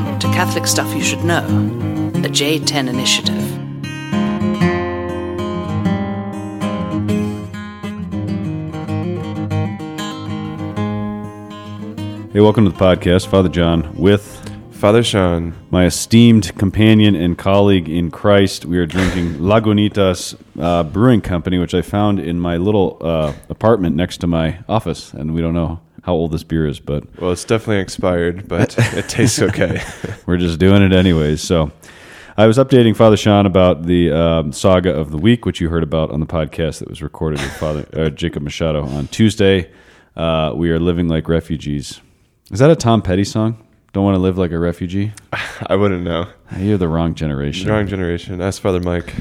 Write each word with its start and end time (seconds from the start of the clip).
Welcome 0.00 0.18
to 0.20 0.28
Catholic 0.28 0.66
Stuff 0.66 0.94
You 0.94 1.02
Should 1.02 1.24
Know, 1.24 1.46
the 2.12 2.28
J10 2.30 2.88
Initiative. 2.88 3.36
Hey, 12.32 12.40
welcome 12.40 12.64
to 12.64 12.70
the 12.70 12.78
podcast, 12.78 13.26
Father 13.26 13.50
John, 13.50 13.94
with 13.94 14.40
Father 14.70 15.02
Sean. 15.02 15.52
my 15.70 15.84
esteemed 15.84 16.56
companion 16.56 17.14
and 17.14 17.36
colleague 17.36 17.90
in 17.90 18.10
Christ. 18.10 18.64
We 18.64 18.78
are 18.78 18.86
drinking 18.86 19.34
Lagunitas 19.34 20.34
uh, 20.58 20.82
Brewing 20.84 21.20
Company, 21.20 21.58
which 21.58 21.74
I 21.74 21.82
found 21.82 22.18
in 22.18 22.40
my 22.40 22.56
little 22.56 22.96
uh, 23.02 23.34
apartment 23.50 23.96
next 23.96 24.16
to 24.22 24.26
my 24.26 24.60
office, 24.66 25.12
and 25.12 25.34
we 25.34 25.42
don't 25.42 25.52
know 25.52 25.80
how 26.02 26.14
old 26.14 26.32
this 26.32 26.42
beer 26.44 26.66
is, 26.66 26.80
but 26.80 27.04
Well, 27.20 27.32
it's 27.32 27.44
definitely 27.44 27.82
expired, 27.82 28.48
but 28.48 28.74
it 28.94 29.08
tastes 29.08 29.40
okay. 29.40 29.82
we're 30.26 30.38
just 30.38 30.58
doing 30.58 30.82
it 30.82 30.92
anyways. 30.92 31.42
So, 31.42 31.72
I 32.36 32.46
was 32.46 32.56
updating 32.58 32.96
Father 32.96 33.16
Sean 33.18 33.44
about 33.44 33.82
the 33.82 34.10
um, 34.12 34.52
saga 34.52 34.94
of 34.94 35.10
the 35.10 35.18
week, 35.18 35.44
which 35.44 35.60
you 35.60 35.68
heard 35.68 35.82
about 35.82 36.10
on 36.10 36.20
the 36.20 36.26
podcast 36.26 36.78
that 36.78 36.88
was 36.88 37.02
recorded 37.02 37.38
with 37.40 37.52
Father 37.52 37.86
uh, 37.92 38.08
Jacob 38.08 38.42
Machado 38.42 38.84
on 38.84 39.08
Tuesday. 39.08 39.70
Uh, 40.16 40.52
we 40.54 40.70
are 40.70 40.78
living 40.78 41.08
like 41.08 41.28
refugees. 41.28 42.00
Is 42.50 42.60
that 42.60 42.70
a 42.70 42.76
Tom 42.76 43.02
Petty 43.02 43.24
song? 43.24 43.62
Don't 43.92 44.04
want 44.04 44.14
to 44.14 44.20
live 44.20 44.38
like 44.38 44.52
a 44.52 44.58
refugee. 44.58 45.12
I 45.66 45.76
wouldn't 45.76 46.02
know. 46.02 46.28
You're 46.56 46.78
the 46.78 46.88
wrong 46.88 47.14
generation. 47.14 47.68
Wrong 47.68 47.86
generation. 47.86 48.40
Ask 48.40 48.62
Father 48.62 48.80
Mike. 48.80 49.12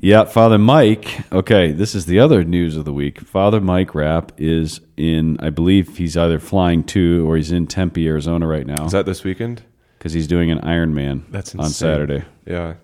Yeah, 0.00 0.24
Father 0.24 0.58
Mike. 0.58 1.20
Okay, 1.32 1.72
this 1.72 1.94
is 1.94 2.06
the 2.06 2.18
other 2.18 2.44
news 2.44 2.76
of 2.76 2.84
the 2.84 2.92
week. 2.92 3.20
Father 3.20 3.60
Mike 3.60 3.94
Rapp 3.94 4.32
is 4.38 4.80
in, 4.96 5.36
I 5.40 5.50
believe 5.50 5.96
he's 5.98 6.16
either 6.16 6.38
flying 6.38 6.82
to 6.84 7.28
or 7.28 7.36
he's 7.36 7.52
in 7.52 7.66
Tempe, 7.66 8.06
Arizona 8.08 8.46
right 8.46 8.66
now 8.66 8.86
Is 8.86 8.92
that 8.92 9.06
this 9.06 9.22
weekend? 9.24 9.62
because 9.98 10.12
he's 10.12 10.26
doing 10.26 10.50
an 10.50 10.58
Ironman 10.60 11.22
That's 11.30 11.54
on. 11.54 11.68
Saturday. 11.70 12.24
Yeah. 12.46 12.74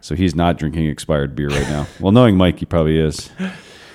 So 0.00 0.14
he's 0.14 0.34
not 0.34 0.58
drinking 0.58 0.86
expired 0.86 1.34
beer 1.34 1.48
right 1.48 1.68
now. 1.68 1.86
well, 2.00 2.12
knowing 2.12 2.36
Mike, 2.36 2.58
he 2.58 2.66
probably 2.66 2.98
is. 2.98 3.30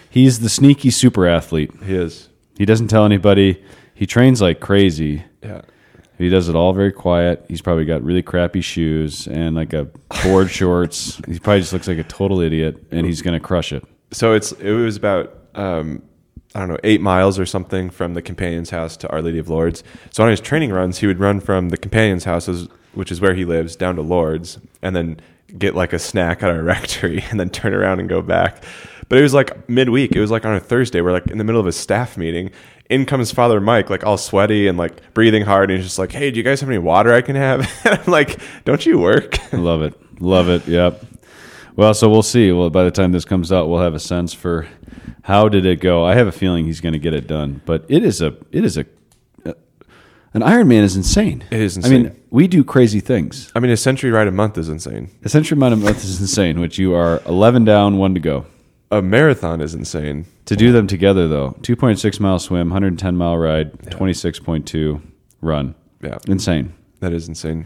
He's 0.09 0.39
the 0.39 0.49
sneaky 0.49 0.89
super 0.89 1.27
athlete. 1.27 1.71
He 1.85 1.95
is. 1.95 2.29
He 2.57 2.65
doesn't 2.65 2.87
tell 2.87 3.05
anybody. 3.05 3.63
He 3.93 4.05
trains 4.05 4.41
like 4.41 4.59
crazy. 4.59 5.23
Yeah. 5.43 5.61
He 6.17 6.29
does 6.29 6.49
it 6.49 6.55
all 6.55 6.73
very 6.73 6.91
quiet. 6.91 7.45
He's 7.47 7.61
probably 7.61 7.85
got 7.85 8.03
really 8.03 8.23
crappy 8.23 8.61
shoes 8.61 9.27
and 9.27 9.55
like 9.55 9.73
a 9.73 9.87
board 10.23 10.49
shorts. 10.51 11.21
He 11.27 11.39
probably 11.39 11.61
just 11.61 11.73
looks 11.73 11.87
like 11.87 11.99
a 11.99 12.03
total 12.03 12.41
idiot, 12.41 12.83
and 12.91 13.05
he's 13.05 13.21
going 13.21 13.39
to 13.39 13.45
crush 13.45 13.71
it. 13.71 13.83
So 14.11 14.33
it's 14.33 14.51
it 14.53 14.71
was 14.71 14.95
about 14.95 15.35
um, 15.53 16.01
I 16.55 16.59
don't 16.59 16.69
know 16.69 16.77
eight 16.83 17.01
miles 17.01 17.37
or 17.37 17.45
something 17.45 17.89
from 17.89 18.15
the 18.15 18.21
companion's 18.21 18.71
house 18.71 18.97
to 18.97 19.09
Our 19.09 19.21
Lady 19.21 19.37
of 19.37 19.49
Lourdes. 19.49 19.83
So 20.11 20.23
on 20.23 20.29
his 20.31 20.41
training 20.41 20.71
runs, 20.71 20.99
he 20.99 21.07
would 21.07 21.19
run 21.19 21.39
from 21.39 21.69
the 21.69 21.77
companion's 21.77 22.23
house, 22.23 22.47
which 22.93 23.11
is 23.11 23.21
where 23.21 23.35
he 23.35 23.45
lives, 23.45 23.75
down 23.75 23.95
to 23.95 24.01
Lourdes, 24.01 24.59
and 24.81 24.95
then 24.95 25.19
get 25.57 25.75
like 25.75 25.93
a 25.93 25.99
snack 25.99 26.41
at 26.41 26.49
our 26.49 26.63
rectory, 26.63 27.23
and 27.29 27.39
then 27.39 27.49
turn 27.51 27.73
around 27.73 27.99
and 27.99 28.09
go 28.09 28.23
back. 28.23 28.63
But 29.09 29.19
it 29.19 29.21
was 29.21 29.33
like 29.33 29.69
midweek. 29.69 30.13
It 30.15 30.19
was 30.19 30.31
like 30.31 30.45
on 30.45 30.55
a 30.55 30.59
Thursday. 30.59 31.01
We're 31.01 31.11
like 31.11 31.27
in 31.27 31.37
the 31.37 31.43
middle 31.43 31.61
of 31.61 31.67
a 31.67 31.71
staff 31.71 32.17
meeting. 32.17 32.51
In 32.89 33.05
comes 33.05 33.31
Father 33.31 33.59
Mike, 33.59 33.89
like 33.89 34.05
all 34.05 34.17
sweaty 34.17 34.67
and 34.67 34.77
like 34.77 35.13
breathing 35.13 35.43
hard, 35.43 35.69
and 35.69 35.77
he's 35.77 35.85
just 35.85 35.99
like, 35.99 36.11
"Hey, 36.11 36.31
do 36.31 36.37
you 36.37 36.43
guys 36.43 36.61
have 36.61 36.69
any 36.69 36.77
water 36.77 37.13
I 37.13 37.21
can 37.21 37.35
have?" 37.35 37.59
And 37.85 37.99
I'm 38.05 38.11
like, 38.11 38.39
"Don't 38.63 38.85
you 38.85 38.97
work?" 38.99 39.37
Love 39.53 39.81
it. 39.81 40.21
Love 40.21 40.49
it. 40.49 40.67
Yep. 40.67 41.03
Well, 41.75 41.93
so 41.93 42.09
we'll 42.09 42.23
see. 42.23 42.51
Well, 42.51 42.69
by 42.69 42.83
the 42.83 42.91
time 42.91 43.11
this 43.11 43.25
comes 43.25 43.51
out, 43.51 43.69
we'll 43.69 43.81
have 43.81 43.93
a 43.93 43.99
sense 43.99 44.33
for 44.33 44.67
how 45.23 45.49
did 45.49 45.65
it 45.65 45.81
go. 45.81 46.05
I 46.05 46.15
have 46.15 46.27
a 46.27 46.31
feeling 46.31 46.65
he's 46.65 46.81
going 46.81 46.93
to 46.93 46.99
get 46.99 47.13
it 47.13 47.27
done, 47.27 47.61
but 47.65 47.85
it 47.89 48.03
is 48.03 48.21
a 48.21 48.35
it 48.51 48.63
is 48.63 48.77
a 48.77 48.85
uh, 49.45 49.53
an 50.33 50.41
Iron 50.41 50.69
Man 50.69 50.83
is 50.83 50.95
insane. 50.95 51.43
It 51.51 51.59
is 51.59 51.85
I 51.85 51.89
mean, 51.89 52.15
we 52.29 52.47
do 52.47 52.63
crazy 52.63 53.01
things. 53.01 53.51
I 53.53 53.59
mean, 53.59 53.71
a 53.71 53.77
century 53.77 54.11
ride 54.11 54.27
a 54.27 54.31
month 54.31 54.57
is 54.57 54.69
insane. 54.69 55.11
A 55.23 55.29
century 55.29 55.57
amount 55.57 55.73
a 55.73 55.77
month 55.77 56.03
is 56.03 56.21
insane, 56.21 56.61
which 56.61 56.77
you 56.77 56.93
are 56.95 57.21
11 57.25 57.65
down, 57.65 57.97
one 57.97 58.13
to 58.13 58.19
go. 58.21 58.45
A 58.91 59.01
marathon 59.01 59.59
is 59.61 59.73
insane. 59.73 60.25
To 60.45 60.55
do 60.55 60.71
them 60.71 60.87
together, 60.87 61.27
though, 61.27 61.57
2.6 61.61 62.19
mile 62.21 62.39
swim, 62.39 62.69
110 62.69 63.17
mile 63.17 63.37
ride, 63.37 63.73
26.2 63.83 65.01
run. 65.41 65.75
Yeah, 66.01 66.19
Insane. 66.27 66.73
that 67.01 67.11
is 67.11 67.27
insane. 67.27 67.65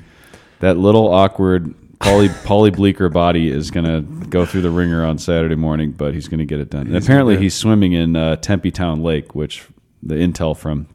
That 0.62 0.78
little 0.78 1.08
awkward 1.14 1.76
Polly 2.00 2.30
Polly 2.44 2.72
Bleeker 2.72 3.08
body 3.10 3.50
is 3.50 3.70
going 3.70 3.86
to 3.86 4.02
go 4.28 4.46
through 4.48 4.62
the 4.62 4.72
ringer 4.72 5.06
on 5.06 5.20
Saturday 5.20 5.56
morning, 5.56 5.92
but 5.92 6.16
he's 6.16 6.28
going 6.28 6.40
to 6.40 6.46
get 6.46 6.60
it 6.60 6.72
done. 6.72 6.88
And 6.88 6.96
He's 6.96 7.04
apparently, 7.06 7.36
gonna- 7.36 7.44
he's 7.44 7.54
swimming 7.56 7.94
in 7.94 8.16
uh, 8.16 8.38
Tempe 8.38 8.72
Town 8.72 9.04
Lake, 9.04 9.36
which 9.36 9.68
the 10.02 10.16
intel 10.16 10.58
from 10.58 10.88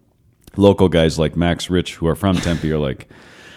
local 0.56 0.88
guys 0.88 1.18
like 1.20 1.36
Max 1.36 1.70
Rich, 1.70 1.94
who 1.96 2.08
are 2.08 2.16
from 2.16 2.36
Tempe, 2.36 2.72
are 2.72 2.78
like, 2.78 3.08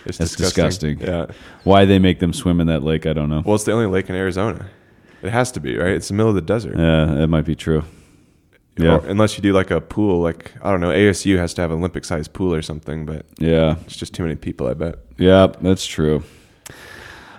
It's 0.06 0.20
that's 0.20 0.36
disgusting. 0.36 1.00
Yeah. 1.00 1.28
Why 1.64 1.86
they 1.86 1.98
make 1.98 2.20
them 2.20 2.34
swim 2.34 2.60
in 2.62 2.68
that 2.68 2.84
lake, 2.84 3.08
I 3.08 3.14
don't 3.14 3.30
know. 3.30 3.42
Well, 3.44 3.56
it's 3.56 3.64
the 3.64 3.72
only 3.72 3.88
lake 3.88 4.10
in 4.10 4.16
Arizona. 4.16 4.70
It 5.22 5.32
has 5.32 5.52
to 5.54 5.60
be, 5.60 5.78
right? 5.78 5.92
It's 5.94 6.08
the 6.08 6.14
middle 6.14 6.30
of 6.30 6.36
the 6.36 6.42
desert. 6.42 6.76
Yeah, 6.78 7.06
that 7.16 7.28
might 7.28 7.46
be 7.46 7.56
true. 7.56 7.84
Yeah, 8.78 8.96
Or 8.98 9.06
unless 9.08 9.36
you 9.36 9.42
do 9.42 9.52
like 9.52 9.72
a 9.72 9.82
pool, 9.82 10.22
like 10.22 10.54
I 10.62 10.72
don't 10.72 10.80
know, 10.80 10.90
ASU 10.92 11.38
has 11.38 11.54
to 11.56 11.62
have 11.62 11.72
an 11.72 11.78
Olympic 11.80 12.06
sized 12.06 12.32
pool 12.32 12.54
or 12.54 12.62
something, 12.62 13.06
but 13.06 13.26
yeah, 13.38 13.76
it's 13.86 13.98
just 13.98 14.14
too 14.14 14.24
many 14.24 14.36
people, 14.36 14.68
I 14.68 14.74
bet. 14.74 14.96
yeah. 15.18 15.48
That's 15.62 15.86
true. 15.86 16.24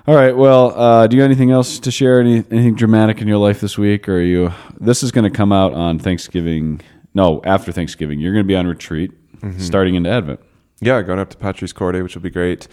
All 0.06 0.14
right. 0.14 0.36
Well, 0.36 0.78
uh, 0.78 1.06
do 1.06 1.16
you 1.16 1.22
have 1.22 1.30
anything 1.30 1.50
else 1.50 1.78
to 1.80 1.90
share? 1.90 2.20
Any, 2.20 2.44
anything 2.50 2.74
dramatic 2.74 3.20
in 3.20 3.28
your 3.28 3.36
life 3.38 3.60
this 3.60 3.78
week? 3.78 4.08
Or 4.08 4.16
are 4.16 4.20
you? 4.22 4.52
This 4.80 5.02
is 5.02 5.12
going 5.12 5.24
to 5.30 5.30
come 5.36 5.52
out 5.52 5.72
on 5.72 5.98
Thanksgiving. 5.98 6.80
No, 7.14 7.40
after 7.44 7.70
Thanksgiving. 7.70 8.18
You're 8.18 8.32
going 8.32 8.44
to 8.44 8.48
be 8.48 8.56
on 8.56 8.66
retreat, 8.66 9.12
starting 9.58 9.94
into 9.94 10.10
Advent. 10.10 10.40
Yeah, 10.80 11.00
going 11.02 11.18
up 11.18 11.30
to 11.30 11.36
Patris 11.36 11.72
Corde, 11.72 12.02
which 12.02 12.14
will 12.14 12.22
be 12.22 12.30
great. 12.30 12.66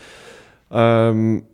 Um, 0.72 1.46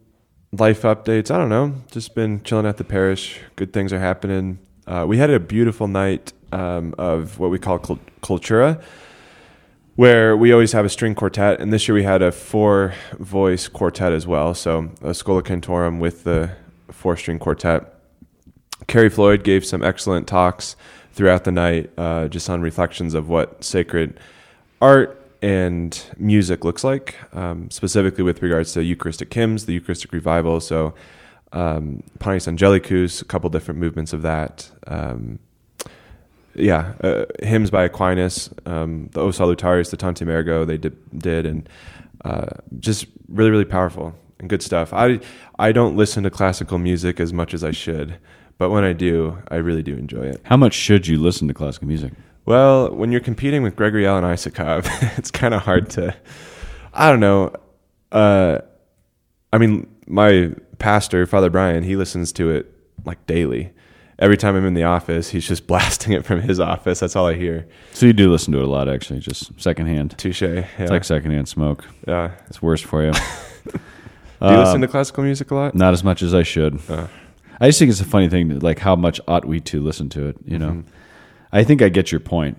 life 0.53 0.84
updates. 0.84 1.31
I 1.31 1.38
don't 1.38 1.50
know. 1.50 1.74
Just 1.91 2.16
been 2.16 2.41
chilling 2.44 2.66
at 2.66 2.78
the 2.78 2.84
parish. 2.84 3.40
Good 3.56 3.74
things 3.74 3.91
are 3.91 4.00
happening. 4.00 4.59
Uh, 4.86 5.06
we 5.08 5.18
had 5.18 5.30
a 5.30 5.40
beautiful 5.40 5.88
night 5.88 6.31
um, 6.52 6.94
of 6.97 7.40
what 7.40 7.50
we 7.50 7.58
call 7.58 7.80
cul- 7.80 8.00
cultura, 8.22 8.81
where 9.96 10.38
we 10.38 10.52
always 10.52 10.72
have 10.74 10.86
a 10.86 10.90
string 10.90 11.16
quartet, 11.16 11.59
and 11.59 11.74
this 11.74 11.88
year 11.88 11.96
we 11.96 12.03
had 12.03 12.22
a 12.22 12.31
four 12.31 12.94
voice 13.19 13.68
quartet 13.68 14.12
as 14.12 14.28
well. 14.28 14.53
So 14.53 14.92
a 15.02 15.13
Schola 15.13 15.42
Cantorum 15.42 16.00
with 16.00 16.24
the 16.24 16.52
four 16.92 17.18
string 17.18 17.40
quartet. 17.40 17.90
Carrie 18.88 19.09
Floyd 19.09 19.44
gave 19.44 19.66
some 19.66 19.81
excellent 19.81 20.28
talks 20.28 20.75
throughout 21.13 21.46
the 21.46 21.52
night, 21.52 21.90
uh, 21.97 22.28
just 22.28 22.50
on 22.50 22.62
reflections 22.62 23.13
of 23.13 23.30
what 23.30 23.63
sacred 23.63 24.19
art 24.81 25.23
and 25.44 26.02
music 26.18 26.64
looks 26.64 26.86
like, 26.86 27.16
um, 27.34 27.70
specifically 27.70 28.24
with 28.24 28.42
regards 28.42 28.72
to 28.72 28.81
Eucharistic 28.81 29.34
hymns, 29.34 29.66
the 29.66 29.74
Eucharistic 29.74 30.14
revival. 30.14 30.62
So, 30.62 30.94
um, 31.52 32.02
Panis 32.20 32.48
Angelicus, 32.48 33.22
a 33.22 33.26
couple 33.26 33.50
different 33.50 33.78
movements 33.78 34.14
of 34.14 34.22
that. 34.22 34.72
Um, 34.88 35.40
yeah, 36.56 36.94
uh, 37.04 37.26
hymns 37.42 37.70
by 37.70 37.84
Aquinas, 37.84 38.52
um, 38.66 39.09
the 39.12 39.20
O 39.20 39.30
Salutaris, 39.30 39.92
the 39.92 39.98
Tantum 39.98 40.30
Ergo, 40.30 40.64
they 40.64 40.78
did, 40.78 40.96
did 41.20 41.46
and 41.46 41.68
uh, 42.24 42.48
just 42.80 43.06
really, 43.28 43.52
really 43.52 43.66
powerful 43.66 44.16
and 44.40 44.50
good 44.50 44.62
stuff. 44.62 44.94
I 44.94 45.20
I 45.60 45.74
don't 45.74 45.98
listen 45.98 46.24
to 46.24 46.30
classical 46.30 46.78
music 46.78 47.20
as 47.20 47.34
much 47.34 47.54
as 47.54 47.66
I 47.66 47.72
should, 47.72 48.18
but 48.58 48.70
when 48.70 48.86
I 48.86 48.94
do, 48.94 49.40
I 49.50 49.56
really 49.56 49.84
do 49.84 49.96
enjoy 49.98 50.24
it. 50.24 50.40
How 50.44 50.56
much 50.56 50.74
should 50.74 51.06
you 51.06 51.18
listen 51.18 51.50
to 51.50 51.54
classical 51.54 51.90
music? 51.90 52.14
Well, 52.46 52.94
when 52.94 53.12
you're 53.12 53.22
competing 53.22 53.64
with 53.64 53.76
Gregory 53.76 54.06
Alan 54.06 54.24
Isakov, 54.24 54.88
it's 55.18 55.31
kind 55.31 55.54
of 55.54 55.62
hard 55.62 55.90
to. 55.92 56.16
I 56.94 57.09
don't 57.09 57.20
know. 57.20 57.54
Uh, 58.12 58.59
I 59.52 59.58
mean, 59.58 59.90
my 60.08 60.52
pastor, 60.80 61.26
Father 61.26 61.50
Brian, 61.50 61.84
he 61.84 61.96
listens 61.96 62.31
to 62.34 62.50
it 62.52 62.72
like 63.06 63.26
daily. 63.26 63.72
Every 64.20 64.38
time 64.38 64.56
I'm 64.56 64.66
in 64.66 64.74
the 64.74 64.84
office, 64.84 65.30
he's 65.30 65.48
just 65.48 65.68
blasting 65.68 66.14
it 66.14 66.26
from 66.26 66.42
his 66.42 66.59
office. 66.59 67.00
That's 67.00 67.16
all 67.16 67.28
I 67.28 67.34
hear. 67.36 67.68
So 67.94 68.06
you 68.06 68.14
do 68.14 68.30
listen 68.31 68.52
to 68.54 68.60
it 68.60 68.64
a 68.64 68.68
lot, 68.68 68.88
actually, 68.90 69.20
just 69.20 69.60
secondhand. 69.60 70.18
Touche. 70.18 70.42
Yeah. 70.42 70.68
It's 70.78 70.92
like 70.92 71.04
secondhand 71.04 71.48
smoke. 71.48 71.86
yeah. 72.07 72.31
It's 72.48 72.62
worse 72.62 72.81
for 72.81 73.04
you. 73.06 73.13
Do 74.42 74.50
you 74.50 74.57
listen 74.57 74.81
to 74.81 74.90
classical 74.90 75.24
music 75.24 75.51
a 75.51 75.56
lot? 75.56 75.74
Not 75.74 75.94
as 75.94 76.04
much 76.04 76.22
as 76.22 76.34
I 76.34 76.44
should. 76.44 76.78
Uh. 76.90 77.07
I 77.62 77.68
just 77.68 77.80
think 77.80 77.90
it's 77.92 78.01
a 78.01 78.06
funny 78.06 78.28
thing, 78.28 78.60
like 78.60 78.80
how 78.80 78.94
much 78.94 79.22
ought 79.25 79.45
we 79.45 79.62
to 79.62 79.81
listen 79.81 80.10
to 80.10 80.28
it? 80.28 80.36
You 80.44 80.60
know, 80.60 80.69
Mm-hmm. 80.72 80.90
I 81.54 81.64
think 81.64 81.82
I 81.82 81.88
get 81.90 82.12
your 82.12 82.20
point. 82.20 82.58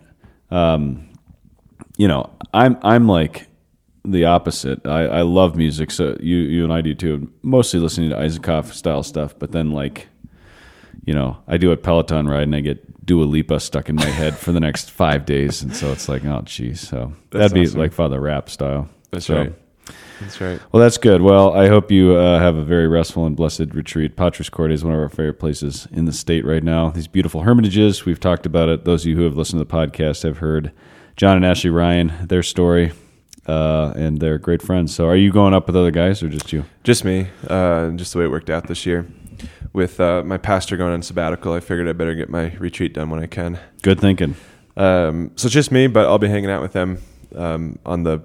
Um, 0.51 1.09
you 1.99 2.09
know, 2.09 2.31
I'm 2.55 2.79
I'm 2.83 3.07
like 3.09 3.47
the 4.05 4.25
opposite. 4.27 4.87
I, 4.87 5.03
I 5.07 5.23
love 5.23 5.57
music, 5.57 5.91
so 5.91 6.17
you 6.21 6.37
you 6.37 6.65
and 6.65 6.73
I 6.73 6.81
do 6.81 6.95
too. 6.95 7.31
Mostly 7.43 7.81
listening 7.81 8.11
to 8.11 8.17
Isakov 8.17 8.73
style 8.73 9.03
stuff, 9.03 9.39
but 9.39 9.53
then 9.53 9.73
like, 9.73 10.09
you 11.05 11.13
know, 11.15 11.37
I 11.49 11.57
do 11.57 11.73
a 11.73 11.77
Peloton 11.77 12.29
ride 12.29 12.45
and 12.45 12.55
I 12.55 12.61
get 12.61 13.05
Dua 13.05 13.25
Lipa 13.25 13.61
stuck 13.61 13.89
in 13.89 13.97
my 13.97 14.07
head 14.07 14.37
for 14.37 14.53
the 14.53 14.61
next 14.61 14.91
five 14.91 15.25
days, 15.27 15.63
and 15.63 15.75
so 15.75 15.91
it's 15.93 16.09
like, 16.09 16.25
oh, 16.25 16.43
geez. 16.45 16.81
So 16.81 17.13
That's 17.31 17.51
that'd 17.51 17.55
be 17.55 17.63
awesome. 17.69 17.81
like 17.81 17.93
Father 17.93 18.21
Rapp 18.21 18.49
style. 18.49 18.89
That's 19.11 19.27
So- 19.27 19.37
right. 19.37 19.55
That's 20.21 20.41
right. 20.41 20.61
well, 20.73 20.81
that's 20.83 20.97
good. 20.97 21.21
Well, 21.23 21.53
I 21.55 21.69
hope 21.69 21.91
you 21.91 22.15
uh, 22.17 22.39
have 22.39 22.57
a 22.57 22.65
very 22.65 22.87
restful 22.89 23.27
and 23.27 23.37
blessed 23.37 23.75
retreat. 23.75 24.17
Patris 24.17 24.49
Corde 24.49 24.73
is 24.73 24.85
one 24.85 24.95
of 24.95 25.01
our 25.01 25.09
favorite 25.09 25.39
places 25.41 25.87
in 25.93 26.05
the 26.07 26.13
state 26.13 26.45
right 26.45 26.63
now. 26.63 26.91
These 26.91 27.09
beautiful 27.09 27.43
hermitages, 27.43 28.05
we've 28.05 28.21
talked 28.21 28.47
about 28.47 28.69
it. 28.69 28.85
Those 28.85 29.03
of 29.03 29.09
you 29.09 29.17
who 29.17 29.25
have 29.25 29.37
listened 29.37 29.61
to 29.61 29.65
the 29.65 29.71
podcast 29.71 30.23
have 30.23 30.39
heard 30.39 30.73
John 31.17 31.37
and 31.37 31.45
Ashley 31.45 31.71
Ryan, 31.71 32.13
their 32.29 32.43
story. 32.43 32.93
uh, 33.47 33.93
and 33.97 34.21
they're 34.21 34.39
great 34.39 34.63
friends. 34.63 34.95
So, 34.95 35.07
are 35.07 35.17
you 35.17 35.31
going 35.31 35.53
up 35.53 35.67
with 35.67 35.77
other 35.77 35.91
guys 35.91 36.23
or 36.23 36.29
just 36.31 36.51
you? 36.53 36.65
Just 36.83 37.05
me. 37.05 37.29
Uh, 37.47 37.91
just 37.91 38.13
the 38.15 38.21
way 38.21 38.25
it 38.25 38.31
worked 38.31 38.49
out 38.49 38.69
this 38.69 38.87
year. 38.87 39.07
With 39.75 40.01
uh, 40.01 40.23
my 40.25 40.39
pastor 40.39 40.77
going 40.79 40.93
on 40.95 41.03
sabbatical, 41.03 41.53
I 41.53 41.61
figured 41.61 41.89
I 41.89 41.93
better 41.93 42.15
get 42.15 42.31
my 42.31 42.55
retreat 42.59 42.95
done 42.95 43.11
when 43.11 43.21
I 43.21 43.27
can. 43.27 43.59
Good 43.83 44.01
thinking. 44.01 44.37
Um, 44.77 45.33
so 45.37 45.47
it's 45.47 45.53
just 45.53 45.71
me, 45.73 45.89
but 45.89 46.07
I'll 46.07 46.19
be 46.19 46.29
hanging 46.29 46.49
out 46.49 46.63
with 46.63 46.73
them 46.73 46.99
um, 47.35 47.79
on 47.85 48.05
the 48.05 48.21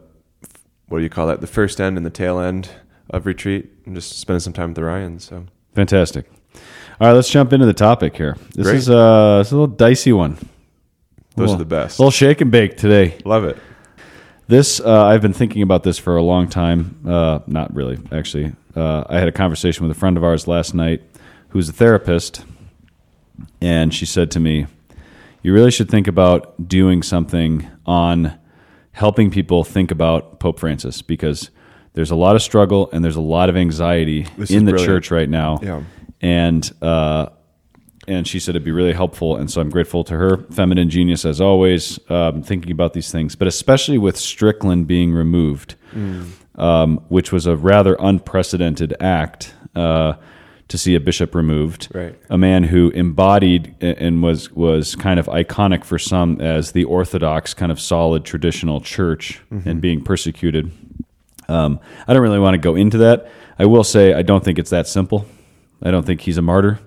what 0.89 0.97
do 1.00 1.03
you 1.03 1.09
call 1.09 1.27
that? 1.27 1.41
The 1.41 1.47
first 1.47 1.80
end 1.80 1.97
and 1.97 2.06
the 2.06 2.09
tail 2.12 2.39
end 2.39 2.69
of 3.09 3.25
retreat, 3.25 3.69
and 3.86 3.95
just 3.95 4.19
spending 4.19 4.39
some 4.41 4.53
time 4.53 4.69
with 4.69 4.75
the 4.75 4.83
Ryan. 4.83 5.19
So 5.19 5.45
Fantastic. 5.75 6.30
All 7.00 7.07
right, 7.07 7.13
let's 7.13 7.30
jump 7.30 7.53
into 7.53 7.65
the 7.65 7.74
topic 7.74 8.15
here. 8.18 8.36
This 8.53 8.65
Great. 8.68 8.75
is 8.77 8.89
uh, 8.89 9.38
a 9.39 9.44
little 9.44 9.68
dicey 9.68 10.12
one. 10.12 10.33
those 10.33 10.50
Little- 11.38 11.56
are 11.56 11.57
the 11.59 11.65
best. 11.65 12.00
A 12.00 12.01
little 12.01 12.12
shake 12.12 12.41
and 12.41 12.51
bake 12.51 12.75
today. 12.77 13.18
Love 13.24 13.45
it. 13.45 13.57
This 14.47 14.80
uh, 14.80 15.06
I've 15.06 15.21
been 15.21 15.31
thinking 15.33 15.62
about 15.62 15.83
this 15.83 15.97
for 16.00 16.18
a 16.18 16.24
long 16.24 16.50
time. 16.50 17.00
Uh, 17.07 17.39
not 17.47 17.74
really, 17.74 18.00
actually. 18.12 18.51
Uh, 18.75 19.03
I 19.07 19.19
had 19.19 19.27
a 19.27 19.31
conversation 19.31 19.88
with 19.88 19.95
a 19.95 20.00
friend 20.00 20.18
of 20.18 20.24
ours 20.24 20.47
last 20.47 20.74
night, 20.74 21.03
who's 21.50 21.69
a 21.69 21.74
therapist, 21.74 22.44
and 23.62 23.94
she 23.94 24.06
said 24.07 24.31
to 24.31 24.39
me, 24.39 24.65
"You 25.44 25.53
really 25.53 25.69
should 25.71 25.89
think 25.89 26.07
about 26.07 26.68
doing 26.68 27.03
something 27.03 27.68
on 27.85 28.38
helping 28.99 29.31
people 29.31 29.63
think 29.63 29.91
about 29.91 30.41
Pope 30.41 30.59
Francis 30.59 31.01
because 31.01 31.51
there's 31.93 32.11
a 32.11 32.17
lot 32.17 32.35
of 32.35 32.41
struggle 32.41 32.89
and 32.91 33.01
there's 33.01 33.15
a 33.15 33.21
lot 33.21 33.47
of 33.47 33.55
anxiety 33.55 34.27
This 34.37 34.51
in 34.51 34.65
the 34.65 34.71
brilliant. 34.73 34.85
church 35.05 35.09
right 35.09 35.29
now. 35.29 35.59
Yeah. 35.63 35.83
And 36.19 36.69
uh, 36.81 37.27
and 38.09 38.27
she 38.27 38.39
said 38.39 38.55
it'd 38.55 38.65
be 38.65 38.71
really 38.71 38.91
helpful. 38.91 39.37
And 39.37 39.49
so 39.49 39.61
I'm 39.61 39.69
grateful 39.69 40.03
to 40.03 40.15
her, 40.15 40.37
feminine 40.51 40.89
genius 40.89 41.23
as 41.23 41.39
always, 41.39 41.97
um, 42.09 42.43
thinking 42.43 42.71
about 42.71 42.91
these 42.93 43.09
things, 43.09 43.35
but 43.35 43.47
especially 43.47 43.97
with 43.97 44.17
Strickland 44.17 44.85
being 44.87 45.13
removed, 45.13 45.75
um, 46.55 46.97
which 47.07 47.31
was 47.31 47.45
a 47.45 47.55
rather 47.55 47.95
unprecedented 47.99 48.95
act 48.99 49.53
uh, 49.75 50.13
to 50.69 50.77
see 50.77 50.95
a 50.95 51.00
bishop 51.00 51.36
removed. 51.36 51.89
Right. 51.94 52.16
A 52.30 52.38
man 52.38 52.63
who 52.63 52.89
embodied 52.92 53.75
and 53.81 54.24
was 54.24 54.51
was 54.51 54.95
kind 54.95 55.19
of 55.19 55.25
iconic 55.25 55.83
for 55.83 56.00
some 56.00 56.39
as 56.39 56.71
the 56.71 56.86
orthodox 56.86 57.54
kind 57.54 57.71
of 57.71 57.80
solid 57.80 58.24
traditional 58.24 58.80
church 58.80 59.42
and 59.66 59.81
being 59.81 60.04
persecuted. 60.04 60.71
Um, 61.48 61.80
I 62.07 62.13
don't 62.13 62.21
really 62.21 62.39
want 62.39 62.54
to 62.54 62.60
go 62.60 62.75
into 62.75 63.00
that. 63.00 63.30
I 63.57 63.66
will 63.66 63.83
say 63.83 64.13
I 64.13 64.21
don't 64.21 64.44
think 64.44 64.60
it's 64.60 64.69
that 64.69 64.88
simple. 64.88 65.25
I 65.81 65.92
don't 65.92 66.06
think 66.06 66.21
he's 66.21 66.38
a 66.38 66.42
martyr. 66.42 66.80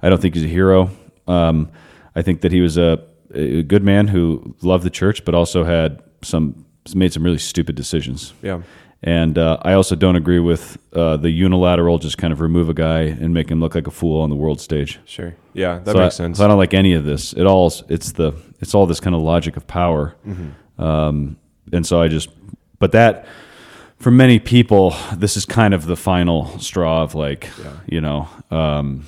I 0.00 0.08
don't 0.08 0.22
think 0.22 0.34
he's 0.34 0.44
a 0.44 0.48
hero. 0.48 0.90
Um, 1.26 1.70
I 2.14 2.22
think 2.22 2.42
that 2.42 2.52
he 2.52 2.60
was 2.60 2.78
a, 2.78 3.02
a 3.34 3.62
good 3.64 3.82
man 3.82 4.06
who 4.08 4.54
loved 4.62 4.84
the 4.84 4.90
church, 4.90 5.24
but 5.24 5.34
also 5.34 5.64
had 5.64 6.00
some 6.22 6.64
made 6.94 7.12
some 7.12 7.24
really 7.24 7.38
stupid 7.38 7.74
decisions. 7.74 8.32
Yeah. 8.42 8.62
And 9.02 9.36
uh, 9.38 9.58
I 9.62 9.74
also 9.74 9.94
don't 9.94 10.16
agree 10.16 10.40
with 10.40 10.78
uh, 10.92 11.16
the 11.18 11.30
unilateral 11.30 11.98
just 11.98 12.18
kind 12.18 12.32
of 12.32 12.40
remove 12.40 12.68
a 12.68 12.74
guy 12.74 13.02
and 13.02 13.32
make 13.34 13.50
him 13.50 13.60
look 13.60 13.74
like 13.74 13.86
a 13.86 13.90
fool 13.90 14.20
on 14.22 14.30
the 14.30 14.36
world 14.36 14.60
stage. 14.60 14.98
Sure. 15.04 15.34
Yeah, 15.52 15.78
that 15.80 15.92
so 15.92 15.98
makes 15.98 16.14
I, 16.14 16.24
sense. 16.24 16.38
So 16.38 16.44
I 16.44 16.48
don't 16.48 16.56
like 16.58 16.74
any 16.74 16.94
of 16.94 17.04
this. 17.04 17.32
It 17.34 17.44
all 17.44 17.72
it's 17.88 18.12
the 18.12 18.32
it's 18.60 18.74
all 18.74 18.86
this 18.86 18.98
kind 19.00 19.14
of 19.14 19.22
logic 19.22 19.56
of 19.56 19.66
power, 19.66 20.16
Mm-hmm. 20.26 20.82
um, 20.82 21.36
and 21.72 21.86
so 21.86 22.00
I 22.00 22.08
just 22.08 22.30
but 22.78 22.92
that 22.92 23.26
for 23.98 24.10
many 24.10 24.38
people 24.38 24.94
this 25.16 25.36
is 25.36 25.44
kind 25.46 25.72
of 25.74 25.86
the 25.86 25.96
final 25.96 26.58
straw 26.58 27.02
of 27.02 27.14
like 27.14 27.48
you 27.86 28.00
know 28.00 28.28
um, 28.50 29.06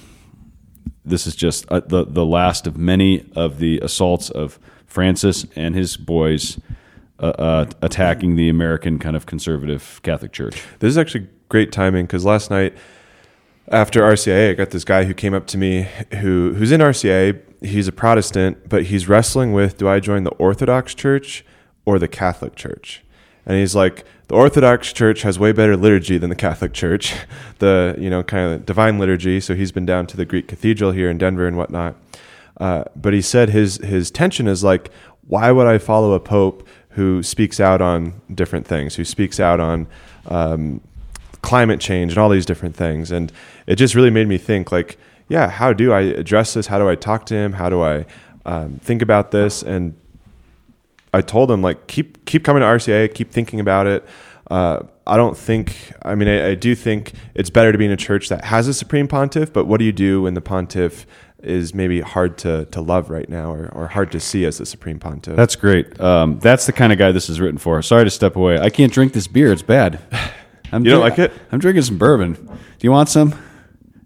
this 1.04 1.26
is 1.26 1.34
just 1.34 1.66
uh, 1.70 1.80
the 1.80 2.04
the 2.04 2.24
last 2.26 2.66
of 2.66 2.76
many 2.76 3.24
of 3.34 3.58
the 3.58 3.80
assaults 3.80 4.30
of 4.30 4.58
Francis 4.86 5.46
and 5.56 5.74
his 5.74 5.96
boys. 5.96 6.58
Uh, 7.20 7.26
uh, 7.26 7.66
attacking 7.82 8.36
the 8.36 8.48
American 8.48 8.96
kind 9.00 9.16
of 9.16 9.26
conservative 9.26 10.00
Catholic 10.04 10.30
Church. 10.30 10.62
This 10.78 10.90
is 10.90 10.96
actually 10.98 11.26
great 11.48 11.72
timing 11.72 12.06
because 12.06 12.24
last 12.24 12.48
night 12.48 12.76
after 13.72 14.02
RCIA, 14.02 14.50
I 14.50 14.54
got 14.54 14.70
this 14.70 14.84
guy 14.84 15.02
who 15.02 15.14
came 15.14 15.34
up 15.34 15.48
to 15.48 15.58
me 15.58 15.88
who 16.20 16.54
who's 16.54 16.70
in 16.70 16.80
RCIA. 16.80 17.40
He's 17.60 17.88
a 17.88 17.92
Protestant, 17.92 18.68
but 18.68 18.84
he's 18.84 19.08
wrestling 19.08 19.52
with: 19.52 19.78
Do 19.78 19.88
I 19.88 19.98
join 19.98 20.22
the 20.22 20.30
Orthodox 20.32 20.94
Church 20.94 21.44
or 21.84 21.98
the 21.98 22.06
Catholic 22.06 22.54
Church? 22.54 23.02
And 23.44 23.58
he's 23.58 23.74
like, 23.74 24.04
the 24.28 24.34
Orthodox 24.34 24.92
Church 24.92 25.22
has 25.22 25.38
way 25.38 25.52
better 25.52 25.74
liturgy 25.74 26.18
than 26.18 26.28
the 26.28 26.36
Catholic 26.36 26.74
Church, 26.74 27.14
the 27.58 27.96
you 27.98 28.10
know 28.10 28.22
kind 28.22 28.52
of 28.52 28.66
divine 28.66 28.98
liturgy. 28.98 29.40
So 29.40 29.54
he's 29.54 29.72
been 29.72 29.86
down 29.86 30.06
to 30.08 30.16
the 30.16 30.24
Greek 30.24 30.48
Cathedral 30.48 30.92
here 30.92 31.10
in 31.10 31.18
Denver 31.18 31.46
and 31.46 31.56
whatnot. 31.56 31.96
Uh, 32.58 32.84
but 32.94 33.12
he 33.12 33.22
said 33.22 33.50
his 33.50 33.78
his 33.78 34.10
tension 34.10 34.46
is 34.46 34.62
like, 34.62 34.90
why 35.26 35.50
would 35.50 35.66
I 35.66 35.78
follow 35.78 36.12
a 36.12 36.20
pope 36.20 36.66
who 36.98 37.22
speaks 37.22 37.60
out 37.60 37.80
on 37.80 38.12
different 38.34 38.66
things, 38.66 38.96
who 38.96 39.04
speaks 39.04 39.38
out 39.38 39.60
on 39.60 39.86
um, 40.26 40.80
climate 41.42 41.78
change 41.78 42.10
and 42.10 42.18
all 42.18 42.28
these 42.28 42.44
different 42.44 42.74
things? 42.74 43.12
And 43.12 43.32
it 43.68 43.76
just 43.76 43.94
really 43.94 44.10
made 44.10 44.26
me 44.26 44.36
think, 44.36 44.72
like, 44.72 44.98
yeah, 45.28 45.48
how 45.48 45.72
do 45.72 45.92
I 45.92 46.00
address 46.00 46.54
this? 46.54 46.66
How 46.66 46.78
do 46.78 46.88
I 46.88 46.96
talk 46.96 47.24
to 47.26 47.34
him? 47.34 47.52
How 47.52 47.68
do 47.68 47.82
I 47.82 48.04
um, 48.44 48.80
think 48.82 49.00
about 49.00 49.30
this? 49.30 49.62
And 49.62 49.94
I 51.14 51.20
told 51.20 51.52
him 51.52 51.62
like 51.62 51.86
keep 51.86 52.24
keep 52.24 52.42
coming 52.42 52.62
to 52.62 52.66
RCA, 52.66 53.14
keep 53.14 53.30
thinking 53.30 53.60
about 53.60 53.86
it. 53.86 54.04
Uh, 54.50 54.82
I 55.06 55.16
don't 55.16 55.36
think. 55.36 55.92
I 56.02 56.16
mean, 56.16 56.26
I, 56.26 56.48
I 56.48 56.54
do 56.56 56.74
think 56.74 57.12
it's 57.34 57.50
better 57.50 57.70
to 57.70 57.78
be 57.78 57.84
in 57.84 57.92
a 57.92 57.96
church 57.96 58.28
that 58.28 58.44
has 58.46 58.66
a 58.66 58.74
supreme 58.74 59.06
pontiff. 59.06 59.52
But 59.52 59.66
what 59.66 59.78
do 59.78 59.84
you 59.84 59.92
do 59.92 60.22
when 60.22 60.34
the 60.34 60.40
pontiff 60.40 61.06
is 61.42 61.72
maybe 61.74 62.00
hard 62.00 62.36
to 62.38 62.64
to 62.66 62.80
love 62.80 63.10
right 63.10 63.28
now, 63.28 63.52
or, 63.52 63.68
or 63.72 63.86
hard 63.88 64.10
to 64.12 64.20
see 64.20 64.44
as 64.44 64.58
the 64.58 64.66
supreme 64.66 64.98
pontiff? 64.98 65.36
That's 65.36 65.56
great. 65.56 66.00
Um, 66.00 66.38
that's 66.40 66.66
the 66.66 66.72
kind 66.72 66.92
of 66.92 66.98
guy 66.98 67.12
this 67.12 67.28
is 67.30 67.40
written 67.40 67.58
for. 67.58 67.80
Sorry 67.82 68.04
to 68.04 68.10
step 68.10 68.36
away. 68.36 68.58
I 68.58 68.70
can't 68.70 68.92
drink 68.92 69.12
this 69.12 69.26
beer. 69.26 69.52
It's 69.52 69.62
bad. 69.62 70.00
I'm 70.72 70.84
You 70.84 70.90
don't 70.90 71.00
drink- 71.00 71.18
like 71.18 71.30
it? 71.30 71.42
I'm 71.52 71.58
drinking 71.60 71.82
some 71.84 71.96
bourbon. 71.98 72.34
Do 72.34 72.52
you 72.80 72.90
want 72.92 73.08
some? 73.08 73.34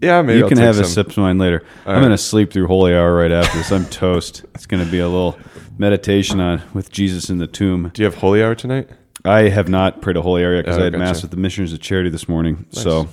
yeah, 0.00 0.20
maybe 0.22 0.38
you 0.38 0.44
I'll 0.44 0.48
can 0.48 0.58
have 0.58 0.78
a 0.78 0.84
sip 0.84 1.08
of 1.10 1.16
mine 1.18 1.38
later. 1.38 1.64
I'm 1.86 2.02
right. 2.02 2.08
to 2.08 2.18
sleep 2.18 2.52
through 2.52 2.66
holy 2.68 2.94
hour 2.94 3.14
right 3.16 3.32
after 3.32 3.58
this. 3.58 3.70
I'm 3.72 3.86
toast. 3.86 4.44
It's 4.54 4.66
going 4.66 4.84
to 4.84 4.90
be 4.90 4.98
a 4.98 5.08
little 5.08 5.38
meditation 5.78 6.38
on 6.40 6.60
with 6.74 6.90
Jesus 6.92 7.30
in 7.30 7.38
the 7.38 7.46
tomb. 7.46 7.90
Do 7.94 8.02
you 8.02 8.06
have 8.06 8.16
holy 8.16 8.42
hour 8.42 8.54
tonight? 8.54 8.90
I 9.24 9.42
have 9.48 9.68
not 9.68 10.02
prayed 10.02 10.16
a 10.16 10.22
holy 10.22 10.44
hour 10.44 10.54
yet 10.56 10.62
because 10.64 10.76
Oh, 10.78 10.80
I 10.80 10.84
had 10.84 10.92
gotcha. 10.94 11.04
mass 11.04 11.22
with 11.22 11.30
the 11.30 11.36
Missioners 11.36 11.72
of 11.72 11.80
Charity 11.80 12.10
this 12.10 12.28
morning. 12.28 12.66
So, 12.70 13.08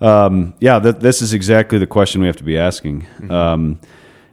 um, 0.00 0.54
yeah, 0.60 0.78
th- 0.78 0.96
this 0.96 1.22
is 1.22 1.32
exactly 1.32 1.78
the 1.78 1.86
question 1.86 2.20
we 2.20 2.26
have 2.26 2.36
to 2.36 2.44
be 2.44 2.58
asking. 2.58 3.02
Mm-hmm. 3.02 3.30
Um, 3.30 3.80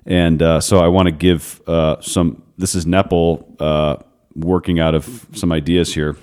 and 0.06 0.42
uh, 0.42 0.60
so, 0.60 0.80
I 0.80 0.88
want 0.89 1.07
to 1.07 1.12
give 1.12 1.62
uh, 1.68 2.01
some. 2.01 2.44
This 2.57 2.75
is 2.75 2.86
Nepal 2.86 3.48
uh, 3.60 3.95
working 4.36 4.80
out 4.80 4.95
of 4.95 5.25
some 5.33 5.51
ideas 5.51 5.94
here, 5.94 6.18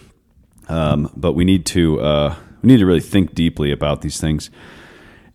um, 0.68 1.10
but 1.16 1.32
we 1.32 1.44
need 1.44 1.64
to 1.66 2.00
uh, 2.00 2.34
we 2.62 2.68
need 2.68 2.78
to 2.78 2.86
really 2.86 3.00
think 3.00 3.34
deeply 3.34 3.72
about 3.72 4.02
these 4.02 4.20
things. 4.20 4.50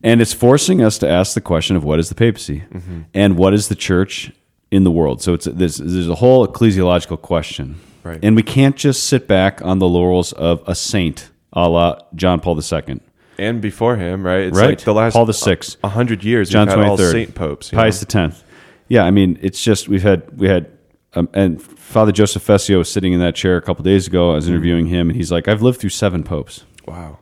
And 0.03 0.21
it's 0.21 0.33
forcing 0.33 0.83
us 0.83 0.99
to 0.99 1.09
ask 1.09 1.33
the 1.33 1.41
question 1.41 1.75
of 1.75 1.83
what 1.83 1.97
is 1.99 2.09
the 2.09 2.15
papacy 2.15 2.63
Mm-hmm. 2.71 3.01
and 3.15 3.37
what 3.37 3.55
is 3.55 3.69
the 3.69 3.75
church 3.75 4.31
in 4.69 4.83
the 4.83 4.91
world. 4.91 5.21
So 5.23 5.33
it's 5.33 5.45
there's, 5.45 5.77
there's 5.77 6.07
a 6.07 6.15
whole 6.15 6.45
ecclesiological 6.47 7.19
question, 7.23 7.79
Right. 8.03 8.19
and 8.21 8.35
we 8.35 8.43
can't 8.43 8.75
just 8.75 9.05
sit 9.05 9.27
back 9.27 9.63
on 9.63 9.79
the 9.79 9.87
laurels 9.87 10.33
of 10.33 10.61
a 10.67 10.75
saint, 10.75 11.31
a 11.53 11.67
la 11.67 11.97
John 12.13 12.39
Paul 12.39 12.59
II, 12.61 12.99
And 13.37 13.61
before 13.61 13.95
him, 13.97 14.25
right? 14.25 14.41
It's 14.47 14.57
right? 14.57 14.69
like 14.69 14.81
the 14.81 14.93
last 14.93 15.13
Paul 15.13 15.25
the 15.25 15.33
Sixth, 15.33 15.77
a 15.83 15.89
hundred 15.89 16.23
years. 16.23 16.49
John 16.49 16.67
we've 16.67 16.77
had 16.77 16.85
all 16.87 16.95
twenty 16.97 17.11
third, 17.11 17.11
saint 17.11 17.35
popes. 17.35 17.69
Pius 17.69 17.99
the 17.99 18.05
Tenth. 18.05 18.43
Yeah, 18.87 19.03
I 19.03 19.11
mean, 19.11 19.37
it's 19.41 19.63
just 19.63 19.87
we've 19.89 20.03
had 20.03 20.37
we 20.37 20.47
had. 20.47 20.71
Um, 21.17 21.29
and 21.33 21.61
Father 21.61 22.11
Joseph 22.11 22.43
Fessio 22.43 22.77
was 22.77 22.91
sitting 22.91 23.13
in 23.13 23.21
that 23.21 23.35
chair 23.35 23.55
a 23.55 23.61
couple 23.61 23.83
days 23.83 24.05
ago. 24.05 24.31
I 24.31 24.35
was 24.35 24.49
interviewing 24.49 24.87
him, 24.87 25.09
and 25.09 25.15
he's 25.15 25.31
like, 25.31 25.47
"I've 25.47 25.61
lived 25.61 25.79
through 25.79 25.91
seven 25.91 26.23
popes," 26.23 26.65
Wow. 26.85 27.19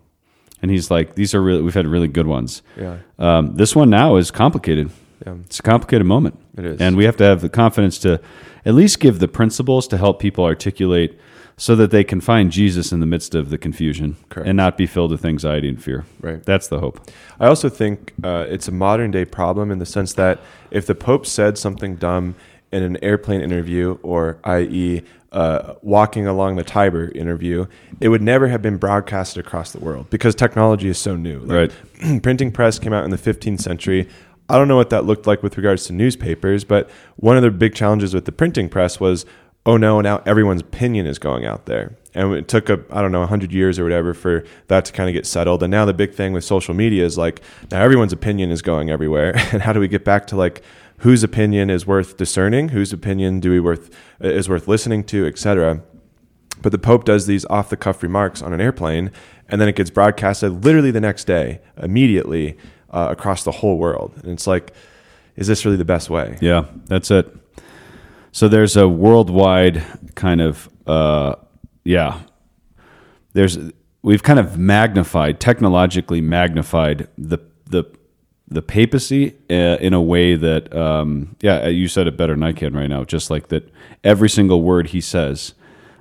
and 0.64 0.72
he's 0.72 0.90
like, 0.90 1.14
"These 1.14 1.36
are 1.36 1.42
really 1.42 1.62
we've 1.62 1.76
had 1.76 1.86
really 1.86 2.08
good 2.08 2.26
ones." 2.26 2.64
Yeah. 2.76 2.98
Um, 3.20 3.56
this 3.56 3.76
one 3.76 3.92
now 3.92 4.16
is 4.16 4.32
complicated. 4.32 4.90
Yeah. 5.26 5.36
It's 5.46 5.60
a 5.60 5.64
complicated 5.64 6.08
moment. 6.08 6.40
It 6.58 6.66
is. 6.66 6.82
And 6.82 6.98
we 6.98 7.06
have 7.06 7.18
to 7.18 7.24
have 7.24 7.42
the 7.42 7.50
confidence 7.50 8.00
to 8.00 8.20
at 8.66 8.74
least 8.74 9.00
give 9.00 9.20
the 9.20 9.28
principles 9.28 9.88
to 9.90 9.98
help 9.98 10.20
people 10.20 10.44
articulate 10.44 11.18
so 11.58 11.76
that 11.76 11.92
they 11.92 12.04
can 12.04 12.20
find 12.20 12.52
Jesus 12.52 12.92
in 12.92 13.00
the 13.00 13.06
midst 13.06 13.36
of 13.36 13.50
the 13.50 13.58
confusion 13.58 14.18
Correct. 14.30 14.48
and 14.48 14.58
not 14.58 14.78
be 14.78 14.88
filled 14.88 15.12
with 15.12 15.24
anxiety 15.24 15.70
and 15.70 15.82
fear. 15.82 16.06
Right. 16.20 16.44
That's 16.44 16.68
the 16.68 16.80
hope. 16.80 17.10
I 17.40 17.48
also 17.48 17.70
think 17.70 18.14
uh, 18.24 18.46
it's 18.50 18.68
a 18.68 18.72
modern 18.72 19.12
day 19.12 19.26
problem 19.26 19.72
in 19.72 19.80
the 19.80 19.86
sense 19.86 20.14
that 20.14 20.40
if 20.72 20.88
the 20.88 20.96
Pope 20.96 21.26
said 21.26 21.58
something 21.58 21.96
dumb 21.96 22.36
in 22.72 22.82
an 22.82 22.98
airplane 23.04 23.42
interview, 23.42 24.00
or 24.02 24.40
i.e., 24.46 25.04
uh, 25.32 25.74
walking 25.82 26.28
along 26.28 26.56
the 26.56 26.64
Tiber 26.64 27.12
interview, 27.16 27.66
it 28.00 28.10
would 28.10 28.22
never 28.22 28.48
have 28.48 28.62
been 28.62 28.78
broadcasted 28.78 29.44
across 29.44 29.72
the 29.72 29.80
world 29.80 30.10
because 30.10 30.36
technology 30.36 30.90
is 30.90 30.98
so 30.98 31.16
new. 31.16 31.40
Like, 31.40 31.72
printing 32.24 32.52
press 32.52 32.80
came 32.80 32.94
out 32.94 33.04
in 33.04 33.12
the 33.12 33.18
15th 33.18 33.62
century. 33.62 34.08
I 34.50 34.58
don't 34.58 34.68
know 34.68 34.76
what 34.76 34.90
that 34.92 35.06
looked 35.06 35.26
like 35.26 35.42
with 35.42 35.58
regards 35.58 35.86
to 35.86 35.94
newspapers, 35.94 36.64
but 36.64 36.90
one 37.16 37.38
of 37.38 37.44
the 37.44 37.50
big 37.50 37.74
challenges 37.74 38.14
with 38.14 38.26
the 38.26 38.32
printing 38.32 38.70
press 38.70 39.00
was, 39.00 39.26
oh 39.66 39.78
no, 39.78 40.02
now 40.02 40.22
everyone's 40.26 40.62
opinion 40.62 41.06
is 41.06 41.20
going 41.20 41.46
out 41.46 41.66
there. 41.66 41.96
And 42.14 42.34
it 42.34 42.48
took 42.48 42.70
a, 42.70 42.84
I 42.92 43.02
don't 43.02 43.12
know, 43.12 43.22
100 43.22 43.52
years 43.52 43.80
or 43.80 43.84
whatever 43.84 44.14
for 44.14 44.44
that 44.68 44.86
to 44.86 44.94
kind 44.94 45.10
of 45.10 45.14
get 45.14 45.26
settled. 45.26 45.64
And 45.64 45.72
now 45.72 45.86
the 45.86 45.94
big 45.94 46.14
thing 46.14 46.32
with 46.34 46.44
social 46.44 46.74
media 46.74 47.06
is 47.06 47.18
like, 47.18 47.42
now 47.72 47.82
everyone's 47.82 48.14
opinion 48.14 48.52
is 48.52 48.62
going 48.62 48.90
everywhere. 48.90 49.34
And 49.54 49.62
how 49.62 49.74
do 49.74 49.80
we 49.80 49.88
get 49.88 50.06
back 50.06 50.28
to 50.28 50.36
like, 50.36 50.62
whose 51.00 51.24
opinion 51.24 51.70
is 51.70 51.88
worth 51.88 52.18
discerning? 52.18 52.70
Whose 52.70 52.94
opinion 52.94 53.40
do 53.40 53.50
we 53.50 53.60
worth, 53.60 53.90
is 54.20 54.48
worth 54.48 54.68
listening 54.68 55.04
to, 55.06 55.26
et 55.26 55.38
cetera? 55.38 55.82
but 56.64 56.72
the 56.72 56.80
Pope 56.80 57.06
does 57.06 57.28
these 57.28 57.46
off 57.46 57.70
the 57.70 57.78
cuff 57.78 58.02
remarks 58.02 58.42
on 58.42 58.54
an 58.54 58.62
airplane, 58.62 59.12
and 59.50 59.62
then 59.62 59.68
it 59.68 59.76
gets 59.76 59.92
broadcasted 59.92 60.64
literally 60.64 60.90
the 60.90 61.02
next 61.02 61.26
day, 61.26 61.60
immediately 61.78 62.58
uh, 62.90 63.10
across 63.12 63.44
the 63.44 63.52
whole 63.52 63.78
world. 63.78 64.14
And 64.24 64.32
it's 64.32 64.48
like, 64.48 64.74
is 65.36 65.48
this 65.48 65.66
really 65.66 65.78
the 65.78 65.86
best 65.86 66.10
way? 66.10 66.38
Yeah, 66.42 66.66
that's 66.86 67.12
it. 67.12 67.36
So 68.34 68.48
there's 68.48 68.76
a 68.76 68.90
worldwide 68.90 69.84
kind 70.16 70.42
of 70.42 70.68
uh, 70.88 71.36
yeah. 71.86 72.22
There's 73.34 73.60
we've 74.02 74.24
kind 74.24 74.40
of 74.40 74.58
magnified 74.58 75.40
technologically 75.40 76.20
magnified 76.20 77.08
the 77.16 77.38
the 77.68 77.84
the 78.48 78.64
papacy 78.64 79.36
uh, 79.50 79.78
in 79.80 79.94
a 79.94 80.02
way 80.02 80.36
that 80.36 80.76
um, 80.76 81.36
yeah 81.42 81.68
you 81.68 81.88
said 81.88 82.08
it 82.08 82.18
better 82.18 82.34
than 82.34 82.42
I 82.42 82.54
can 82.54 82.76
right 82.76 82.90
now. 82.90 83.04
Just 83.04 83.30
like 83.30 83.50
that, 83.50 83.72
every 84.04 84.30
single 84.30 84.64
word 84.64 84.88
he 84.88 85.00
says, 85.00 85.54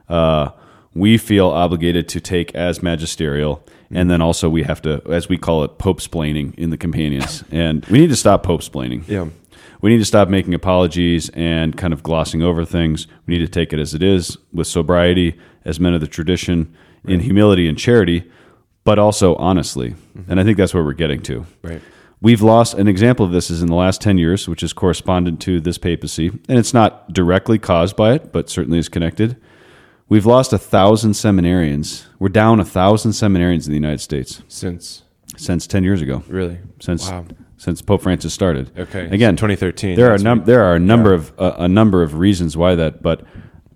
uh, 0.09 0.51
we 0.95 1.19
feel 1.19 1.49
obligated 1.49 2.09
to 2.09 2.21
take 2.21 2.55
as 2.55 2.83
magisterial. 2.83 3.63
And 3.95 4.11
then 4.11 4.23
also 4.23 4.49
we 4.49 4.63
have 4.63 4.81
to, 4.83 5.03
as 5.11 5.29
we 5.29 5.37
call 5.37 5.65
it, 5.65 5.77
pope 5.77 6.01
splaining 6.01 6.55
in 6.59 6.71
the 6.71 6.79
companions. 6.79 7.45
And 7.51 7.85
we 7.87 7.99
need 7.99 8.09
to 8.09 8.17
stop 8.17 8.43
pope 8.43 8.63
splaining. 8.63 9.07
Yeah. 9.07 9.27
We 9.83 9.91
need 9.91 9.99
to 9.99 10.05
stop 10.05 10.29
making 10.29 10.55
apologies 10.55 11.29
and 11.31 11.77
kind 11.77 11.93
of 11.93 12.03
glossing 12.03 12.43
over 12.43 12.65
things. 12.65 13.07
We 13.27 13.35
need 13.35 13.45
to 13.45 13.49
take 13.49 13.73
it 13.73 13.79
as 13.79 13.95
it 13.95 14.03
is 14.03 14.39
with 14.53 14.67
sobriety, 14.67 15.39
as 15.65 15.79
men 15.79 15.93
of 15.93 16.01
the 16.01 16.07
tradition, 16.07 16.75
in 17.05 17.21
humility 17.21 17.69
and 17.69 17.77
charity, 17.77 18.31
but 18.85 18.99
also 18.99 19.35
honestly. 19.37 19.91
Mm-hmm. 19.91 20.31
And 20.31 20.41
I 20.41 20.45
think 20.45 20.57
that's 20.57 20.73
where 20.73 20.85
we're 20.85 20.93
getting 20.93 21.21
to. 21.25 21.47
Right. 21.63 21.83
We've 22.21 22.41
lost 22.43 22.75
an 22.75 22.87
example 22.87 23.27
of 23.27 23.33
this 23.33 23.51
is 23.51 23.61
in 23.61 23.67
the 23.67 23.75
last 23.75 24.01
10 24.01 24.17
years, 24.17 24.49
which 24.49 24.63
is 24.63 24.73
correspondent 24.73 25.41
to 25.43 25.61
this 25.61 25.77
papacy. 25.77 26.29
And 26.29 26.59
it's 26.59 26.73
not 26.73 27.13
directly 27.13 27.59
caused 27.59 27.97
by 27.97 28.13
it, 28.13 28.33
but 28.33 28.49
certainly 28.49 28.79
is 28.79 28.89
connected. 28.89 29.37
We've 30.09 30.27
lost 30.27 30.53
a 30.53 30.59
thousand 30.59 31.13
seminarians. 31.13 32.07
We're 32.21 32.29
down 32.29 32.61
a 32.61 32.65
thousand 32.65 33.13
seminarians 33.13 33.67
in 33.67 33.73
the 33.73 33.79
United 33.79 34.01
States 34.01 34.43
Since 34.47 35.03
since 35.37 35.67
10 35.67 35.83
years 35.83 36.03
ago 36.03 36.23
really 36.29 36.59
since 36.79 37.09
Wow. 37.11 37.25
Since 37.63 37.81
Pope 37.81 38.03
Francis 38.03 38.35
started. 38.35 38.77
Okay, 38.77 39.07
Again, 39.07 39.37
so 39.37 39.47
2013, 39.47 39.95
There 39.97 40.13
are 40.13 40.19
num- 40.19 40.45
there 40.45 40.65
are 40.65 40.75
a 40.75 40.81
number 40.81 41.15
of 41.15 41.33
uh, 41.39 41.55
a 41.59 41.69
number 41.69 42.03
of 42.03 42.19
reasons 42.19 42.57
why 42.57 42.75
that, 42.75 43.03
but 43.03 43.23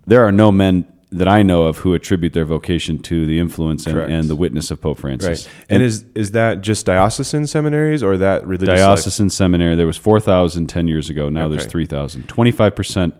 there 0.05 0.25
are 0.25 0.31
no 0.31 0.51
men 0.51 0.85
that 1.09 1.29
I 1.29 1.41
know 1.41 1.63
of 1.63 1.77
who 1.77 1.93
attribute 1.93 2.33
their 2.33 2.43
vocation 2.43 2.99
to 3.03 3.25
the 3.25 3.39
influence 3.39 3.87
and, 3.87 3.97
and 3.97 4.27
the 4.29 4.35
witness 4.35 4.71
of 4.71 4.81
Pope 4.81 4.97
Francis. 4.99 5.45
right. 5.45 5.53
And, 5.69 5.81
is 5.81 6.03
is 6.15 6.31
that 6.31 6.59
just 6.59 6.85
diocesan 6.85 7.47
seminaries 7.47 8.03
or 8.03 8.17
that 8.17 8.45
religious 8.45 8.67
life? 8.67 8.77
Diocesan 8.79 9.29
seminary, 9.29 9.77
there 9.77 9.87
was 9.87 9.95
4,000 9.95 10.67
10 10.67 10.87
years 10.89 11.09
ago. 11.09 11.29
Now 11.29 11.47
there's 11.47 11.61
Okay. 11.63 11.71
3,000. 11.87 12.27
25% 12.27 13.13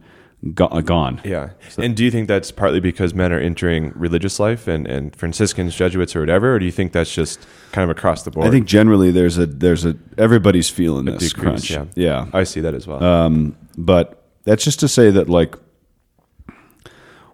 go- 0.53 0.67
uh, 0.67 0.81
gone. 0.81 1.21
Yeah. 1.23 1.49
and 1.77 1.95
do 1.95 2.03
you 2.03 2.11
think 2.11 2.27
that's 2.27 2.51
partly 2.51 2.79
because 2.79 3.13
men 3.13 3.31
are 3.31 3.39
entering 3.39 3.91
religious 3.95 4.39
life 4.39 4.67
and, 4.67 4.87
and 4.87 5.15
Franciscans, 5.15 5.75
Jesuits, 5.75 6.15
or 6.15 6.19
whatever, 6.19 6.55
or 6.55 6.59
do 6.59 6.65
you 6.65 6.71
think 6.71 6.91
that's 6.91 7.13
just 7.13 7.45
kind 7.71 7.89
of 7.89 7.95
across 7.95 8.23
the 8.23 8.31
board? 8.31 8.47
I 8.47 8.51
think 8.51 8.67
generally 8.67 9.11
there's 9.11 9.37
a 9.37 9.45
there's 9.45 9.85
a 9.85 9.95
everybody's 10.17 10.69
feeling 10.69 11.05
this 11.05 11.31
decrease, 11.33 11.67
crunch. 11.67 11.71
yeah. 11.71 11.85
yeah. 11.95 12.27
I 12.33 12.43
see 12.43 12.61
that 12.61 12.73
as 12.73 12.87
well. 12.87 13.03
Um, 13.03 13.55
but 13.77 14.23
that's 14.43 14.63
just 14.63 14.79
to 14.81 14.87
say 14.87 15.11
that, 15.11 15.29
like, 15.29 15.55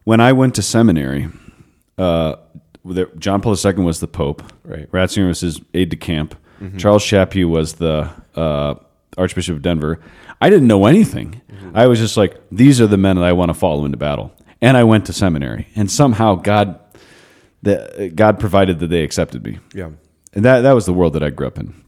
when 0.04 0.20
I 0.20 0.34
went 0.34 0.56
to 0.56 0.62
seminary, 0.62 1.30
uh, 1.98 2.36
John 3.18 3.42
Paul 3.42 3.56
II 3.64 3.74
was 3.84 4.00
the 4.00 4.08
Pope. 4.08 4.44
Right. 4.64 4.92
Ratzinger 4.92 5.28
was 5.28 5.40
his 5.42 5.62
aide 5.74 5.90
de 5.90 5.96
camp. 5.96 6.36
Charles 6.78 7.04
Chaput 7.04 7.50
was 7.50 7.74
the 7.74 8.10
uh, 8.36 8.76
Archbishop 9.18 9.58
of 9.58 9.62
Denver. 9.62 10.00
I 10.42 10.50
didn't 10.50 10.68
know 10.68 10.86
anything. 10.86 11.42
Mm-hmm. 11.52 11.78
I 11.78 11.88
was 11.88 12.00
just 12.00 12.18
like, 12.18 12.42
these 12.52 12.82
are 12.82 12.88
the 12.88 12.98
men 12.98 13.16
that 13.16 13.26
I 13.26 13.34
want 13.34 13.50
to 13.50 13.54
follow 13.54 13.86
into 13.86 13.98
battle. 13.98 14.32
And 14.62 14.78
I 14.78 14.84
went 14.84 15.06
to 15.08 15.14
seminary, 15.14 15.68
and 15.76 15.92
somehow 15.92 16.36
God, 16.36 16.80
the, 17.64 18.12
God 18.16 18.40
provided 18.40 18.80
that 18.80 18.88
they 18.88 19.04
accepted 19.04 19.44
me 19.44 19.60
yeah. 19.74 19.90
and 20.32 20.46
that 20.46 20.62
that 20.62 20.72
was 20.72 20.86
the 20.86 20.94
world 20.94 21.14
that 21.14 21.24
I 21.24 21.32
grew 21.32 21.48
up 21.48 21.60
in. 21.60 21.84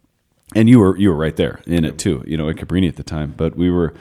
And 0.54 0.70
you 0.70 0.80
were 0.80 0.98
you 0.98 1.10
were 1.10 1.16
right 1.16 1.36
there 1.36 1.62
in 1.66 1.86
it 1.86 1.98
too, 1.98 2.24
you 2.28 2.36
know, 2.36 2.50
at 2.50 2.58
Cabrini 2.58 2.90
at 2.90 2.98
the 2.98 3.04
time. 3.04 3.34
But 3.36 3.56
we 3.56 3.72
were 3.72 3.94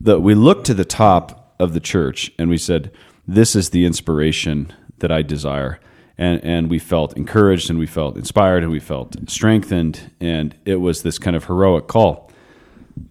the 0.00 0.20
we 0.20 0.34
looked 0.34 0.66
to 0.66 0.74
the 0.74 0.84
top 0.84 1.54
of 1.58 1.72
the 1.72 1.80
church 1.80 2.30
and 2.38 2.48
we 2.50 2.58
said, 2.58 2.92
This 3.26 3.56
is 3.56 3.70
the 3.70 3.84
inspiration 3.84 4.72
that 4.98 5.10
I 5.10 5.22
desire. 5.22 5.80
And 6.16 6.44
and 6.44 6.70
we 6.70 6.78
felt 6.78 7.16
encouraged 7.16 7.70
and 7.70 7.78
we 7.78 7.86
felt 7.86 8.16
inspired 8.16 8.62
and 8.62 8.70
we 8.70 8.80
felt 8.80 9.16
strengthened 9.30 10.12
and 10.20 10.54
it 10.64 10.76
was 10.76 11.02
this 11.02 11.18
kind 11.18 11.34
of 11.34 11.46
heroic 11.46 11.86
call. 11.86 12.30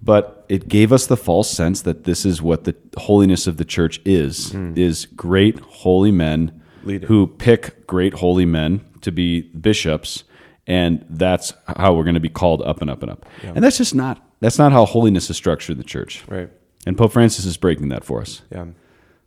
But 0.03 0.38
it 0.49 0.67
gave 0.67 0.91
us 0.91 1.05
the 1.07 1.15
false 1.17 1.49
sense 1.49 1.83
that 1.83 2.03
this 2.05 2.25
is 2.25 2.41
what 2.41 2.63
the 2.63 2.75
holiness 2.97 3.47
of 3.47 3.57
the 3.57 3.65
church 3.65 4.01
is 4.05 4.53
is 4.75 5.05
great 5.05 5.59
holy 5.59 6.11
men 6.11 6.61
who 7.05 7.27
pick 7.27 7.85
great 7.87 8.15
holy 8.15 8.45
men 8.45 8.81
to 9.01 9.11
be 9.11 9.41
bishops 9.41 10.23
and 10.67 11.05
that's 11.09 11.53
how 11.77 11.93
we're 11.93 12.03
going 12.03 12.13
to 12.15 12.19
be 12.19 12.29
called 12.29 12.61
up 12.63 12.81
and 12.81 12.89
up 12.89 13.01
and 13.03 13.11
up 13.11 13.25
and 13.43 13.63
that's 13.63 13.77
just 13.77 13.93
not 13.95 14.21
that's 14.39 14.57
not 14.57 14.71
how 14.71 14.85
holiness 14.85 15.29
is 15.29 15.37
structured 15.37 15.73
in 15.73 15.77
the 15.77 15.83
church 15.83 16.23
Right. 16.27 16.49
and 16.85 16.97
pope 16.97 17.11
francis 17.13 17.45
is 17.45 17.57
breaking 17.57 17.89
that 17.89 18.03
for 18.03 18.21
us 18.21 18.41
Yeah. 18.51 18.65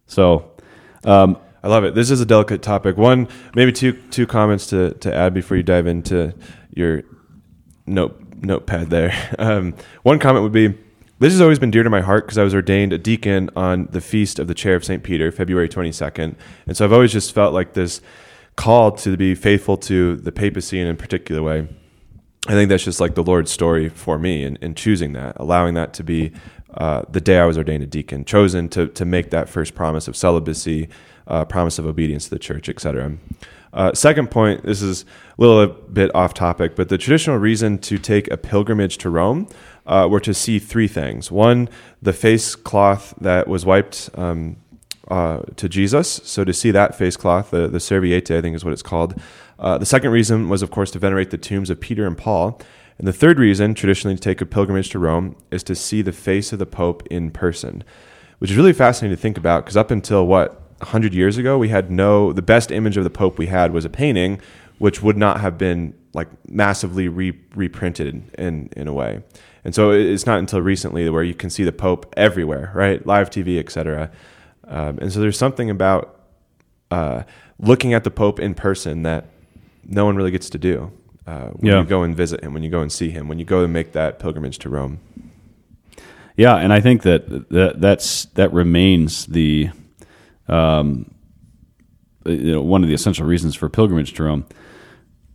so 0.07 0.51
um, 1.05 1.37
I 1.65 1.69
love 1.69 1.85
it. 1.85 1.95
This 1.95 2.11
is 2.11 2.21
a 2.21 2.27
delicate 2.27 2.61
topic. 2.61 2.97
One, 2.97 3.29
maybe 3.55 3.71
two 3.71 3.93
two 4.11 4.27
comments 4.27 4.67
to, 4.69 4.95
to 4.95 5.15
add 5.15 5.33
before 5.33 5.57
you 5.57 5.63
dive 5.63 5.87
into 5.87 6.35
your 6.75 7.03
note 7.87 8.21
notepad 8.41 8.91
there. 8.91 9.13
Um, 9.39 9.75
one 10.03 10.19
comment 10.19 10.43
would 10.43 10.53
be 10.53 10.77
this 11.23 11.33
has 11.33 11.41
always 11.41 11.61
been 11.61 11.71
dear 11.71 11.85
to 11.85 11.91
my 11.91 12.01
heart 12.01 12.27
because 12.27 12.37
I 12.37 12.43
was 12.43 12.53
ordained 12.53 12.93
a 12.93 12.99
deacon 12.99 13.49
on 13.55 13.87
the 13.93 14.01
feast 14.01 14.41
of 14.41 14.49
the 14.49 14.55
chair 14.55 14.75
of 14.75 14.85
St. 14.85 15.05
Peter, 15.05 15.31
February 15.31 15.69
22nd. 15.69 16.35
And 16.67 16.77
so 16.77 16.85
I've 16.85 16.93
always 16.93 17.13
just 17.13 17.33
felt 17.33 17.55
like 17.55 17.75
this 17.75 18.01
call 18.57 18.91
to 18.91 19.17
be 19.17 19.37
faithful 19.37 19.77
to 19.77 20.17
the 20.17 20.33
papacy 20.33 20.81
in 20.81 20.89
a 20.89 20.95
particular 20.95 21.41
way. 21.41 21.69
I 22.49 22.53
think 22.55 22.69
that's 22.69 22.83
just 22.83 23.01
like 23.01 23.15
the 23.15 23.23
Lord's 23.23 23.53
story 23.53 23.89
for 23.89 24.19
me 24.19 24.43
in, 24.43 24.57
in 24.57 24.75
choosing 24.75 25.13
that, 25.13 25.37
allowing 25.39 25.75
that 25.75 25.95
to 25.95 26.03
be 26.03 26.33
uh, 26.75 27.03
the 27.09 27.21
day 27.21 27.39
I 27.39 27.45
was 27.45 27.57
ordained 27.57 27.85
a 27.85 27.87
deacon, 27.87 28.25
chosen 28.25 28.69
to, 28.71 28.89
to 28.89 29.05
make 29.05 29.31
that 29.31 29.49
first 29.49 29.77
promise 29.77 30.09
of 30.09 30.17
celibacy, 30.17 30.89
uh, 31.29 31.45
promise 31.45 31.79
of 31.79 31.87
obedience 31.87 32.25
to 32.25 32.31
the 32.31 32.41
church, 32.41 32.69
etc. 32.69 33.17
Uh, 33.73 33.93
second 33.95 34.31
point, 34.31 34.65
this 34.65 34.83
is 34.83 35.05
a 35.39 35.41
little 35.41 35.67
bit 35.67 36.15
off 36.15 36.35
topic, 36.35 36.77
but 36.77 36.89
the 36.89 36.99
traditional 36.99 37.39
reason 37.39 37.79
to 37.79 37.97
take 37.97 38.31
a 38.31 38.37
pilgrimage 38.37 38.99
to 38.99 39.09
Rome 39.09 39.47
uh, 39.87 40.09
were 40.11 40.21
to 40.21 40.35
see 40.35 40.59
three 40.59 40.89
things. 40.89 41.31
One, 41.31 41.69
the 42.01 42.13
face 42.13 42.55
cloth 42.55 43.15
that 43.21 43.49
was 43.49 43.67
wiped 43.67 44.11
um, 44.15 44.57
uh, 45.09 45.41
to 45.57 45.69
Jesus. 45.69 46.21
So 46.25 46.45
to 46.45 46.53
see 46.53 46.71
that 46.71 46.95
face 46.95 47.17
cloth, 47.17 47.51
the, 47.51 47.69
the 47.69 47.81
serviette, 47.81 48.31
I 48.31 48.41
think 48.41 48.57
is 48.57 48.65
what 48.65 48.73
it's 48.73 48.83
called. 48.83 49.21
Uh, 49.59 49.79
the 49.79 49.87
second 49.87 50.11
reason 50.11 50.49
was, 50.49 50.63
of 50.63 50.71
course, 50.71 50.91
to 50.93 50.99
venerate 50.99 51.31
the 51.31 51.39
tombs 51.39 51.71
of 51.71 51.81
Peter 51.81 52.07
and 52.07 52.17
Paul. 52.17 52.61
And 52.99 53.07
the 53.09 53.13
third 53.13 53.39
reason, 53.39 53.75
traditionally 53.75 54.17
to 54.17 54.21
take 54.21 54.41
a 54.41 54.47
pilgrimage 54.47 54.91
to 54.91 54.99
Rome, 54.99 55.37
is 55.51 55.63
to 55.65 55.75
see 55.75 56.03
the 56.03 56.13
face 56.13 56.53
of 56.53 56.59
the 56.59 56.67
Pope 56.67 57.07
in 57.09 57.31
person, 57.31 57.85
which 58.39 58.51
is 58.51 58.57
really 58.57 58.73
fascinating 58.73 59.17
to 59.17 59.21
think 59.21 59.37
about 59.37 59.65
because 59.65 59.77
up 59.77 59.91
until 59.91 60.27
what, 60.27 60.61
100 60.79 61.15
years 61.15 61.39
ago, 61.39 61.59
we 61.59 61.69
had 61.69 61.91
no, 61.91 62.33
the 62.33 62.43
best 62.43 62.73
image 62.73 62.97
of 62.97 63.05
the 63.05 63.11
Pope 63.11 63.39
we 63.39 63.47
had 63.47 63.73
was 63.73 63.85
a 63.85 63.91
painting, 63.91 64.41
which 64.79 65.01
would 65.01 65.17
not 65.17 65.41
have 65.41 65.57
been 65.57 65.95
like 66.15 66.29
massively 66.49 67.09
re- 67.09 67.39
reprinted 67.55 68.23
in, 68.39 68.69
in 68.77 68.87
a 68.89 68.93
way. 68.93 69.23
And 69.65 69.75
so 69.75 69.91
it's 69.93 70.27
not 70.27 70.39
until 70.39 70.61
recently 70.61 71.09
where 71.09 71.23
you 71.23 71.35
can 71.35 71.49
see 71.51 71.65
the 71.65 71.73
Pope 71.73 72.13
everywhere, 72.17 72.71
right? 72.75 73.05
Live 73.07 73.31
TV, 73.31 73.59
etc. 73.59 74.11
Um, 74.67 74.99
and 75.01 75.13
so 75.13 75.21
there's 75.21 75.39
something 75.39 75.71
about 75.71 76.21
uh, 76.91 77.23
looking 77.59 77.95
at 77.95 78.05
the 78.05 78.11
Pope 78.11 78.41
in 78.41 78.55
person 78.55 79.03
that 79.05 79.27
no 79.85 80.05
one 80.05 80.17
really 80.17 80.31
gets 80.31 80.51
to 80.51 80.59
do 80.59 80.93
uh, 81.27 81.47
when 81.51 81.73
Yeah. 81.73 81.81
you 81.81 81.87
go 81.87 82.03
and 82.03 82.17
visit 82.17 82.43
him, 82.43 82.53
when 82.55 82.63
you 82.63 82.71
go 82.71 82.81
and 82.81 82.91
see 82.93 83.11
him, 83.11 83.29
when 83.29 83.39
you 83.39 83.45
go 83.45 83.63
and 83.65 83.73
make 83.73 83.93
that 83.93 84.19
pilgrimage 84.19 84.59
to 84.61 84.69
Rome. 84.69 84.99
yeah 86.37 86.57
and 86.57 86.73
i 86.73 86.81
think 86.81 87.03
that, 87.03 87.49
that 87.51 87.81
that's 87.81 88.25
that 88.35 88.53
remains 88.53 89.27
the 89.27 89.71
um, 90.49 91.11
you 92.25 92.53
know, 92.53 92.63
one 92.63 92.83
of 92.83 92.89
the 92.89 92.95
essential 92.95 93.27
reasons 93.27 93.55
for 93.55 93.69
pilgrimage 93.69 94.13
to 94.15 94.23
rome 94.25 94.45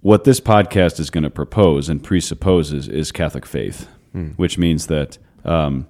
what 0.08 0.24
this 0.24 0.40
podcast 0.40 1.02
is 1.02 1.10
going 1.10 1.26
to 1.26 1.30
propose 1.30 1.90
and 1.90 2.02
presupposes 2.02 2.88
is 2.88 3.12
catholic 3.12 3.46
faith 3.46 3.90
which 4.38 4.58
means 4.58 4.88
that 4.88 5.18
um, 5.46 5.86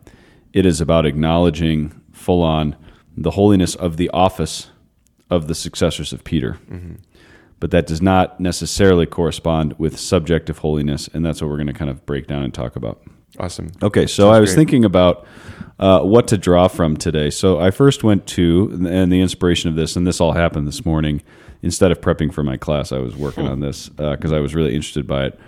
it 0.53 0.65
is 0.65 0.81
about 0.81 1.05
acknowledging 1.05 2.01
full 2.11 2.41
on 2.41 2.75
the 3.15 3.31
holiness 3.31 3.73
of 3.75 3.95
the 3.95 4.09
office 4.09 4.69
of 5.29 5.47
the 5.47 5.55
successors 5.55 6.11
of 6.11 6.23
peter 6.23 6.57
but 7.59 7.69
that 7.71 7.85
does 7.87 8.01
not 8.01 8.39
necessarily 8.39 9.05
correspond 9.05 9.73
with 9.77 9.99
subjective 9.99 10.57
holiness 10.57 11.07
and 11.13 11.23
that's 11.23 11.39
what 11.41 11.49
we're 11.49 11.55
going 11.55 11.67
to 11.67 11.73
kind 11.73 11.91
of 11.91 12.03
break 12.05 12.25
down 12.27 12.43
and 12.43 12.53
talk 12.53 12.75
about 12.75 13.01
Awesome. 13.39 13.71
Okay, 13.83 14.07
so 14.07 14.23
Sounds 14.23 14.37
I 14.37 14.39
was 14.39 14.49
great. 14.49 14.55
thinking 14.55 14.85
about 14.85 15.27
uh, 15.79 15.99
what 15.99 16.27
to 16.29 16.37
draw 16.37 16.67
from 16.67 16.97
today. 16.97 17.29
So 17.29 17.59
I 17.59 17.69
first 17.71 18.03
went 18.03 18.25
to, 18.27 18.69
and 18.71 19.11
the 19.11 19.21
inspiration 19.21 19.69
of 19.69 19.75
this, 19.75 19.95
and 19.95 20.07
this 20.07 20.19
all 20.19 20.31
happened 20.31 20.67
this 20.67 20.85
morning. 20.85 21.21
Instead 21.61 21.91
of 21.91 22.01
prepping 22.01 22.33
for 22.33 22.43
my 22.43 22.57
class, 22.57 22.91
I 22.91 22.99
was 22.99 23.15
working 23.15 23.47
on 23.47 23.59
this 23.59 23.89
because 23.89 24.31
I 24.31 24.39
was 24.39 24.53
really 24.53 24.75
interested 24.75 25.07
by 25.07 25.25
it. 25.25 25.39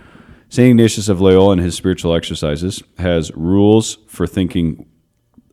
St. 0.48 0.70
Ignatius 0.70 1.08
of 1.08 1.20
Loyola, 1.20 1.52
in 1.52 1.58
his 1.60 1.76
spiritual 1.76 2.14
exercises, 2.14 2.82
has 2.98 3.30
rules 3.36 3.98
for 4.08 4.26
thinking 4.26 4.86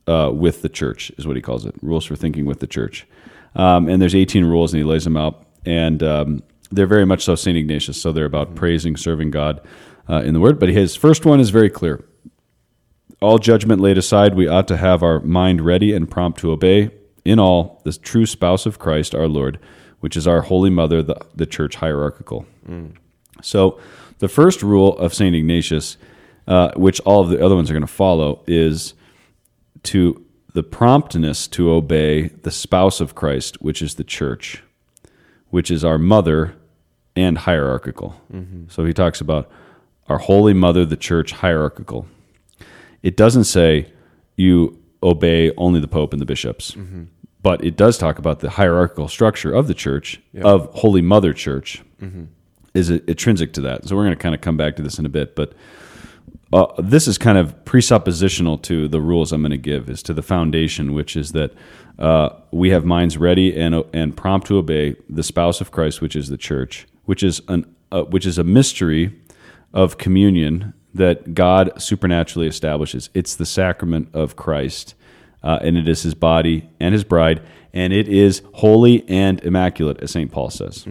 uh, 0.08 0.32
with 0.34 0.62
the 0.62 0.68
church, 0.68 1.12
is 1.18 1.26
what 1.26 1.36
he 1.36 1.42
calls 1.42 1.64
it. 1.64 1.74
Rules 1.82 2.04
for 2.04 2.16
thinking 2.16 2.46
with 2.46 2.58
the 2.58 2.66
church. 2.66 3.06
Um, 3.54 3.88
and 3.88 4.02
there's 4.02 4.14
18 4.14 4.44
rules, 4.44 4.72
and 4.72 4.78
he 4.78 4.84
lays 4.84 5.04
them 5.04 5.16
out. 5.16 5.46
And 5.64 6.02
um, 6.02 6.42
they're 6.72 6.86
very 6.86 7.06
much 7.06 7.24
so 7.24 7.36
St. 7.36 7.56
Ignatius. 7.56 8.00
So 8.00 8.10
they're 8.10 8.24
about 8.24 8.56
praising, 8.56 8.96
serving 8.96 9.30
God 9.30 9.60
uh, 10.08 10.22
in 10.22 10.34
the 10.34 10.40
Word. 10.40 10.58
But 10.58 10.70
his 10.70 10.96
first 10.96 11.24
one 11.24 11.38
is 11.38 11.50
very 11.50 11.70
clear. 11.70 12.04
All 13.20 13.38
judgment 13.38 13.80
laid 13.80 13.98
aside, 13.98 14.34
we 14.34 14.48
ought 14.48 14.68
to 14.68 14.76
have 14.76 15.02
our 15.02 15.20
mind 15.20 15.60
ready 15.60 15.92
and 15.92 16.10
prompt 16.10 16.40
to 16.40 16.50
obey 16.50 16.90
in 17.24 17.38
all 17.38 17.80
the 17.84 17.92
true 17.92 18.26
spouse 18.26 18.64
of 18.64 18.78
Christ 18.78 19.14
our 19.14 19.28
Lord, 19.28 19.58
which 20.00 20.16
is 20.16 20.26
our 20.26 20.42
Holy 20.42 20.70
Mother, 20.70 21.02
the, 21.02 21.16
the 21.34 21.46
church 21.46 21.76
hierarchical. 21.76 22.46
So 23.42 23.78
the 24.18 24.28
first 24.28 24.62
rule 24.62 24.96
of 24.98 25.14
St. 25.14 25.34
Ignatius, 25.34 25.96
uh, 26.46 26.72
which 26.76 27.00
all 27.00 27.20
of 27.22 27.28
the 27.30 27.44
other 27.44 27.54
ones 27.54 27.70
are 27.70 27.74
going 27.74 27.82
to 27.82 27.86
follow, 27.92 28.42
is 28.46 28.94
to 29.84 30.24
the 30.54 30.62
promptness 30.62 31.46
to 31.48 31.70
obey 31.70 32.28
the 32.28 32.50
spouse 32.50 33.00
of 33.00 33.14
Christ, 33.14 33.60
which 33.62 33.80
is 33.82 33.94
the 33.94 34.04
church, 34.04 34.62
which 35.50 35.70
is 35.70 35.84
our 35.84 35.98
mother 35.98 36.54
and 37.14 37.38
hierarchical. 37.38 38.20
So 38.68 38.84
he 38.84 38.92
talks 38.92 39.20
about 39.20 39.50
our 40.08 40.18
holy 40.18 40.54
mother, 40.54 40.84
the 40.84 40.96
church, 40.96 41.32
hierarchical. 41.32 42.06
It 43.02 43.16
doesn't 43.16 43.44
say 43.44 43.92
you 44.36 44.82
obey 45.02 45.52
only 45.56 45.80
the 45.80 45.88
pope 45.88 46.12
and 46.12 46.20
the 46.20 46.26
bishops, 46.26 46.74
but 47.42 47.64
it 47.64 47.76
does 47.76 47.98
talk 47.98 48.18
about 48.18 48.40
the 48.40 48.50
hierarchical 48.50 49.08
structure 49.08 49.54
of 49.54 49.68
the 49.68 49.74
church, 49.74 50.20
of 50.44 50.70
Holy 50.74 51.02
Mother 51.02 51.32
Church, 51.32 51.82
is 52.74 52.90
intrinsic 52.90 53.52
to 53.54 53.60
that. 53.62 53.86
So 53.88 53.96
we're 53.96 54.04
going 54.04 54.16
to 54.16 54.22
kind 54.22 54.34
of 54.34 54.40
come 54.40 54.56
back 54.56 54.76
to 54.76 54.82
this 54.82 54.98
in 54.98 55.06
a 55.06 55.08
bit, 55.08 55.34
but 55.34 55.52
uh, 56.52 56.66
this 56.78 57.06
is 57.06 57.18
kind 57.18 57.36
of 57.36 57.54
presuppositional 57.64 58.60
to 58.62 58.88
the 58.88 59.00
rules 59.00 59.32
I'm 59.32 59.42
going 59.42 59.50
to 59.50 59.58
give, 59.58 59.90
is 59.90 60.02
to 60.04 60.14
the 60.14 60.22
foundation, 60.22 60.94
which 60.94 61.16
is 61.16 61.32
that 61.32 61.52
uh, 61.98 62.30
we 62.50 62.70
have 62.70 62.84
minds 62.84 63.18
ready 63.18 63.58
and 63.58 63.84
and 63.92 64.16
prompt 64.16 64.46
to 64.46 64.56
obey 64.56 64.96
the 65.10 65.22
spouse 65.22 65.60
of 65.60 65.70
Christ, 65.70 66.00
which 66.00 66.16
is 66.16 66.28
the 66.28 66.38
church, 66.38 66.86
which 67.04 67.22
is 67.22 67.42
an 67.48 67.66
uh, 67.92 68.04
which 68.04 68.24
is 68.26 68.38
a 68.38 68.44
mystery 68.44 69.18
of 69.72 69.98
communion 69.98 70.72
that 70.94 71.34
God 71.34 71.80
supernaturally 71.80 72.48
establishes. 72.48 73.10
It's 73.14 73.34
the 73.36 73.46
sacrament 73.46 74.08
of 74.14 74.36
Christ, 74.36 74.94
uh, 75.42 75.58
and 75.62 75.76
it 75.76 75.88
is 75.88 76.02
His 76.02 76.14
body 76.14 76.68
and 76.80 76.92
His 76.92 77.04
bride, 77.04 77.42
and 77.72 77.92
it 77.92 78.08
is 78.08 78.42
holy 78.54 79.08
and 79.08 79.40
immaculate, 79.40 79.98
as 80.02 80.10
Saint 80.10 80.32
Paul 80.32 80.50
says. 80.50 80.86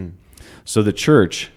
So 0.65 0.83
the 0.83 0.93
church 0.93 1.51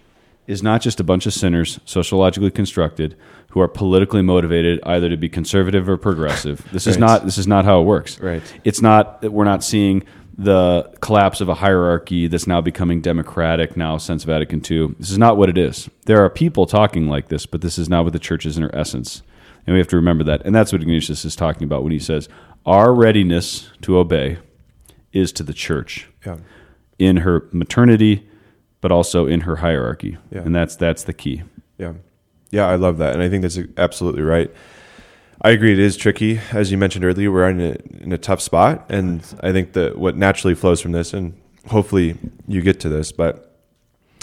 is 0.47 0.63
not 0.63 0.81
just 0.81 0.99
a 0.99 1.05
bunch 1.05 1.27
of 1.27 1.33
sinners, 1.33 1.79
sociologically 1.85 2.51
constructed, 2.51 3.17
who 3.51 3.61
are 3.61 3.69
politically 3.69 4.23
motivated 4.23 4.81
either 4.85 5.09
to 5.09 5.17
be 5.17 5.29
conservative 5.29 5.89
or 5.89 5.97
progressive. 5.97 6.67
This 6.73 6.87
is 6.87 6.99
not 6.99 7.25
this 7.25 7.39
is 7.39 7.47
not 7.47 7.65
how 7.65 7.81
it 7.81 7.85
works. 7.85 8.19
Right. 8.21 8.43
It's 8.65 8.81
not 8.81 9.23
that 9.23 9.33
we're 9.33 9.45
not 9.45 9.63
seeing 9.63 10.05
the 10.37 10.91
collapse 11.01 11.41
of 11.41 11.49
a 11.49 11.55
hierarchy 11.55 12.27
that's 12.27 12.47
now 12.47 12.61
becoming 12.61 13.01
democratic 13.01 13.77
now 13.77 13.99
since 13.99 14.25
Vatican 14.25 14.63
II. 14.69 14.95
This 14.99 15.11
is 15.11 15.19
not 15.19 15.37
what 15.37 15.49
it 15.51 15.59
is. 15.59 15.91
There 16.07 16.25
are 16.25 16.31
people 16.31 16.67
talking 16.67 17.09
like 17.09 17.29
this, 17.29 17.45
but 17.45 17.61
this 17.61 17.79
is 17.79 17.89
not 17.89 18.05
what 18.05 18.13
the 18.13 18.19
church 18.19 18.47
is 18.47 18.57
in 18.57 18.63
her 18.63 18.75
essence. 18.75 19.23
And 19.67 19.75
we 19.75 19.79
have 19.79 19.89
to 19.89 19.97
remember 19.97 20.25
that. 20.25 20.43
And 20.47 20.55
that's 20.55 20.73
what 20.73 20.81
Ignatius 20.81 21.25
is 21.25 21.37
talking 21.37 21.65
about 21.65 21.83
when 21.83 21.93
he 21.93 21.99
says, 21.99 22.29
Our 22.67 22.93
readiness 22.95 23.71
to 23.83 23.99
obey 23.99 24.39
is 25.13 25.33
to 25.33 25.43
the 25.43 25.53
church 25.55 26.09
Yeah. 26.25 26.37
in 26.99 27.19
her 27.19 27.49
maternity, 27.53 28.29
but 28.81 28.93
also 28.93 29.27
in 29.27 29.41
her 29.43 29.57
hierarchy. 29.57 30.19
Yeah. 30.31 30.41
And 30.43 30.55
that's 30.55 30.77
that's 30.77 31.05
the 31.05 31.13
key. 31.13 31.43
Yeah. 31.79 31.95
Yeah, 32.51 32.67
I 32.67 32.77
love 32.77 32.99
that. 32.99 33.15
And 33.15 33.23
I 33.23 33.29
think 33.29 33.43
that's 33.43 33.59
absolutely 33.77 34.23
right. 34.23 34.51
I 35.43 35.51
agree. 35.51 35.73
It 35.73 35.79
is 35.79 35.97
tricky. 35.97 36.39
As 36.53 36.71
you 36.71 36.77
mentioned 36.77 37.05
earlier, 37.05 37.31
we're 37.33 37.49
in 37.49 37.61
a, 37.61 37.77
in 38.03 38.13
a 38.13 38.19
tough 38.19 38.41
spot. 38.43 38.85
And 38.91 39.23
I 39.43 39.53
think 39.53 39.73
that 39.73 39.97
what 39.99 40.17
naturally 40.17 40.55
flows 40.55 40.81
from 40.83 40.93
this, 40.93 41.15
and 41.15 41.41
hopefully 41.69 42.17
you 42.47 42.61
get 42.61 42.81
to 42.81 42.89
this, 42.91 43.11
but 43.13 43.57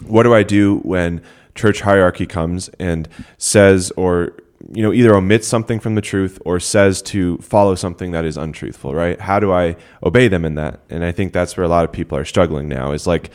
what 0.05 0.23
do 0.23 0.33
I 0.35 0.43
do 0.43 0.77
when 0.79 1.21
church 1.55 1.81
hierarchy 1.81 2.27
comes 2.27 2.69
and 2.79 3.07
says, 3.39 3.91
or, 3.97 4.33
you 4.73 4.81
know, 4.81 4.91
either 4.91 5.15
omits 5.15 5.47
something 5.47 5.79
from 5.79 5.95
the 5.95 6.01
truth 6.01 6.39
or 6.45 6.59
says 6.59 7.01
to 7.03 7.37
follow 7.37 7.75
something 7.75 8.11
that 8.11 8.25
is 8.25 8.37
untruthful, 8.37 8.93
right? 8.93 9.19
How 9.19 9.39
do 9.39 9.51
I 9.51 9.75
obey 10.03 10.27
them 10.27 10.45
in 10.45 10.55
that? 10.55 10.79
And 10.89 11.03
I 11.03 11.11
think 11.11 11.33
that's 11.33 11.55
where 11.55 11.63
a 11.63 11.69
lot 11.69 11.85
of 11.85 11.91
people 11.91 12.17
are 12.17 12.25
struggling 12.25 12.67
now 12.67 12.91
is 12.91 13.05
like, 13.05 13.29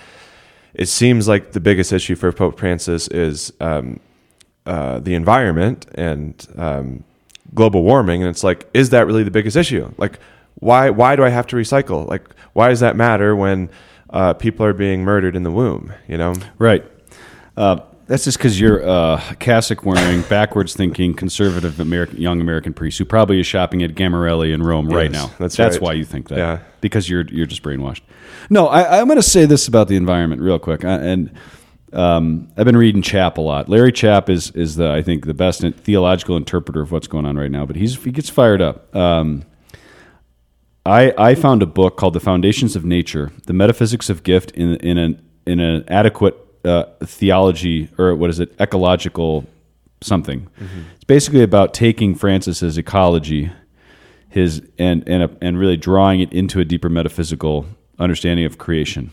it 0.74 0.86
seems 0.86 1.28
like 1.28 1.52
the 1.52 1.60
biggest 1.60 1.92
issue 1.92 2.14
for 2.14 2.32
Pope 2.32 2.58
Francis 2.58 3.08
is 3.08 3.52
um, 3.60 4.00
uh, 4.66 4.98
the 5.00 5.14
environment 5.14 5.86
and 5.94 6.46
um, 6.56 7.04
global 7.54 7.82
warming, 7.82 8.22
and 8.22 8.30
it's 8.30 8.44
like, 8.44 8.68
is 8.72 8.90
that 8.90 9.06
really 9.06 9.22
the 9.22 9.30
biggest 9.30 9.56
issue? 9.56 9.92
Like, 9.98 10.18
why 10.54 10.90
why 10.90 11.16
do 11.16 11.24
I 11.24 11.28
have 11.28 11.46
to 11.48 11.56
recycle? 11.56 12.06
Like, 12.08 12.28
why 12.52 12.68
does 12.68 12.80
that 12.80 12.96
matter 12.96 13.34
when 13.34 13.70
uh, 14.10 14.34
people 14.34 14.64
are 14.64 14.72
being 14.72 15.02
murdered 15.02 15.36
in 15.36 15.42
the 15.42 15.50
womb? 15.50 15.92
You 16.08 16.16
know, 16.16 16.34
Right. 16.58 16.84
Uh, 17.56 17.80
that's 18.12 18.24
just 18.24 18.36
because 18.36 18.60
you're 18.60 18.80
a 18.80 19.22
cassock 19.38 19.86
wearing, 19.86 20.20
backwards 20.28 20.74
thinking, 20.74 21.14
conservative 21.14 21.80
American, 21.80 22.18
young 22.18 22.42
American 22.42 22.74
priest 22.74 22.98
who 22.98 23.06
probably 23.06 23.40
is 23.40 23.46
shopping 23.46 23.82
at 23.82 23.94
Gammarelli 23.94 24.52
in 24.52 24.62
Rome 24.62 24.86
right 24.86 25.10
now. 25.10 25.30
that's 25.38 25.56
that's 25.56 25.76
right. 25.76 25.82
why 25.82 25.92
you 25.94 26.04
think 26.04 26.28
that. 26.28 26.36
Yeah. 26.36 26.58
Because 26.82 27.08
you're 27.08 27.24
you're 27.28 27.46
just 27.46 27.62
brainwashed. 27.62 28.02
No, 28.50 28.66
I, 28.66 29.00
I'm 29.00 29.06
going 29.06 29.16
to 29.16 29.22
say 29.22 29.46
this 29.46 29.66
about 29.66 29.88
the 29.88 29.96
environment 29.96 30.42
real 30.42 30.58
quick, 30.58 30.84
I, 30.84 30.96
and 30.96 31.32
um, 31.94 32.52
I've 32.54 32.66
been 32.66 32.76
reading 32.76 33.00
Chapp 33.00 33.38
a 33.38 33.40
lot. 33.40 33.70
Larry 33.70 33.92
Chapp 33.92 34.28
is 34.28 34.50
is 34.50 34.76
the 34.76 34.90
I 34.90 35.00
think 35.00 35.24
the 35.24 35.32
best 35.32 35.62
theological 35.62 36.36
interpreter 36.36 36.82
of 36.82 36.92
what's 36.92 37.06
going 37.06 37.24
on 37.24 37.38
right 37.38 37.50
now, 37.50 37.64
but 37.64 37.76
he's 37.76 37.96
he 38.04 38.10
gets 38.10 38.28
fired 38.28 38.60
up. 38.60 38.94
Um, 38.94 39.44
I, 40.84 41.14
I 41.16 41.34
found 41.34 41.62
a 41.62 41.66
book 41.66 41.96
called 41.96 42.12
The 42.12 42.20
Foundations 42.20 42.76
of 42.76 42.84
Nature: 42.84 43.32
The 43.46 43.54
Metaphysics 43.54 44.10
of 44.10 44.22
Gift 44.22 44.50
in 44.50 44.76
in 44.76 44.98
an 44.98 45.26
in 45.46 45.60
an 45.60 45.86
adequate 45.88 46.41
uh, 46.64 46.84
theology 47.04 47.88
or 47.98 48.14
what 48.14 48.30
is 48.30 48.40
it 48.40 48.54
ecological 48.60 49.46
something. 50.04 50.48
It's 50.94 51.04
basically 51.04 51.42
about 51.42 51.74
taking 51.74 52.14
Francis's 52.14 52.78
ecology, 52.78 53.50
his 54.28 54.62
and 54.78 55.06
and 55.08 55.36
and 55.40 55.58
really 55.58 55.76
drawing 55.76 56.20
it 56.20 56.32
into 56.32 56.60
a 56.60 56.64
deeper 56.64 56.88
metaphysical 56.88 57.66
understanding 57.98 58.44
of 58.44 58.58
creation. 58.58 59.10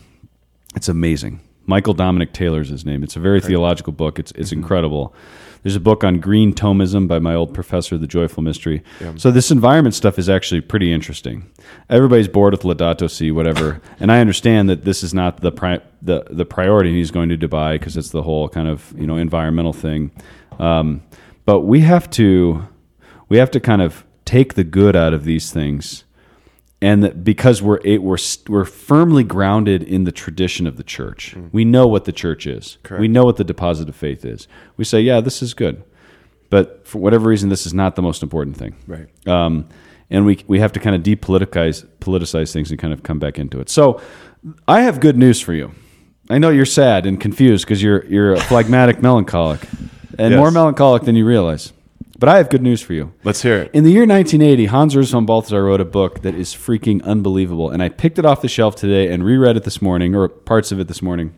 It's 0.74 0.88
amazing. 0.88 1.40
Michael 1.66 1.94
Dominic 1.94 2.32
Taylor's 2.32 2.68
his 2.68 2.84
name. 2.84 3.02
It's 3.02 3.16
a 3.16 3.20
very 3.20 3.40
theological 3.40 3.92
book. 3.92 4.18
It's 4.18 4.32
it's 4.32 4.52
incredible. 4.52 5.14
There's 5.62 5.76
a 5.76 5.80
book 5.80 6.02
on 6.04 6.20
green 6.20 6.54
Thomism 6.54 7.06
by 7.06 7.18
my 7.18 7.34
old 7.34 7.52
professor, 7.52 7.98
The 7.98 8.06
Joyful 8.06 8.42
Mystery. 8.42 8.82
So 9.18 9.30
this 9.30 9.50
environment 9.50 9.94
stuff 9.94 10.18
is 10.18 10.28
actually 10.28 10.62
pretty 10.62 10.92
interesting. 10.92 11.50
Everybody's 11.88 12.28
bored 12.28 12.52
with 12.52 12.62
Laudato 12.62 13.10
Si, 13.10 13.30
whatever, 13.30 13.80
and 14.00 14.10
I 14.10 14.20
understand 14.20 14.68
that 14.70 14.84
this 14.84 15.02
is 15.02 15.12
not 15.12 15.40
the 15.40 15.52
pri- 15.52 15.80
the 16.00 16.24
the 16.30 16.44
priority. 16.44 16.92
He's 16.94 17.10
going 17.10 17.28
to 17.28 17.36
Dubai 17.36 17.74
because 17.74 17.96
it's 17.96 18.10
the 18.10 18.22
whole 18.22 18.48
kind 18.48 18.68
of 18.68 18.94
you 18.96 19.06
know 19.06 19.16
environmental 19.16 19.72
thing. 19.72 20.10
Um, 20.58 21.02
but 21.44 21.60
we 21.60 21.80
have 21.80 22.08
to 22.10 22.66
we 23.28 23.38
have 23.38 23.50
to 23.52 23.60
kind 23.60 23.82
of 23.82 24.04
take 24.24 24.54
the 24.54 24.64
good 24.64 24.94
out 24.94 25.12
of 25.12 25.24
these 25.24 25.50
things 25.52 26.04
and 26.82 27.02
that 27.04 27.22
because 27.24 27.60
we're 27.62 27.80
a- 27.84 27.98
we're 27.98 28.16
we're 28.48 28.64
firmly 28.64 29.22
grounded 29.24 29.82
in 29.82 30.04
the 30.04 30.12
tradition 30.12 30.66
of 30.66 30.76
the 30.76 30.82
church. 30.84 31.36
We 31.52 31.64
know 31.64 31.86
what 31.86 32.04
the 32.04 32.12
church 32.12 32.46
is. 32.46 32.78
We 32.98 33.08
know 33.08 33.24
what 33.24 33.36
the 33.36 33.44
deposit 33.44 33.88
of 33.88 33.96
faith 33.96 34.24
is. 34.24 34.48
We 34.76 34.84
say, 34.84 35.00
yeah, 35.00 35.20
this 35.20 35.42
is 35.42 35.52
good, 35.54 35.82
but 36.48 36.86
for 36.86 36.98
whatever 36.98 37.28
reason, 37.28 37.48
this 37.50 37.66
is 37.66 37.74
not 37.74 37.96
the 37.96 38.02
most 38.02 38.22
important 38.22 38.56
thing. 38.56 38.76
Right. 38.86 39.08
Um, 39.28 39.68
and 40.08 40.24
we 40.26 40.38
we 40.46 40.58
have 40.60 40.72
to 40.72 40.80
kind 40.80 40.96
of 40.96 41.02
depoliticize 41.02 41.86
politicize 42.00 42.52
things 42.52 42.70
and 42.70 42.80
kind 42.80 42.92
of 42.92 43.02
come 43.02 43.18
back 43.18 43.38
into 43.38 43.60
it. 43.60 43.68
So, 43.68 44.00
I 44.66 44.80
have 44.82 45.00
good 45.00 45.16
news 45.16 45.40
for 45.40 45.52
you. 45.52 45.72
I 46.30 46.38
know 46.38 46.50
you're 46.50 46.64
sad 46.64 47.06
and 47.06 47.20
confused 47.20 47.64
because 47.66 47.82
you're 47.82 48.04
you're 48.06 48.32
a 48.34 48.40
phlegmatic 48.40 49.02
melancholic, 49.08 49.60
and 50.18 50.32
Yes. 50.32 50.38
more 50.38 50.50
melancholic 50.50 51.02
than 51.02 51.14
you 51.14 51.26
realize. 51.26 51.72
But 52.20 52.28
I 52.28 52.36
have 52.36 52.50
good 52.50 52.60
news 52.60 52.82
for 52.82 52.92
you. 52.92 53.14
let's 53.24 53.40
hear 53.40 53.56
it. 53.56 53.70
In 53.72 53.82
the 53.82 53.90
year 53.90 54.02
1980, 54.06 54.66
Hans 54.66 54.94
Urs 54.94 55.10
von 55.10 55.24
Balthasar 55.24 55.64
wrote 55.64 55.80
a 55.80 55.86
book 55.86 56.20
that 56.20 56.34
is 56.34 56.52
freaking 56.54 57.02
unbelievable, 57.02 57.70
and 57.70 57.82
I 57.82 57.88
picked 57.88 58.18
it 58.18 58.26
off 58.26 58.42
the 58.42 58.48
shelf 58.48 58.76
today 58.76 59.10
and 59.10 59.24
reread 59.24 59.56
it 59.56 59.64
this 59.64 59.80
morning, 59.80 60.14
or 60.14 60.28
parts 60.28 60.70
of 60.70 60.78
it 60.78 60.86
this 60.86 61.00
morning. 61.00 61.32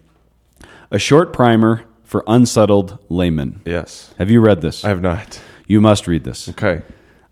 A 0.91 0.99
short 0.99 1.33
primer 1.33 1.85
for 2.03 2.25
unsettled 2.27 2.99
laymen. 3.09 3.63
Yes, 3.65 4.13
Have 4.19 4.29
you 4.29 4.41
read 4.41 4.61
this? 4.61 4.85
I 4.85 4.89
have 4.89 5.01
not. 5.01 5.41
you 5.69 5.81
must 5.81 6.09
read 6.09 6.25
this. 6.25 6.49
Okay, 6.49 6.83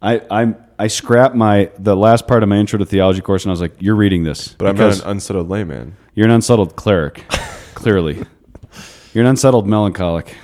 I 0.01 0.23
I'm, 0.31 0.55
I 0.79 0.87
scrapped 0.87 1.35
my 1.35 1.73
the 1.77 1.97
last 1.97 2.29
part 2.29 2.45
of 2.45 2.49
my 2.49 2.57
intro 2.57 2.79
to 2.79 2.87
theology 2.87 3.21
course, 3.21 3.43
and 3.45 3.51
I 3.51 3.55
was 3.55 3.61
like, 3.61 3.75
"You're 3.81 3.97
reading 3.97 4.23
this, 4.23 4.55
but 4.55 4.69
I'm 4.69 4.77
not 4.77 5.03
an 5.03 5.11
unsettled 5.11 5.49
layman. 5.49 5.97
you're 6.15 6.27
an 6.27 6.33
unsettled 6.33 6.77
cleric. 6.77 7.27
clearly, 7.75 8.25
you're 9.13 9.25
an 9.25 9.29
unsettled 9.31 9.67
melancholic." 9.67 10.37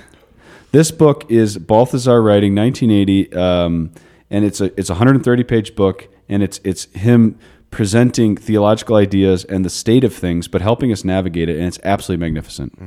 This 0.77 0.91
book 0.91 1.25
is 1.27 1.57
Balthasar 1.57 2.21
writing 2.21 2.53
1980, 2.53 3.33
um, 3.33 3.91
and 4.29 4.45
it's 4.45 4.61
a 4.61 4.65
it's 4.79 4.91
a 4.91 4.93
130 4.93 5.43
page 5.43 5.75
book, 5.75 6.07
and 6.29 6.43
it's 6.43 6.59
it's 6.63 6.85
him 6.93 7.39
presenting 7.71 8.37
theological 8.37 8.95
ideas 8.95 9.43
and 9.45 9.65
the 9.65 9.71
state 9.71 10.03
of 10.03 10.13
things, 10.13 10.47
but 10.47 10.61
helping 10.61 10.91
us 10.91 11.03
navigate 11.03 11.49
it, 11.49 11.57
and 11.57 11.65
it's 11.65 11.79
absolutely 11.83 12.23
magnificent. 12.23 12.77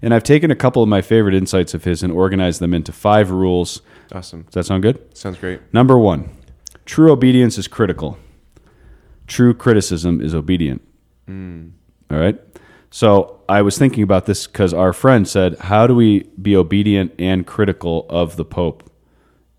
And 0.00 0.14
I've 0.14 0.22
taken 0.22 0.50
a 0.50 0.54
couple 0.56 0.82
of 0.82 0.88
my 0.88 1.02
favorite 1.02 1.34
insights 1.34 1.74
of 1.74 1.84
his 1.84 2.02
and 2.02 2.10
organized 2.10 2.58
them 2.62 2.72
into 2.72 2.90
five 2.90 3.30
rules. 3.30 3.82
Awesome, 4.12 4.44
Does 4.44 4.54
that 4.54 4.64
sound 4.64 4.82
good? 4.82 5.14
sounds 5.14 5.36
great. 5.36 5.60
Number 5.74 5.98
one, 5.98 6.30
true 6.86 7.12
obedience 7.12 7.58
is 7.58 7.68
critical. 7.68 8.16
True 9.26 9.52
criticism 9.52 10.22
is 10.22 10.34
obedient. 10.34 10.80
All 12.10 12.18
right. 12.18 12.40
So 12.96 13.42
I 13.46 13.60
was 13.60 13.76
thinking 13.76 14.02
about 14.02 14.24
this 14.24 14.46
because 14.46 14.72
our 14.72 14.94
friend 14.94 15.28
said, 15.28 15.58
How 15.58 15.86
do 15.86 15.94
we 15.94 16.30
be 16.40 16.56
obedient 16.56 17.12
and 17.18 17.46
critical 17.46 18.06
of 18.08 18.36
the 18.36 18.44
Pope? 18.46 18.90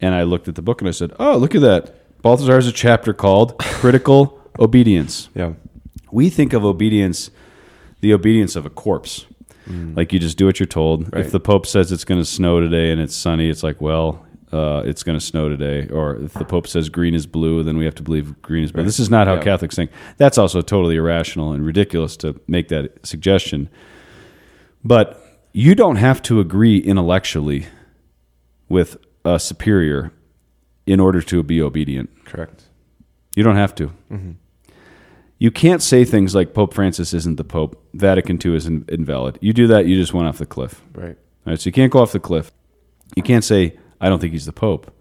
And 0.01 0.15
I 0.15 0.23
looked 0.23 0.47
at 0.47 0.55
the 0.55 0.63
book 0.63 0.81
and 0.81 0.87
I 0.87 0.91
said, 0.91 1.13
Oh, 1.19 1.37
look 1.37 1.53
at 1.53 1.61
that. 1.61 2.19
Balthasar 2.23 2.55
has 2.55 2.65
a 2.65 2.71
chapter 2.71 3.13
called 3.13 3.55
Critical 3.59 4.41
Obedience. 4.59 5.29
Yeah. 5.35 5.53
We 6.11 6.31
think 6.31 6.53
of 6.53 6.65
obedience, 6.65 7.29
the 8.01 8.11
obedience 8.11 8.55
of 8.55 8.65
a 8.65 8.71
corpse. 8.71 9.27
Mm. 9.69 9.95
Like 9.95 10.11
you 10.11 10.17
just 10.17 10.39
do 10.39 10.47
what 10.47 10.59
you're 10.59 10.65
told. 10.65 11.13
Right. 11.13 11.23
If 11.23 11.31
the 11.31 11.39
Pope 11.39 11.67
says 11.67 11.91
it's 11.91 12.05
going 12.05 12.19
to 12.19 12.25
snow 12.25 12.59
today 12.59 12.91
and 12.91 12.99
it's 12.99 13.15
sunny, 13.15 13.51
it's 13.51 13.61
like, 13.61 13.79
well, 13.79 14.25
uh, 14.51 14.81
it's 14.85 15.03
going 15.03 15.17
to 15.17 15.23
snow 15.23 15.49
today. 15.49 15.87
Or 15.89 16.15
if 16.17 16.33
the 16.33 16.45
Pope 16.45 16.67
says 16.67 16.89
green 16.89 17.13
is 17.13 17.25
blue, 17.27 17.63
then 17.63 17.77
we 17.77 17.85
have 17.85 17.95
to 17.95 18.03
believe 18.03 18.41
green 18.41 18.63
is 18.63 18.71
blue. 18.71 18.83
This 18.83 18.99
is 18.99 19.09
not 19.09 19.27
how 19.27 19.35
Yeah. 19.35 19.43
Catholics 19.43 19.75
think. 19.75 19.91
That's 20.17 20.37
also 20.37 20.61
totally 20.61 20.95
irrational 20.95 21.51
and 21.53 21.65
ridiculous 21.65 22.15
to 22.17 22.39
make 22.47 22.69
that 22.69 23.05
suggestion. 23.05 23.69
But 24.83 25.21
you 25.53 25.75
don't 25.75 25.97
have 25.97 26.21
to 26.23 26.39
agree 26.39 26.77
intellectually 26.77 27.65
with 28.69 28.97
a 29.25 29.39
superior 29.39 30.11
in 30.85 30.99
order 30.99 31.21
to 31.21 31.43
be 31.43 31.61
obedient. 31.61 32.09
Correct. 32.25 32.63
You 33.35 33.43
don't 33.43 33.55
have 33.57 33.75
to. 33.75 33.91
You 35.39 35.51
can't 35.51 35.83
say 35.83 36.03
things 36.05 36.33
like 36.33 36.53
Pope 36.53 36.73
Francis 36.73 37.13
isn't 37.13 37.35
the 37.35 37.43
Pope, 37.43 37.79
Vatican 37.93 38.39
II 38.43 38.55
is 38.55 38.65
in, 38.65 38.85
invalid. 38.89 39.37
You 39.41 39.53
do 39.53 39.67
that, 39.67 39.85
you 39.85 39.95
just 39.95 40.13
went 40.13 40.27
off 40.27 40.37
the 40.39 40.45
cliff. 40.47 40.81
Right. 40.95 41.15
All 41.45 41.51
right, 41.51 41.59
so 41.59 41.67
you 41.67 41.71
can't 41.73 41.91
go 41.91 41.99
off 41.99 42.11
the 42.11 42.19
cliff. 42.19 42.51
You 43.15 43.21
can't 43.23 43.43
say 43.43 43.77
I 43.99 44.09
don't 44.09 44.19
think 44.19 44.33
he's 44.33 44.45
the 44.45 44.53
Pope, 44.53 44.91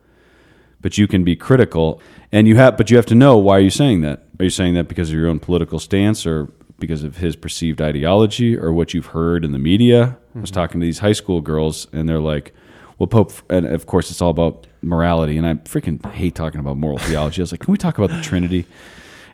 but 0.81 0.99
you 0.99 1.07
can 1.07 1.25
be 1.25 1.37
critical, 1.37 2.01
and 2.33 2.49
you 2.49 2.57
have. 2.57 2.77
But 2.77 2.91
you 2.91 2.97
have 2.97 3.07
to 3.07 3.15
know 3.15 3.37
why 3.37 3.57
are 3.57 3.61
you 3.61 3.71
saying 3.71 4.01
that? 4.03 4.25
Are 4.39 4.45
you 4.45 4.51
saying 4.51 4.75
that 4.75 4.89
because 4.89 5.11
of 5.11 5.15
your 5.17 5.29
own 5.29 5.39
political 5.39 5.79
stance, 5.79 6.27
or 6.27 6.53
because 6.79 7.05
of 7.05 7.19
his 7.19 7.37
perceived 7.37 7.81
ideology, 7.81 8.57
or 8.57 8.73
what 8.73 8.95
you've 8.95 9.07
heard 9.07 9.45
in 9.45 9.53
the 9.53 9.59
media? 9.59 10.19
I 10.35 10.41
was 10.41 10.51
mm-hmm. 10.51 10.61
talking 10.61 10.81
to 10.81 10.87
these 10.87 10.99
high 11.01 11.13
school 11.13 11.41
girls, 11.41 11.87
and 11.93 12.09
they're 12.09 12.21
like, 12.21 12.55
"Well, 12.99 13.07
Pope," 13.07 13.33
and 13.51 13.67
of 13.67 13.87
course, 13.87 14.11
it's 14.11 14.21
all 14.21 14.31
about 14.31 14.67
morality, 14.83 15.37
and 15.37 15.47
I 15.47 15.55
freaking 15.55 16.05
hate 16.13 16.35
talking 16.35 16.61
about 16.61 16.77
moral 16.77 16.99
theology. 16.99 17.41
I 17.41 17.45
was 17.45 17.53
like, 17.53 17.61
"Can 17.61 17.73
we 17.73 17.79
talk 17.79 17.99
about 17.99 18.11
the 18.11 18.23
Trinity?" 18.23 18.67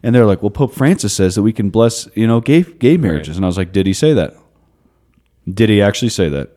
And 0.03 0.15
they're 0.15 0.27
like, 0.27 0.43
"Well, 0.43 0.51
Pope 0.51 0.75
Francis 0.75 1.13
says 1.13 1.37
that 1.37 1.43
we 1.43 1.53
can 1.53 1.71
bless, 1.71 2.09
you 2.15 2.27
know, 2.27 2.41
gay 2.41 2.63
gay 2.63 2.97
marriages," 2.97 3.37
and 3.37 3.45
I 3.45 3.49
was 3.49 3.59
like, 3.59 3.73
"Did 3.73 3.87
he 3.87 3.93
say 3.93 4.13
that? 4.15 4.35
Did 5.53 5.69
he 5.69 5.83
actually 5.83 6.09
say 6.09 6.29
that? 6.29 6.57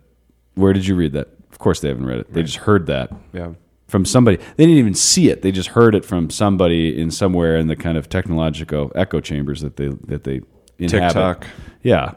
Where 0.56 0.74
did 0.74 0.88
you 0.88 0.96
read 0.96 1.14
that?" 1.14 1.30
Of 1.56 1.60
course, 1.60 1.80
they 1.80 1.88
haven't 1.88 2.06
read 2.06 2.20
it. 2.20 2.34
They 2.34 2.44
just 2.44 2.58
heard 2.58 2.86
that 2.88 3.12
Yeah. 3.32 3.54
from 3.88 4.04
somebody. 4.04 4.36
They 4.58 4.66
didn't 4.66 4.78
even 4.78 4.94
see 4.94 5.30
it. 5.30 5.42
They 5.42 5.54
just 5.54 5.70
heard 5.70 5.96
it 5.96 6.04
from 6.04 6.30
somebody 6.30 7.00
in 7.00 7.12
somewhere 7.12 7.56
in 7.56 7.68
the 7.68 7.78
kind 7.78 7.98
of 7.98 8.10
technological 8.10 8.92
echo 8.94 9.22
chambers 9.22 9.62
that 9.62 9.78
they 9.78 9.88
that 10.08 10.26
they 10.26 10.42
inhabit. 10.78 11.14
TikTok. 11.14 11.48
Yeah. 11.82 12.16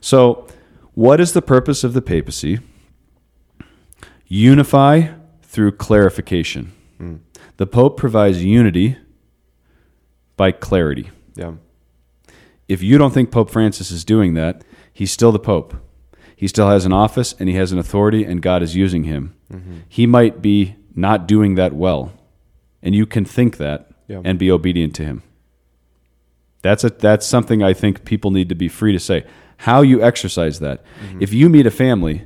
So, 0.00 0.46
what 0.94 1.18
is 1.20 1.32
the 1.32 1.42
purpose 1.42 1.82
of 1.82 1.94
the 1.94 2.00
papacy? 2.00 2.60
Unify 4.28 5.08
through 5.42 5.72
clarification. 5.72 6.72
Hmm. 6.98 7.14
The 7.56 7.66
Pope 7.66 7.96
provides 7.96 8.44
unity 8.44 8.96
by 10.36 10.52
clarity. 10.52 11.10
Yeah. 11.34 11.54
If 12.68 12.82
you 12.84 12.98
don't 12.98 13.12
think 13.14 13.30
Pope 13.32 13.50
Francis 13.50 13.90
is 13.90 14.04
doing 14.04 14.34
that, 14.34 14.62
he's 14.92 15.10
still 15.10 15.32
the 15.32 15.38
Pope. 15.40 15.74
He 16.36 16.46
still 16.46 16.68
has 16.68 16.84
an 16.84 16.92
office 16.92 17.34
and 17.40 17.48
he 17.48 17.56
has 17.56 17.72
an 17.72 17.78
authority, 17.78 18.22
and 18.22 18.40
God 18.42 18.62
is 18.62 18.76
using 18.76 19.04
him. 19.04 19.34
He 19.88 20.06
might 20.06 20.42
be 20.42 20.76
not 20.94 21.26
doing 21.26 21.54
that 21.56 21.72
well, 21.72 22.12
and 22.82 22.94
you 22.94 23.06
can 23.06 23.24
think 23.24 23.56
that 23.56 23.88
Yeah. 24.06 24.20
and 24.24 24.38
be 24.38 24.50
obedient 24.50 24.94
to 24.96 25.04
him. 25.04 25.22
That's 26.62 26.84
a 26.84 26.90
that's 26.90 27.26
something 27.26 27.62
I 27.62 27.72
think 27.72 28.04
people 28.04 28.30
need 28.30 28.48
to 28.48 28.54
be 28.54 28.68
free 28.68 28.92
to 28.92 29.00
say. 29.00 29.24
How 29.58 29.82
you 29.82 30.02
exercise 30.02 30.60
that. 30.60 30.82
Mm-hmm. 30.84 31.22
If 31.22 31.32
you 31.32 31.48
meet 31.48 31.66
a 31.66 31.70
family 31.70 32.22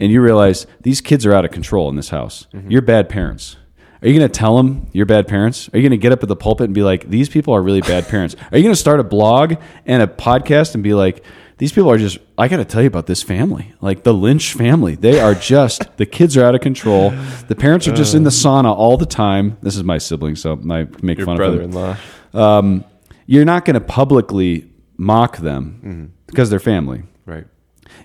and 0.00 0.10
you 0.10 0.20
realize 0.20 0.66
these 0.80 1.00
kids 1.00 1.24
are 1.26 1.32
out 1.32 1.44
of 1.44 1.50
control 1.52 1.88
in 1.88 1.96
this 1.96 2.08
house, 2.08 2.46
mm-hmm. 2.52 2.70
you're 2.70 2.82
bad 2.82 3.08
parents. 3.08 3.56
Are 4.02 4.08
you 4.08 4.18
going 4.18 4.28
to 4.28 4.38
tell 4.38 4.56
them 4.56 4.88
you're 4.92 5.06
bad 5.06 5.28
parents? 5.28 5.68
Are 5.72 5.78
you 5.78 5.82
going 5.82 5.92
to 5.92 6.02
get 6.02 6.10
up 6.10 6.22
at 6.24 6.28
the 6.28 6.34
pulpit 6.34 6.64
and 6.64 6.74
be 6.74 6.82
like, 6.82 7.08
these 7.08 7.28
people 7.28 7.54
are 7.54 7.62
really 7.62 7.82
bad 7.82 8.08
parents? 8.08 8.34
Are 8.50 8.58
you 8.58 8.64
going 8.64 8.74
to 8.74 8.80
start 8.80 8.98
a 8.98 9.04
blog 9.04 9.54
and 9.86 10.02
a 10.02 10.08
podcast 10.08 10.74
and 10.74 10.82
be 10.82 10.92
like, 10.92 11.22
these 11.62 11.70
people 11.70 11.92
are 11.92 11.96
just, 11.96 12.18
I 12.36 12.48
got 12.48 12.56
to 12.56 12.64
tell 12.64 12.82
you 12.82 12.88
about 12.88 13.06
this 13.06 13.22
family, 13.22 13.72
like 13.80 14.02
the 14.02 14.12
Lynch 14.12 14.52
family. 14.52 14.96
They 14.96 15.20
are 15.20 15.32
just, 15.32 15.86
the 15.96 16.06
kids 16.06 16.36
are 16.36 16.44
out 16.44 16.56
of 16.56 16.60
control. 16.60 17.10
The 17.46 17.54
parents 17.54 17.86
are 17.86 17.92
just 17.92 18.16
in 18.16 18.24
the 18.24 18.30
sauna 18.30 18.74
all 18.74 18.96
the 18.96 19.06
time. 19.06 19.58
This 19.62 19.76
is 19.76 19.84
my 19.84 19.98
sibling, 19.98 20.34
so 20.34 20.54
I 20.68 20.88
make 21.02 21.18
Your 21.18 21.26
fun 21.26 21.40
of 21.40 21.52
them 21.52 21.70
brother-in-law. 21.70 21.96
um, 22.34 22.84
you're 23.26 23.44
not 23.44 23.64
going 23.64 23.74
to 23.74 23.80
publicly 23.80 24.72
mock 24.96 25.36
them 25.36 26.12
because 26.26 26.50
they're 26.50 26.58
family. 26.58 27.04
Right. 27.26 27.46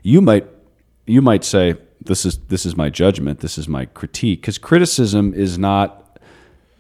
You 0.03 0.21
might 0.21 0.45
you 1.07 1.23
might 1.23 1.43
say 1.43 1.77
this 1.99 2.27
is 2.27 2.37
this 2.49 2.63
is 2.63 2.77
my 2.77 2.91
judgment, 2.91 3.39
this 3.39 3.57
is 3.57 3.67
my 3.67 3.85
critique 3.85 4.41
because 4.41 4.59
criticism 4.59 5.33
is 5.33 5.57
not 5.57 6.06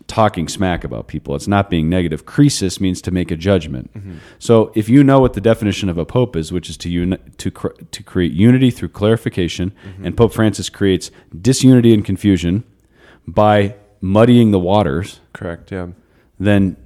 talking 0.07 0.47
smack 0.47 0.83
about 0.83 1.07
people. 1.07 1.35
It's 1.35 1.47
not 1.47 1.69
being 1.69 1.89
negative. 1.89 2.25
Crisis 2.25 2.79
means 2.79 3.01
to 3.01 3.11
make 3.11 3.29
a 3.29 3.35
judgment. 3.35 3.91
So 4.39 4.71
if 4.73 4.87
you 4.87 5.03
know 5.03 5.19
what 5.19 5.33
the 5.33 5.41
definition 5.41 5.89
of 5.89 5.97
a 5.97 6.05
pope 6.05 6.35
is, 6.35 6.51
which 6.51 6.69
is 6.69 6.77
to 6.77 6.89
uni- 6.89 7.17
to 7.37 7.51
cr- 7.51 7.75
to 7.91 8.03
create 8.03 8.31
unity 8.31 8.71
through 8.71 8.89
clarification, 8.89 9.73
and 10.03 10.15
Pope 10.15 10.33
Francis 10.33 10.69
creates 10.69 11.11
disunity 11.39 11.93
and 11.93 12.05
confusion 12.05 12.63
by 13.27 13.75
muddying 13.99 14.51
the 14.51 14.59
waters 14.59 15.19
Correct. 15.33 15.71
Yeah. 15.71 15.87
then 16.39 16.77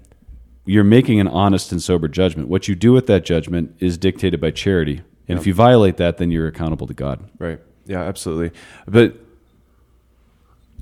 you're 0.66 0.84
making 0.84 1.20
an 1.20 1.28
honest 1.28 1.72
and 1.72 1.82
sober 1.82 2.08
judgment. 2.08 2.48
What 2.48 2.68
you 2.68 2.76
do 2.76 2.92
with 2.94 3.06
that 3.08 3.26
judgment 3.26 3.76
is 3.80 3.98
dictated 3.98 4.40
by 4.40 4.52
charity. 4.52 5.02
And 5.28 5.38
if 5.40 5.46
you 5.48 5.54
violate 5.54 5.98
that, 5.98 6.18
then 6.18 6.30
you're 6.32 6.48
accountable 6.48 6.88
to 6.88 6.94
God. 6.94 7.20
Right. 7.40 7.60
Yeah, 7.86 8.02
absolutely. 8.02 8.58
But 8.88 9.16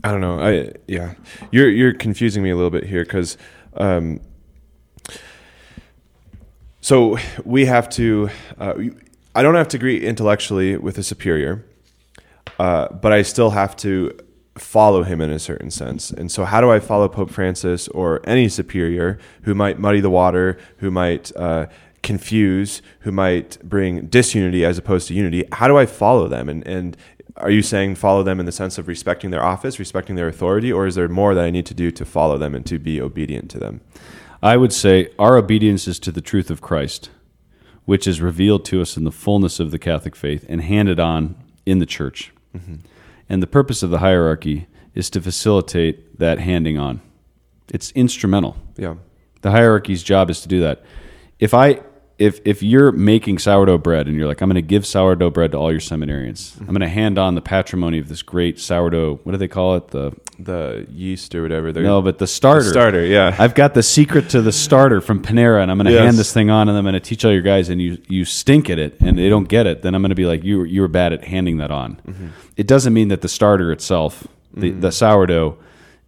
I 0.03 0.11
don't 0.11 0.21
know. 0.21 0.39
I 0.39 0.73
yeah. 0.87 1.15
You're 1.51 1.69
you're 1.69 1.93
confusing 1.93 2.43
me 2.43 2.49
a 2.49 2.55
little 2.55 2.71
bit 2.71 2.85
here 2.85 3.05
cuz 3.05 3.37
um 3.75 4.21
so 6.81 7.17
we 7.43 7.65
have 7.65 7.89
to 7.89 8.29
uh, 8.57 8.73
I 9.35 9.43
don't 9.43 9.55
have 9.55 9.67
to 9.69 9.77
agree 9.77 10.03
intellectually 10.05 10.77
with 10.77 10.97
a 10.97 11.03
superior. 11.03 11.65
Uh, 12.57 12.91
but 12.93 13.13
I 13.13 13.21
still 13.21 13.51
have 13.51 13.75
to 13.77 14.11
follow 14.57 15.03
him 15.03 15.21
in 15.21 15.29
a 15.29 15.39
certain 15.39 15.71
sense. 15.71 16.11
And 16.11 16.31
so, 16.31 16.45
how 16.45 16.61
do 16.61 16.69
I 16.69 16.79
follow 16.79 17.07
Pope 17.07 17.29
Francis 17.29 17.87
or 17.89 18.21
any 18.25 18.49
superior 18.49 19.17
who 19.43 19.55
might 19.55 19.79
muddy 19.79 20.01
the 20.01 20.09
water, 20.09 20.57
who 20.77 20.91
might 20.91 21.31
uh, 21.35 21.67
confuse, 22.03 22.81
who 22.99 23.11
might 23.11 23.57
bring 23.63 24.07
disunity 24.07 24.65
as 24.65 24.77
opposed 24.77 25.07
to 25.07 25.13
unity? 25.13 25.45
How 25.53 25.67
do 25.67 25.77
I 25.77 25.85
follow 25.85 26.27
them? 26.27 26.49
And, 26.49 26.67
and 26.67 26.97
are 27.39 27.49
you 27.49 27.61
saying 27.61 27.95
follow 27.95 28.23
them 28.23 28.39
in 28.39 28.45
the 28.45 28.51
sense 28.51 28.77
of 28.77 28.87
respecting 28.87 29.31
their 29.31 29.43
office, 29.43 29.79
respecting 29.79 30.15
their 30.15 30.27
authority, 30.27 30.71
or 30.71 30.85
is 30.85 30.95
there 30.95 31.07
more 31.07 31.33
that 31.33 31.43
I 31.43 31.49
need 31.49 31.65
to 31.67 31.73
do 31.73 31.91
to 31.91 32.05
follow 32.05 32.37
them 32.37 32.53
and 32.53 32.65
to 32.65 32.79
be 32.79 33.01
obedient 33.01 33.49
to 33.51 33.59
them? 33.59 33.81
I 34.41 34.57
would 34.57 34.73
say 34.73 35.09
our 35.17 35.37
obedience 35.37 35.87
is 35.87 35.99
to 35.99 36.11
the 36.11 36.21
truth 36.21 36.49
of 36.49 36.61
Christ, 36.61 37.09
which 37.85 38.07
is 38.07 38.21
revealed 38.21 38.65
to 38.65 38.81
us 38.81 38.97
in 38.97 39.03
the 39.03 39.11
fullness 39.11 39.59
of 39.59 39.71
the 39.71 39.79
Catholic 39.79 40.15
faith 40.15 40.45
and 40.47 40.61
handed 40.61 40.99
on 40.99 41.35
in 41.65 41.79
the 41.79 41.85
church. 41.85 42.31
Mm-hmm. 42.55 42.75
And 43.27 43.43
the 43.43 43.47
purpose 43.47 43.83
of 43.83 43.89
the 43.89 43.99
hierarchy 43.99 44.67
is 44.95 45.09
to 45.11 45.21
facilitate 45.21 46.17
that 46.19 46.39
handing 46.39 46.77
on. 46.77 47.01
It's 47.69 47.91
instrumental. 47.91 48.57
Yeah. 48.77 48.95
The 49.41 49.51
hierarchy's 49.51 50.03
job 50.03 50.29
is 50.29 50.41
to 50.41 50.47
do 50.47 50.59
that. 50.61 50.83
If 51.39 51.53
I 51.53 51.81
if 52.19 52.39
if 52.45 52.61
you're 52.61 52.91
making 52.91 53.39
sourdough 53.39 53.77
bread 53.79 54.07
and 54.07 54.15
you're 54.17 54.27
like, 54.27 54.41
I'm 54.41 54.49
going 54.49 54.55
to 54.55 54.61
give 54.61 54.85
sourdough 54.85 55.29
bread 55.31 55.53
to 55.53 55.57
all 55.57 55.71
your 55.71 55.79
seminarians, 55.79 56.59
I'm 56.59 56.67
going 56.67 56.81
to 56.81 56.87
hand 56.89 57.17
on 57.17 57.35
the 57.35 57.41
patrimony 57.41 57.97
of 57.97 58.09
this 58.09 58.21
great 58.21 58.59
sourdough. 58.59 59.21
What 59.23 59.31
do 59.31 59.37
they 59.37 59.47
call 59.47 59.75
it? 59.77 59.87
The 59.87 60.11
The 60.37 60.85
yeast 60.91 61.33
or 61.35 61.41
whatever. 61.41 61.71
they're- 61.71 61.83
no, 61.83 62.01
but 62.01 62.17
the 62.19 62.27
starter. 62.27 62.63
The 62.65 62.69
starter, 62.69 63.05
yeah. 63.05 63.35
I've 63.39 63.55
got 63.55 63.73
the 63.73 63.83
secret 63.83 64.29
to 64.29 64.41
the 64.41 64.51
starter 64.51 65.01
from 65.01 65.21
Panera, 65.21 65.61
and 65.61 65.71
I'm 65.71 65.77
going 65.77 65.85
to 65.87 65.91
Yes. 65.93 66.03
hand 66.03 66.17
this 66.17 66.33
thing 66.33 66.49
on, 66.49 66.69
and 66.69 66.77
I'm 66.77 66.83
going 66.83 66.93
to 66.93 66.99
teach 66.99 67.23
all 67.25 67.31
your 67.31 67.41
guys, 67.41 67.69
and 67.69 67.81
you 67.81 67.97
you 68.07 68.25
stink 68.25 68.69
at 68.69 68.79
it, 68.79 68.97
and 68.99 69.17
they 69.17 69.29
don't 69.29 69.47
get 69.49 69.65
it. 69.65 69.81
Then 69.81 69.95
I'm 69.95 70.01
going 70.01 70.09
to 70.09 70.15
be 70.15 70.25
like, 70.25 70.43
you 70.43 70.63
you 70.63 70.81
were 70.81 70.87
bad 70.89 71.13
at 71.13 71.23
handing 71.25 71.57
that 71.57 71.71
on. 71.71 71.99
Mm-hmm. 72.07 72.27
It 72.57 72.67
doesn't 72.67 72.93
mean 72.93 73.07
that 73.09 73.21
the 73.21 73.29
starter 73.29 73.71
itself, 73.71 74.27
the, 74.53 74.71
the 74.71 74.91
sourdough, 74.91 75.57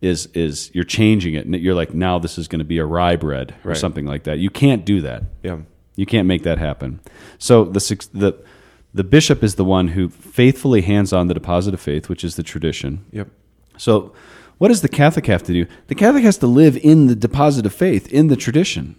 is 0.02 0.28
is 0.34 0.72
you're 0.74 0.84
changing 0.84 1.36
it, 1.36 1.46
and 1.46 1.56
you're 1.56 1.76
like, 1.76 1.94
now 1.94 2.20
this 2.20 2.38
is 2.38 2.48
going 2.48 2.60
to 2.60 2.66
be 2.66 2.80
a 2.80 2.86
rye 2.86 3.16
bread 3.16 3.54
or 3.64 3.70
Right. 3.70 3.78
something 3.78 4.06
like 4.06 4.24
that. 4.24 4.40
You 4.40 4.50
can't 4.50 4.84
do 4.86 5.02
that. 5.02 5.24
Yeah. 5.44 5.60
You 5.96 6.06
can't 6.06 6.28
make 6.28 6.44
that 6.44 6.58
happen. 6.58 7.00
So 7.38 7.66
the 7.66 7.80
the 8.14 8.44
the 8.94 9.04
bishop 9.04 9.44
is 9.44 9.56
the 9.56 9.66
one 9.66 9.90
who 9.90 10.10
faithfully 10.10 10.82
hands 10.82 11.14
on 11.14 11.28
the 11.28 11.34
deposit 11.34 11.74
of 11.74 11.80
faith, 11.80 12.10
which 12.10 12.24
is 12.24 12.36
the 12.36 12.44
tradition. 12.44 13.06
Yep. 13.12 13.30
So, 13.78 14.14
what 14.58 14.68
does 14.68 14.82
the 14.82 14.90
Catholic 14.90 15.26
have 15.28 15.44
to 15.44 15.54
do? 15.54 15.66
The 15.88 15.96
Catholic 15.96 16.24
has 16.24 16.38
to 16.40 16.48
live 16.48 16.78
in 16.78 17.08
the 17.08 17.16
deposit 17.16 17.66
of 17.66 17.74
faith, 17.74 18.12
in 18.12 18.28
the 18.28 18.36
tradition. 18.36 18.96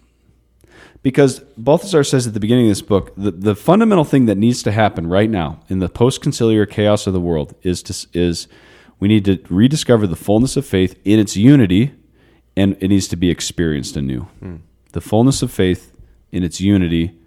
Because 1.02 1.40
Balthasar 1.56 2.04
says 2.04 2.26
at 2.26 2.34
the 2.34 2.40
beginning 2.40 2.66
of 2.66 2.70
this 2.70 2.82
book, 2.82 3.12
the, 3.16 3.32
the 3.32 3.56
fundamental 3.56 4.04
thing 4.04 4.26
that 4.26 4.38
needs 4.38 4.62
to 4.62 4.72
happen 4.72 5.08
right 5.08 5.28
now 5.28 5.60
in 5.68 5.80
the 5.80 5.88
post 5.88 6.22
conciliar 6.22 6.68
chaos 6.68 7.06
of 7.06 7.12
the 7.12 7.20
world 7.20 7.54
is, 7.62 7.82
to, 7.84 8.08
is 8.12 8.48
we 8.98 9.08
need 9.08 9.24
to 9.24 9.38
rediscover 9.50 10.06
the 10.06 10.16
fullness 10.16 10.56
of 10.56 10.64
faith 10.64 10.98
in 11.04 11.18
its 11.18 11.36
unity, 11.36 11.92
and 12.56 12.76
it 12.80 12.88
needs 12.88 13.08
to 13.08 13.16
be 13.16 13.30
experienced 13.30 13.96
anew. 13.96 14.22
Hmm. 14.40 14.56
The 14.92 15.00
fullness 15.00 15.42
of 15.42 15.50
faith 15.50 15.91
in 16.32 16.42
its 16.42 16.60
unity 16.60 17.18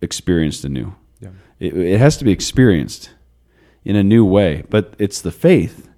experienced 0.00 0.64
anew. 0.64 0.94
Yeah. 1.20 1.30
It, 1.60 1.76
it 1.76 1.98
has 1.98 2.16
to 2.16 2.24
be 2.24 2.32
experienced 2.32 3.10
in 3.84 3.94
a 3.94 4.02
new 4.02 4.24
way, 4.24 4.64
but 4.70 4.94
it's 4.98 5.20
the 5.20 5.30
faith. 5.30 5.88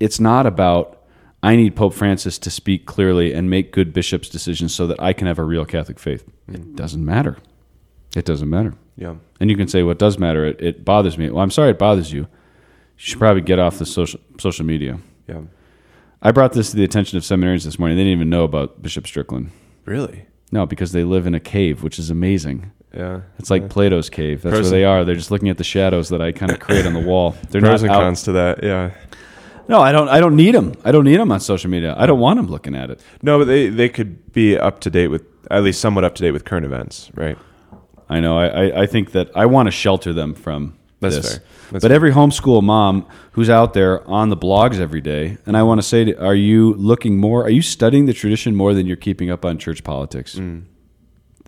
It's 0.00 0.20
not 0.20 0.46
about 0.46 0.98
I 1.42 1.56
need 1.56 1.74
Pope 1.74 1.94
Francis 1.94 2.38
to 2.38 2.50
speak 2.50 2.86
clearly 2.86 3.32
and 3.32 3.50
make 3.50 3.72
good 3.72 3.92
bishops' 3.92 4.28
decisions 4.28 4.74
so 4.74 4.86
that 4.86 5.00
I 5.02 5.12
can 5.12 5.26
have 5.26 5.38
a 5.38 5.44
real 5.44 5.64
Catholic 5.64 5.98
faith. 5.98 6.24
It 6.48 6.60
mm-hmm. 6.60 6.74
doesn't 6.76 7.04
matter. 7.04 7.38
It 8.14 8.24
doesn't 8.24 8.48
matter. 8.48 8.74
Yeah. 8.96 9.16
And 9.40 9.50
you 9.50 9.56
can 9.56 9.68
say, 9.68 9.82
"What 9.82 9.98
does 9.98 10.18
matter? 10.18 10.44
It, 10.44 10.60
it 10.60 10.84
bothers 10.84 11.18
me." 11.18 11.30
Well, 11.30 11.42
I'm 11.42 11.50
sorry 11.50 11.70
it 11.70 11.78
bothers 11.78 12.12
you. 12.12 12.20
You 12.20 12.28
should 12.96 13.18
probably 13.18 13.42
get 13.42 13.58
off 13.58 13.78
the 13.78 13.86
social 13.86 14.20
social 14.38 14.64
media. 14.64 14.98
Yeah. 15.26 15.42
I 16.20 16.30
brought 16.30 16.52
this 16.52 16.70
to 16.70 16.76
the 16.76 16.84
attention 16.84 17.16
of 17.18 17.24
seminarians 17.24 17.64
this 17.64 17.78
morning. 17.78 17.96
They 17.96 18.04
didn't 18.04 18.18
even 18.18 18.30
know 18.30 18.44
about 18.44 18.80
Bishop 18.80 19.08
Strickland. 19.08 19.50
Really? 19.84 20.26
No, 20.52 20.66
because 20.66 20.92
they 20.92 21.02
live 21.02 21.26
in 21.26 21.34
a 21.34 21.40
cave, 21.40 21.82
which 21.82 21.98
is 21.98 22.10
amazing. 22.10 22.70
Yeah. 22.94 23.22
It's 23.38 23.50
like 23.50 23.70
Plato's 23.70 24.10
cave. 24.10 24.42
That's 24.42 24.52
Pros 24.54 24.70
where 24.70 24.80
they 24.80 24.84
are. 24.84 25.02
They're 25.04 25.14
just 25.14 25.30
looking 25.30 25.48
at 25.48 25.56
the 25.56 25.64
shadows 25.64 26.10
that 26.10 26.20
I 26.20 26.30
kind 26.30 26.52
of 26.52 26.60
create 26.60 26.86
on 26.86 26.92
the 26.92 27.00
wall. 27.00 27.34
They're 27.50 27.62
Pros 27.62 27.82
not 27.82 27.88
and 27.90 27.96
out. 27.96 28.02
cons 28.02 28.22
to 28.24 28.32
that. 28.32 28.62
Yeah. 28.62 28.90
No, 29.66 29.80
I 29.80 29.92
don't. 29.92 30.08
I 30.08 30.20
don't 30.20 30.36
need 30.36 30.54
them. 30.54 30.74
I 30.84 30.92
don't 30.92 31.04
need 31.04 31.16
them 31.18 31.32
on 31.32 31.40
social 31.40 31.70
media. 31.70 31.94
I 31.96 32.04
don't 32.04 32.20
want 32.20 32.36
them 32.36 32.48
looking 32.48 32.74
at 32.74 32.90
it. 32.90 33.00
No, 33.22 33.38
but 33.38 33.46
they 33.46 33.68
they 33.68 33.88
could 33.88 34.32
be 34.32 34.58
up 34.58 34.80
to 34.80 34.90
date 34.90 35.08
with 35.08 35.24
at 35.50 35.62
least 35.62 35.80
somewhat 35.80 36.04
up 36.04 36.14
to 36.16 36.22
date 36.22 36.32
with 36.32 36.44
current 36.44 36.66
events, 36.66 37.10
right? 37.14 37.38
I 38.10 38.20
know. 38.20 38.36
I, 38.38 38.46
I, 38.46 38.82
I 38.82 38.86
think 38.86 39.12
that 39.12 39.30
I 39.34 39.46
want 39.46 39.68
to 39.68 39.70
shelter 39.70 40.12
them 40.12 40.34
from 40.34 40.76
That's 41.02 41.16
this. 41.16 41.36
fair. 41.38 41.44
That's 41.72 41.82
but 41.82 41.92
every 41.92 42.12
homeschool 42.12 42.62
mom 42.62 43.06
who's 43.32 43.48
out 43.50 43.72
there 43.74 44.06
on 44.08 44.28
the 44.28 44.36
blogs 44.36 44.78
every 44.78 45.00
day, 45.00 45.38
and 45.46 45.56
I 45.56 45.62
want 45.62 45.78
to 45.80 45.86
say, 45.86 46.14
are 46.14 46.34
you 46.34 46.74
looking 46.74 47.18
more? 47.18 47.42
Are 47.44 47.50
you 47.50 47.62
studying 47.62 48.06
the 48.06 48.12
tradition 48.12 48.54
more 48.56 48.72
than 48.74 48.86
you're 48.86 48.96
keeping 48.96 49.30
up 49.30 49.44
on 49.44 49.58
church 49.58 49.82
politics? 49.84 50.34
Mm. 50.36 50.64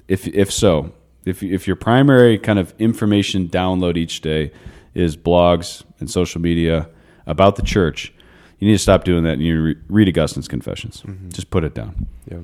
If 0.08 0.26
if 0.28 0.52
so, 0.52 0.92
if 1.24 1.42
if 1.42 1.66
your 1.66 1.76
primary 1.76 2.38
kind 2.38 2.58
of 2.58 2.74
information 2.78 3.48
download 3.48 3.96
each 3.96 4.20
day 4.20 4.50
is 4.94 5.16
blogs 5.16 5.82
and 6.00 6.10
social 6.10 6.40
media 6.40 6.88
about 7.26 7.56
the 7.56 7.62
church, 7.62 8.12
you 8.58 8.68
need 8.68 8.74
to 8.74 8.78
stop 8.82 9.04
doing 9.04 9.24
that 9.24 9.34
and 9.34 9.42
you 9.42 9.62
re- 9.62 9.76
read 9.88 10.08
Augustine's 10.08 10.48
Confessions. 10.48 11.02
Mm-hmm. 11.02 11.30
Just 11.30 11.50
put 11.50 11.64
it 11.64 11.74
down 11.74 12.06
Yeah. 12.30 12.38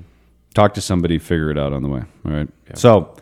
talk 0.55 0.75
to 0.75 0.81
somebody, 0.81 1.19
figure 1.19 1.51
it 1.51 1.59
out 1.59 1.73
on 1.73 1.83
the 1.83 1.89
way. 1.89 2.03
All 2.25 2.33
right. 2.33 2.49
So 2.75 3.15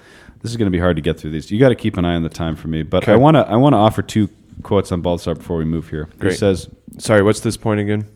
this 0.43 0.51
is 0.51 0.57
going 0.57 0.67
to 0.67 0.71
be 0.71 0.79
hard 0.79 0.97
to 0.97 1.03
get 1.03 1.19
through 1.19 1.31
these. 1.33 1.51
You 1.51 1.59
got 1.59 1.71
to 1.71 1.75
keep 1.75 1.97
an 1.97 2.05
eye 2.05 2.15
on 2.15 2.23
the 2.23 2.29
time 2.29 2.57
for 2.57 2.69
me. 2.69 2.83
But 2.83 3.05
Okay. 3.05 3.13
I 3.13 3.17
want 3.17 3.37
to 3.37 3.41
I 3.49 3.57
want 3.57 3.73
to 3.75 3.79
offer 3.79 4.03
two 4.03 4.29
quotes 4.63 4.91
on 4.93 5.01
Balthasar 5.01 5.35
before 5.35 5.57
we 5.59 5.65
move 5.65 5.89
here. 5.91 6.09
He 6.23 6.31
says 6.33 6.69
Sorry, 6.99 7.23
what's 7.23 7.41
this 7.41 7.57
point 7.57 7.81
again? 7.81 8.07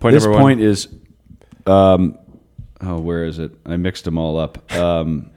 Point 0.00 0.14
this 0.14 0.24
number 0.24 0.34
one. 0.38 0.42
point 0.42 0.60
is, 0.60 0.88
um, 1.66 2.18
oh, 2.80 2.98
where 3.00 3.24
is 3.24 3.38
it? 3.38 3.52
I 3.66 3.76
mixed 3.76 4.04
them 4.04 4.16
all 4.18 4.38
up. 4.38 4.70
Um, 4.74 5.30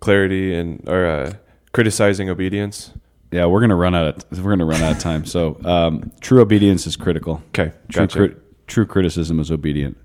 clarity 0.00 0.54
and 0.54 0.86
or 0.88 1.06
uh, 1.06 1.32
criticizing 1.72 2.28
obedience. 2.30 2.92
yeah, 3.32 3.44
we're 3.46 3.60
gonna 3.60 3.76
run 3.76 3.94
out 3.94 4.06
of 4.30 4.44
we're 4.44 4.52
gonna 4.52 4.64
run 4.64 4.82
out 4.82 4.92
of 4.92 4.98
time. 4.98 5.24
So 5.26 5.58
um, 5.64 6.12
true 6.20 6.40
obedience 6.40 6.86
is 6.86 6.96
critical. 6.96 7.42
Okay, 7.48 7.72
True, 7.90 8.02
gotcha. 8.02 8.18
crit- 8.18 8.66
true 8.66 8.86
criticism 8.86 9.40
is 9.40 9.50
obedient. 9.50 9.96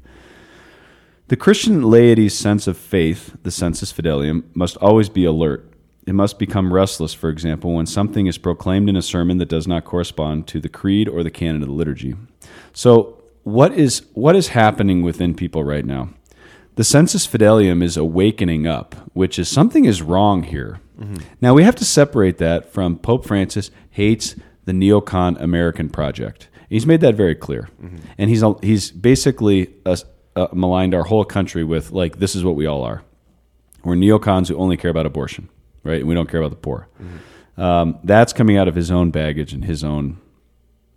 The 1.32 1.38
Christian 1.38 1.84
laity's 1.84 2.38
sense 2.38 2.68
of 2.68 2.76
faith, 2.76 3.38
the 3.44 3.52
sensus 3.52 3.94
fidelium, 3.94 4.44
must 4.54 4.76
always 4.76 5.08
be 5.08 5.24
alert. 5.24 5.66
It 6.06 6.12
must 6.12 6.38
become 6.38 6.74
restless, 6.74 7.14
for 7.14 7.30
example, 7.30 7.74
when 7.74 7.86
something 7.86 8.28
is 8.28 8.38
proclaimed 8.38 8.90
in 8.90 8.98
a 8.98 9.02
sermon 9.02 9.38
that 9.38 9.48
does 9.48 9.66
not 9.66 9.86
correspond 9.86 10.46
to 10.48 10.60
the 10.60 10.68
creed 10.68 11.08
or 11.08 11.24
the 11.24 11.32
canon 11.32 11.62
of 11.62 11.70
the 11.70 11.74
liturgy. 11.74 12.16
So, 12.74 13.24
what 13.44 13.72
is 13.72 14.02
what 14.12 14.36
is 14.36 14.50
happening 14.50 15.04
within 15.04 15.34
people 15.34 15.64
right 15.64 15.86
now? 15.86 16.10
The 16.76 16.84
sensus 16.84 17.26
fidelium 17.26 17.82
is 17.82 17.96
awakening 17.96 18.68
up, 18.68 18.94
which 19.14 19.40
is 19.40 19.48
something 19.48 19.86
is 19.86 20.02
wrong 20.02 20.44
here. 20.44 20.82
Now 21.40 21.54
we 21.54 21.64
have 21.64 21.78
to 21.78 21.86
separate 21.86 22.40
that 22.40 22.74
from 22.74 22.98
Pope 22.98 23.26
Francis 23.26 23.72
hates 23.90 24.36
the 24.66 24.74
neocon 24.74 25.40
American 25.40 25.90
project. 25.90 26.50
He's 26.68 26.86
made 26.86 27.00
that 27.00 27.16
very 27.16 27.36
clear, 27.36 27.70
and 28.18 28.30
he's 28.30 28.44
he's 28.62 28.92
basically 28.92 29.70
uh, 29.86 29.96
uh, 30.36 30.48
maligned 30.54 30.94
our 30.94 31.04
whole 31.04 31.26
country 31.26 31.64
with 31.64 31.92
like 31.92 32.20
this 32.20 32.36
is 32.36 32.44
what 32.44 32.56
we 32.56 32.66
all 32.66 32.84
are. 32.84 33.04
We're 33.84 33.96
neocons 33.96 34.48
who 34.48 34.56
only 34.58 34.78
care 34.78 34.92
about 34.92 35.06
abortion, 35.06 35.50
right? 35.84 36.00
And 36.00 36.08
we 36.08 36.16
don't 36.16 36.30
care 36.30 36.40
about 36.40 36.52
the 36.52 36.58
poor. 36.58 36.88
Um, 37.58 38.00
that's 38.04 38.34
coming 38.34 38.58
out 38.58 38.68
of 38.68 38.76
his 38.76 38.92
own 38.92 39.12
baggage 39.12 39.54
and 39.54 39.66
his 39.66 39.84
own, 39.84 40.20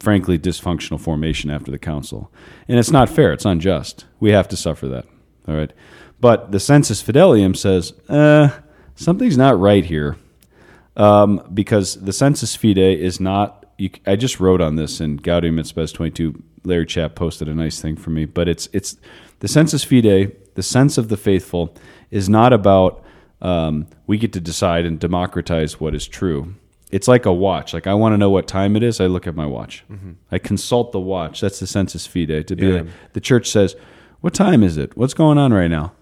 frankly, 0.00 0.38
dysfunctional 0.38 1.00
formation 1.00 1.50
after 1.50 1.70
the 1.70 1.78
council. 1.78 2.30
And 2.68 2.78
it's 2.78 2.90
not 2.90 3.08
fair. 3.08 3.32
It's 3.32 3.44
unjust. 3.44 4.04
We 4.20 4.30
have 4.32 4.48
to 4.48 4.56
suffer 4.56 4.86
that. 4.88 5.06
All 5.48 5.54
right. 5.54 5.72
But 6.20 6.52
the 6.52 6.60
sensus 6.60 7.02
fidelium 7.02 7.56
says, 7.56 7.92
uh, 8.08 8.50
something's 8.94 9.36
not 9.36 9.58
right 9.58 9.84
here 9.84 10.16
um, 10.96 11.46
because 11.52 12.00
the 12.00 12.12
sensus 12.12 12.56
fidei 12.56 12.96
is 12.96 13.20
not. 13.20 13.66
You, 13.76 13.90
I 14.06 14.16
just 14.16 14.38
wrote 14.38 14.60
on 14.60 14.76
this 14.76 15.00
in 15.00 15.16
Gaudium 15.18 15.58
et 15.58 15.66
Spes 15.66 15.92
22. 15.92 16.42
Larry 16.64 16.86
Chapp 16.86 17.14
posted 17.14 17.48
a 17.48 17.54
nice 17.54 17.80
thing 17.80 17.96
for 17.96 18.10
me, 18.10 18.24
but 18.24 18.48
it's 18.48 18.68
it's 18.72 18.96
the 19.44 19.48
sensus 19.48 19.84
fidei, 19.84 20.32
the 20.54 20.62
sense 20.62 20.96
of 20.96 21.08
the 21.10 21.18
faithful, 21.18 21.76
is 22.10 22.30
not 22.30 22.54
about 22.54 23.04
um, 23.42 23.86
we 24.06 24.16
get 24.16 24.32
to 24.32 24.40
decide 24.40 24.86
and 24.86 24.98
democratize 24.98 25.78
what 25.78 25.94
is 25.94 26.08
true. 26.08 26.54
It's 26.90 27.06
like 27.08 27.26
a 27.26 27.32
watch. 27.32 27.74
Like 27.74 27.86
I 27.86 27.92
want 27.92 28.14
to 28.14 28.16
know 28.16 28.30
what 28.30 28.48
time 28.48 28.74
it 28.74 28.82
is. 28.82 29.02
I 29.02 29.06
look 29.06 29.26
at 29.26 29.34
my 29.34 29.44
watch. 29.44 29.84
I 30.32 30.38
consult 30.38 30.92
the 30.92 31.00
watch. 31.00 31.42
That's 31.42 31.60
the 31.60 31.66
sensus 31.66 32.08
fidei. 32.08 32.46
To 32.46 32.56
be 32.56 32.66
Yeah. 32.68 32.72
like, 32.76 32.86
the 33.12 33.20
church 33.20 33.50
says, 33.50 33.76
"What 34.22 34.32
time 34.32 34.62
is 34.62 34.78
it? 34.78 34.96
What's 34.96 35.12
going 35.12 35.36
on 35.36 35.52
right 35.52 35.70
now?" 35.70 35.92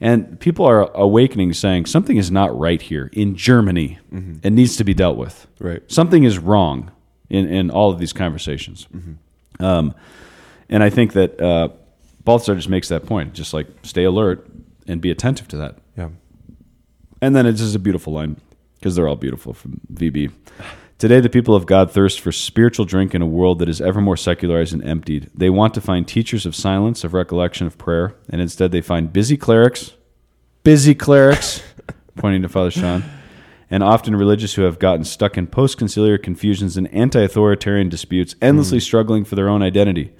And 0.00 0.40
people 0.40 0.64
are 0.66 0.90
awakening, 0.94 1.52
saying 1.52 1.86
something 1.86 2.16
is 2.16 2.32
not 2.32 2.50
right 2.58 2.82
here 2.82 3.10
in 3.12 3.36
Germany 3.36 3.98
It 4.42 4.52
needs 4.52 4.76
to 4.76 4.84
be 4.84 4.94
dealt 4.94 5.16
with. 5.18 5.46
Right. 5.60 5.82
Something 5.86 6.24
is 6.24 6.36
wrong 6.38 6.90
in, 7.30 7.46
in 7.46 7.70
all 7.70 7.90
of 7.92 7.98
these 8.00 8.12
conversations. 8.12 8.88
Um, 9.60 9.94
and 10.68 10.82
I 10.82 10.90
think 10.90 11.12
that 11.12 11.40
uh, 11.40 11.68
Balthasar 12.28 12.56
just 12.56 12.68
makes 12.68 12.88
that 12.88 13.06
point. 13.06 13.32
Just 13.32 13.54
like 13.54 13.66
stay 13.84 14.04
alert 14.04 14.46
and 14.86 15.00
be 15.00 15.10
attentive 15.10 15.48
to 15.48 15.56
that. 15.56 15.76
Yeah. 15.96 16.10
And 17.22 17.34
then 17.34 17.46
it's 17.46 17.58
just 17.58 17.74
a 17.74 17.78
beautiful 17.78 18.12
line 18.12 18.38
because 18.74 18.94
they're 18.94 19.08
all 19.08 19.16
beautiful 19.16 19.54
from 19.54 19.80
VB. 19.90 20.30
Today, 20.98 21.20
the 21.20 21.30
people 21.30 21.54
of 21.54 21.64
God 21.64 21.90
thirst 21.90 22.20
for 22.20 22.30
spiritual 22.30 22.84
drink 22.84 23.14
in 23.14 23.22
a 23.22 23.26
world 23.26 23.60
that 23.60 23.68
is 23.70 23.80
ever 23.80 24.02
more 24.02 24.18
secularized 24.18 24.74
and 24.74 24.84
emptied. 24.84 25.30
They 25.34 25.48
want 25.48 25.72
to 25.72 25.80
find 25.80 26.06
teachers 26.06 26.44
of 26.44 26.54
silence, 26.54 27.02
of 27.02 27.14
recollection, 27.14 27.66
of 27.66 27.78
prayer, 27.78 28.14
and 28.28 28.42
instead 28.42 28.72
they 28.72 28.82
find 28.82 29.10
busy 29.10 29.38
clerics, 29.38 29.94
busy 30.64 30.94
clerics, 30.94 31.62
pointing 32.16 32.42
to 32.42 32.50
Father 32.50 32.70
Sean, 32.70 33.04
and 33.70 33.82
often 33.82 34.14
religious 34.14 34.52
who 34.52 34.62
have 34.64 34.78
gotten 34.78 35.04
stuck 35.04 35.38
in 35.38 35.46
post 35.46 35.78
conciliar 35.78 36.22
confusions 36.22 36.76
and 36.76 36.92
anti 36.92 37.22
authoritarian 37.22 37.88
disputes, 37.88 38.34
endlessly 38.42 38.80
mm. 38.80 38.82
struggling 38.82 39.24
for 39.24 39.34
their 39.34 39.48
own 39.48 39.62
identity. 39.62 40.12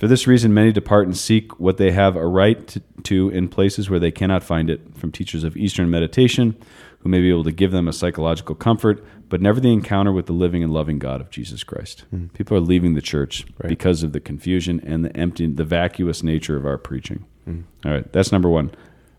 For 0.00 0.08
this 0.08 0.26
reason, 0.26 0.54
many 0.54 0.72
depart 0.72 1.06
and 1.06 1.14
seek 1.14 1.60
what 1.60 1.76
they 1.76 1.90
have 1.90 2.16
a 2.16 2.26
right 2.26 2.74
to, 3.04 3.28
in 3.28 3.48
places 3.48 3.90
where 3.90 4.00
they 4.00 4.10
cannot 4.10 4.42
find 4.42 4.70
it, 4.70 4.96
from 4.96 5.12
teachers 5.12 5.44
of 5.44 5.58
Eastern 5.58 5.90
meditation, 5.90 6.56
who 7.00 7.10
may 7.10 7.20
be 7.20 7.28
able 7.28 7.44
to 7.44 7.52
give 7.52 7.70
them 7.70 7.86
a 7.86 7.92
psychological 7.92 8.54
comfort, 8.54 9.04
but 9.28 9.42
never 9.42 9.60
the 9.60 9.70
encounter 9.70 10.10
with 10.10 10.24
the 10.24 10.32
living 10.32 10.62
and 10.62 10.72
loving 10.72 10.98
God 10.98 11.20
of 11.20 11.28
Jesus 11.28 11.62
Christ. 11.62 12.04
Hmm. 12.08 12.28
People 12.28 12.56
are 12.56 12.60
leaving 12.60 12.94
the 12.94 13.02
church 13.02 13.44
Right. 13.62 13.68
because 13.68 14.02
of 14.02 14.12
the 14.12 14.20
confusion 14.20 14.80
and 14.86 15.04
the 15.04 15.14
empty, 15.14 15.46
the 15.46 15.64
vacuous 15.64 16.22
nature 16.22 16.56
of 16.56 16.64
our 16.64 16.78
preaching. 16.78 17.26
Hmm. 17.44 17.60
All 17.84 17.92
right, 17.92 18.10
that's 18.10 18.32
number 18.32 18.48
one. 18.48 18.70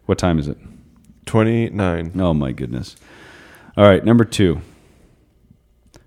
What 0.08 0.17
time 0.17 0.39
is 0.39 0.48
it? 0.48 0.58
Twenty 1.28 1.70
nine. 1.70 2.20
Oh 2.20 2.34
my 2.34 2.54
goodness. 2.54 2.96
All 3.78 3.86
right, 3.86 4.04
number 4.04 4.26
two. 4.26 4.62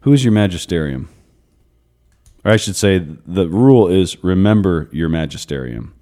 Who 0.00 0.12
is 0.12 0.24
your 0.24 0.32
magisterium? 0.32 1.10
Or 2.44 2.52
I 2.52 2.56
should 2.56 2.76
say, 2.76 2.98
the 2.98 3.48
rule 3.48 3.88
is 3.88 4.22
remember 4.22 4.88
your 4.92 5.08
magisterium. 5.08 5.94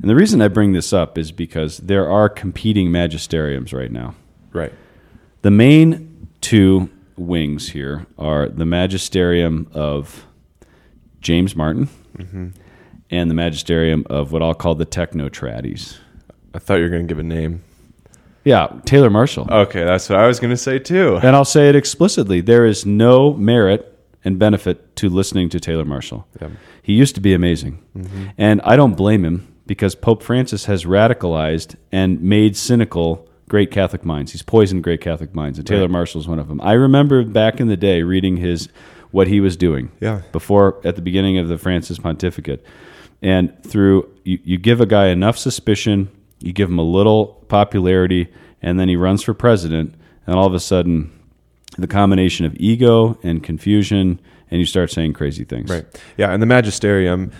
And 0.00 0.08
the 0.08 0.14
reason 0.14 0.40
I 0.40 0.48
bring 0.48 0.72
this 0.72 0.92
up 0.92 1.18
is 1.18 1.32
because 1.32 1.78
there 1.78 2.08
are 2.08 2.28
competing 2.28 2.90
magisteriums 2.90 3.72
right 3.72 3.92
now. 3.92 4.14
Right. 4.52 4.72
The 5.42 5.50
main 5.50 6.28
two 6.40 6.90
wings 7.16 7.70
here 7.70 8.06
are 8.18 8.48
the 8.48 8.64
magisterium 8.64 9.68
of 9.72 10.26
James 11.20 11.54
Martin 11.54 11.88
mm-hmm. 12.16 12.48
and 13.10 13.30
the 13.30 13.34
magisterium 13.34 14.06
of 14.08 14.32
what 14.32 14.42
I'll 14.42 14.54
call 14.54 14.74
the 14.74 14.86
technotrades. 14.86 15.98
I 16.54 16.58
thought 16.58 16.76
you 16.76 16.84
were 16.84 16.88
going 16.88 17.06
to 17.06 17.08
give 17.08 17.18
a 17.18 17.22
name. 17.22 17.62
Yeah, 18.44 18.80
Taylor 18.86 19.10
Marshall. 19.10 19.46
Okay, 19.50 19.84
that's 19.84 20.08
what 20.08 20.18
I 20.18 20.26
was 20.26 20.40
going 20.40 20.50
to 20.50 20.56
say 20.56 20.78
too. 20.78 21.18
And 21.22 21.36
I'll 21.36 21.44
say 21.44 21.68
it 21.68 21.76
explicitly. 21.76 22.40
There 22.40 22.64
is 22.64 22.86
no 22.86 23.34
merit 23.34 23.89
and 24.24 24.38
benefit 24.38 24.94
to 24.96 25.08
listening 25.08 25.48
to 25.50 25.60
Taylor 25.60 25.84
Marshall. 25.84 26.26
Yeah. 26.40 26.48
He 26.82 26.92
used 26.94 27.14
to 27.14 27.20
be 27.20 27.32
amazing. 27.32 27.82
Mm-hmm. 27.96 28.24
And 28.36 28.60
I 28.64 28.76
don't 28.76 28.94
blame 28.96 29.24
him 29.24 29.54
because 29.66 29.94
Pope 29.94 30.22
Francis 30.22 30.64
has 30.66 30.84
radicalized 30.84 31.76
and 31.92 32.20
made 32.20 32.56
cynical 32.56 33.28
great 33.48 33.70
Catholic 33.70 34.04
minds. 34.04 34.32
He's 34.32 34.42
poisoned 34.42 34.84
great 34.84 35.00
Catholic 35.00 35.34
minds, 35.34 35.58
and 35.58 35.66
Taylor 35.66 35.82
Right. 35.82 35.90
Marshall 35.90 36.20
is 36.20 36.28
one 36.28 36.38
of 36.38 36.48
them. 36.48 36.60
I 36.60 36.72
remember 36.72 37.24
back 37.24 37.60
in 37.60 37.68
the 37.68 37.76
day 37.76 38.02
reading 38.02 38.36
his 38.36 38.68
what 39.10 39.26
he 39.26 39.40
was 39.40 39.56
doing 39.56 39.90
Yeah. 40.00 40.22
before 40.30 40.80
at 40.84 40.94
the 40.96 41.02
beginning 41.02 41.36
of 41.38 41.48
the 41.48 41.58
Francis 41.58 41.98
pontificate. 41.98 42.64
And 43.22 43.52
through 43.64 44.08
you, 44.24 44.38
you 44.44 44.56
give 44.58 44.80
a 44.80 44.86
guy 44.86 45.08
enough 45.08 45.36
suspicion, 45.36 46.08
you 46.38 46.52
give 46.52 46.68
him 46.68 46.78
a 46.78 46.84
little 46.84 47.44
popularity, 47.48 48.28
and 48.62 48.78
then 48.78 48.88
he 48.88 48.94
runs 48.96 49.22
for 49.22 49.34
president, 49.34 49.94
and 50.26 50.36
all 50.36 50.46
of 50.46 50.54
a 50.54 50.60
sudden 50.60 51.10
the 51.78 51.86
combination 51.86 52.46
of 52.46 52.54
ego 52.56 53.18
and 53.22 53.42
confusion, 53.42 54.20
and 54.50 54.60
you 54.60 54.66
start 54.66 54.90
saying 54.90 55.12
crazy 55.12 55.44
things. 55.44 55.70
Right. 55.70 55.86
Yeah, 56.16 56.32
and 56.32 56.42
the 56.42 56.46
magisterium. 56.46 57.32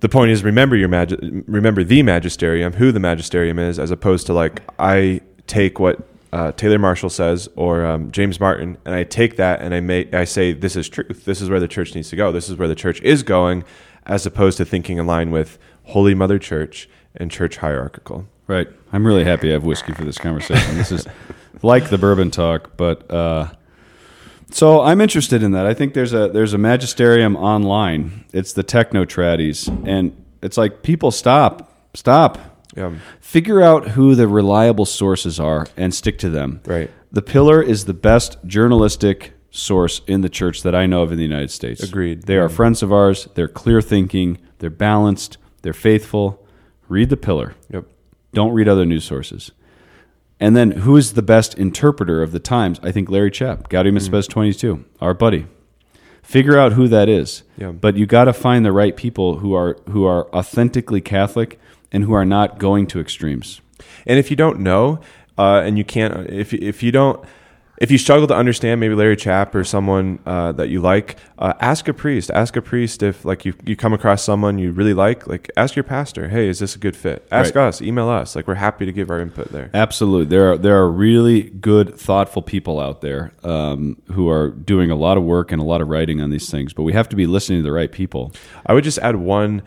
The 0.00 0.08
point 0.08 0.32
is, 0.32 0.42
remember 0.42 0.74
your 0.74 0.88
magi- 0.88 1.16
remember 1.46 1.84
the 1.84 2.02
magisterium, 2.02 2.72
who 2.72 2.90
the 2.90 3.00
magisterium 3.00 3.58
is, 3.58 3.78
as 3.78 3.90
opposed 3.90 4.26
to 4.26 4.32
like 4.32 4.60
I 4.78 5.20
take 5.46 5.78
what 5.78 6.08
uh, 6.32 6.50
Taylor 6.52 6.78
Marshall 6.78 7.10
says 7.10 7.48
or 7.56 7.84
um, 7.84 8.10
James 8.10 8.40
Martin, 8.40 8.78
and 8.84 8.94
I 8.94 9.04
take 9.04 9.36
that 9.36 9.60
and 9.60 9.74
I 9.74 9.80
make 9.80 10.12
I 10.14 10.24
say 10.24 10.52
this 10.52 10.76
is 10.76 10.88
truth. 10.88 11.24
This 11.24 11.40
is 11.40 11.48
where 11.48 11.60
the 11.60 11.68
church 11.68 11.94
needs 11.94 12.10
to 12.10 12.16
go. 12.16 12.32
This 12.32 12.48
is 12.48 12.56
where 12.56 12.68
the 12.68 12.74
church 12.74 13.00
is 13.02 13.22
going, 13.22 13.64
as 14.06 14.26
opposed 14.26 14.56
to 14.58 14.64
thinking 14.64 14.98
in 14.98 15.06
line 15.06 15.30
with 15.30 15.58
Holy 15.84 16.14
Mother 16.14 16.38
Church 16.38 16.88
and 17.14 17.30
church 17.30 17.58
hierarchical. 17.58 18.26
Right. 18.46 18.68
I'm 18.92 19.06
really 19.06 19.24
happy 19.24 19.50
I 19.50 19.52
have 19.52 19.64
whiskey 19.64 19.92
for 19.92 20.04
this 20.04 20.18
conversation. 20.18 20.76
this 20.76 20.90
is 20.90 21.06
like 21.62 21.90
the 21.90 21.98
bourbon 21.98 22.30
talk, 22.30 22.76
but 22.76 23.10
uh, 23.10 23.48
so 24.52 24.80
I'm 24.80 25.00
interested 25.00 25.42
in 25.42 25.52
that. 25.52 25.66
I 25.66 25.74
think 25.74 25.94
there's 25.94 26.12
a 26.12 26.28
there's 26.28 26.54
a 26.54 26.58
magisterium 26.58 27.36
online. 27.36 28.24
It's 28.32 28.52
the 28.52 28.62
techno 28.62 29.04
tradies, 29.04 29.68
and 29.86 30.16
it's 30.42 30.56
like 30.56 30.82
people 30.82 31.10
stop, 31.10 31.72
stop, 31.94 32.38
Yeah. 32.76 32.92
figure 33.20 33.60
out 33.60 33.88
who 33.88 34.14
the 34.14 34.28
reliable 34.28 34.86
sources 34.86 35.38
are 35.40 35.66
and 35.76 35.94
stick 35.94 36.18
to 36.18 36.30
them. 36.30 36.60
Right. 36.66 36.90
The 37.10 37.22
Pillar 37.22 37.62
is 37.62 37.84
the 37.84 37.94
best 37.94 38.38
journalistic 38.46 39.34
source 39.50 40.00
in 40.06 40.22
the 40.22 40.30
church 40.30 40.62
that 40.62 40.74
I 40.74 40.86
know 40.86 41.02
of 41.02 41.12
in 41.12 41.18
the 41.18 41.24
United 41.24 41.50
States. 41.50 41.82
Agreed. 41.82 42.22
They 42.22 42.36
are 42.36 42.46
mm-hmm. 42.46 42.56
friends 42.56 42.82
of 42.82 42.92
ours. 42.92 43.28
They're 43.34 43.48
clear 43.48 43.82
thinking. 43.82 44.38
They're 44.58 44.70
balanced. 44.70 45.36
They're 45.60 45.74
faithful. 45.74 46.44
Read 46.88 47.10
the 47.10 47.16
Pillar. 47.16 47.54
Yep. 47.70 47.84
Don't 48.32 48.52
read 48.52 48.68
other 48.68 48.86
news 48.86 49.04
sources. 49.04 49.52
And 50.42 50.56
then 50.56 50.72
who 50.72 50.96
is 50.96 51.12
the 51.12 51.22
best 51.22 51.56
interpreter 51.56 52.20
of 52.20 52.32
the 52.32 52.40
times? 52.40 52.80
I 52.82 52.90
think 52.90 53.08
Larry 53.08 53.30
Chapp, 53.30 53.68
Gaudium 53.68 53.96
et 53.96 54.00
Spes 54.00 54.26
22, 54.26 54.84
our 55.00 55.14
buddy. 55.14 55.46
Figure 56.20 56.58
out 56.58 56.72
who 56.72 56.88
that 56.88 57.08
is. 57.08 57.44
Yeah. 57.56 57.70
But 57.70 57.96
you 57.96 58.06
got 58.06 58.24
to 58.24 58.32
find 58.32 58.64
the 58.64 58.72
right 58.72 58.96
people 58.96 59.38
who 59.38 59.54
are 59.54 59.78
who 59.90 60.04
are 60.04 60.28
authentically 60.34 61.00
Catholic 61.00 61.60
and 61.92 62.02
who 62.02 62.12
are 62.12 62.24
not 62.24 62.58
going 62.58 62.88
to 62.88 62.98
extremes. 62.98 63.60
And 64.04 64.18
if 64.18 64.30
you 64.30 64.36
don't 64.36 64.58
know, 64.58 64.98
uh, 65.38 65.62
and 65.64 65.78
you 65.78 65.84
can't, 65.84 66.28
if 66.28 66.52
if 66.52 66.82
you 66.82 66.90
don't, 66.90 67.24
if 67.82 67.90
you 67.90 67.98
struggle 67.98 68.28
to 68.28 68.34
understand 68.34 68.78
maybe 68.78 68.94
Larry 68.94 69.16
Chapp 69.16 69.56
or 69.56 69.64
someone 69.64 70.20
uh, 70.24 70.52
that 70.52 70.68
you 70.68 70.80
like, 70.80 71.16
uh, 71.36 71.52
ask 71.58 71.88
a 71.88 71.92
priest. 71.92 72.30
Ask 72.30 72.54
a 72.54 72.62
priest 72.62 73.02
if 73.02 73.24
like 73.24 73.44
you, 73.44 73.54
you 73.66 73.74
come 73.74 73.92
across 73.92 74.22
someone 74.22 74.56
you 74.56 74.70
really 74.70 74.94
like. 74.94 75.26
Like 75.26 75.50
ask 75.56 75.74
your 75.74 75.82
pastor, 75.82 76.28
hey, 76.28 76.48
is 76.48 76.60
this 76.60 76.76
a 76.76 76.78
good 76.78 76.94
fit? 76.94 77.26
Ask 77.32 77.56
Right. 77.56 77.66
us, 77.66 77.82
email 77.82 78.08
us. 78.08 78.36
Like 78.36 78.46
we're 78.46 78.54
happy 78.54 78.86
to 78.86 78.92
give 78.92 79.10
our 79.10 79.20
input 79.20 79.50
there. 79.50 79.68
Absolutely, 79.74 80.26
there 80.26 80.52
are 80.52 80.56
there 80.58 80.76
are 80.78 80.88
really 80.88 81.42
good, 81.42 81.98
thoughtful 81.98 82.40
people 82.40 82.78
out 82.78 83.00
there 83.00 83.32
um, 83.42 84.00
who 84.12 84.28
are 84.30 84.50
doing 84.50 84.92
a 84.92 84.96
lot 84.96 85.18
of 85.18 85.24
work 85.24 85.50
and 85.50 85.60
a 85.60 85.64
lot 85.64 85.80
of 85.80 85.88
writing 85.88 86.20
on 86.20 86.30
these 86.30 86.48
things. 86.48 86.72
But 86.72 86.84
we 86.84 86.92
have 86.92 87.08
to 87.08 87.16
be 87.16 87.26
listening 87.26 87.58
to 87.58 87.64
the 87.64 87.72
right 87.72 87.90
people. 87.90 88.30
I 88.64 88.74
would 88.74 88.84
just 88.84 88.98
add 88.98 89.16
one 89.16 89.60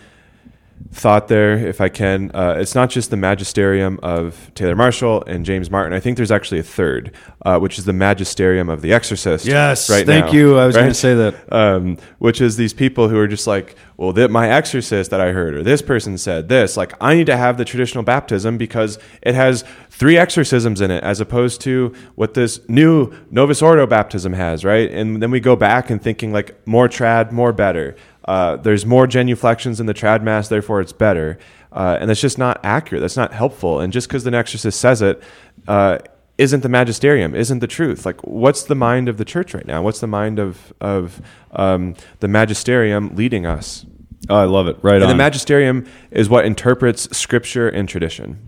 thought 0.91 1.27
there, 1.27 1.57
if 1.57 1.81
I 1.81 1.89
can. 1.89 2.31
Uh, 2.33 2.55
it's 2.57 2.73
not 2.73 2.89
just 2.89 3.09
the 3.09 3.17
magisterium 3.17 3.99
of 4.01 4.51
Taylor 4.55 4.75
Marshall 4.75 5.23
and 5.25 5.45
James 5.45 5.69
Martin. 5.69 5.93
I 5.93 5.99
think 5.99 6.15
there's 6.15 6.31
actually 6.31 6.59
a 6.59 6.63
third, 6.63 7.11
uh, 7.45 7.59
which 7.59 7.77
is 7.77 7.85
the 7.85 7.93
magisterium 7.93 8.69
of 8.69 8.81
The 8.81 8.93
Exorcist. 8.93 9.45
Yes, 9.45 9.89
right 9.89 10.05
thank 10.05 10.27
now, 10.27 10.31
you. 10.31 10.57
I 10.57 10.65
was 10.65 10.75
going 10.75 10.88
to 10.88 10.93
say 10.93 11.13
that. 11.13 11.53
um, 11.53 11.97
which 12.19 12.39
is 12.39 12.55
these 12.55 12.73
people 12.73 13.09
who 13.09 13.17
are 13.19 13.27
just 13.27 13.47
like, 13.47 13.75
well, 13.97 14.11
that 14.13 14.29
my 14.29 14.49
exorcist 14.49 15.11
that 15.11 15.21
I 15.21 15.31
heard, 15.31 15.53
or 15.53 15.63
this 15.63 15.81
person 15.81 16.17
said 16.17 16.49
this. 16.49 16.75
Like, 16.75 16.93
I 16.99 17.15
need 17.15 17.27
to 17.27 17.38
have 17.38 17.57
the 17.57 17.65
traditional 17.65 18.03
baptism 18.03 18.57
because 18.57 18.99
it 19.21 19.35
has 19.35 19.63
three 19.89 20.17
exorcisms 20.17 20.81
in 20.81 20.91
it, 20.91 21.03
as 21.03 21.21
opposed 21.21 21.61
to 21.61 21.93
what 22.15 22.33
this 22.33 22.67
new 22.67 23.13
Novus 23.31 23.61
Ordo 23.61 23.88
baptism 23.88 24.33
has, 24.33 24.65
right? 24.65 24.91
And 24.91 25.21
then 25.21 25.31
we 25.31 25.39
go 25.39 25.55
back 25.55 25.89
and 25.89 26.01
thinking 26.01 26.33
like 26.33 26.67
more 26.67 26.89
trad, 26.89 27.31
more 27.31 27.53
better. 27.53 27.95
Uh, 28.25 28.55
there's 28.57 28.85
more 28.85 29.07
genuflections 29.07 29.79
in 29.79 29.85
the 29.85 29.93
trad 29.93 30.23
mass, 30.23 30.47
therefore 30.47 30.81
it's 30.81 30.93
better. 30.93 31.38
Uh, 31.71 31.97
and 31.99 32.09
that's 32.09 32.21
just 32.21 32.38
not 32.38 32.59
accurate. 32.63 33.01
That's 33.01 33.17
not 33.17 33.33
helpful. 33.33 33.79
And 33.79 33.91
just 33.91 34.07
because 34.07 34.23
the 34.23 34.35
exorcist 34.35 34.79
says 34.79 35.01
it, 35.01 35.21
uh, 35.67 35.99
isn't 36.38 36.61
the 36.61 36.69
magisterium, 36.69 37.35
isn't 37.35 37.59
the 37.59 37.67
truth. 37.67 38.05
Like, 38.05 38.21
what's 38.25 38.63
the 38.63 38.75
mind 38.75 39.07
of 39.07 39.17
the 39.17 39.25
church 39.25 39.53
right 39.53 39.65
now? 39.65 39.81
What's 39.81 39.99
the 39.99 40.07
mind 40.07 40.39
of 40.39 40.73
of 40.81 41.21
um, 41.51 41.95
the 42.19 42.27
magisterium 42.27 43.15
leading 43.15 43.45
us? 43.45 43.85
Oh, 44.29 44.35
I 44.35 44.45
love 44.45 44.67
it. 44.67 44.77
Right 44.81 44.95
And 44.95 45.03
on. 45.03 45.09
the 45.09 45.15
magisterium 45.15 45.85
is 46.11 46.29
what 46.29 46.45
interprets 46.45 47.15
scripture 47.15 47.69
and 47.69 47.88
tradition. 47.88 48.47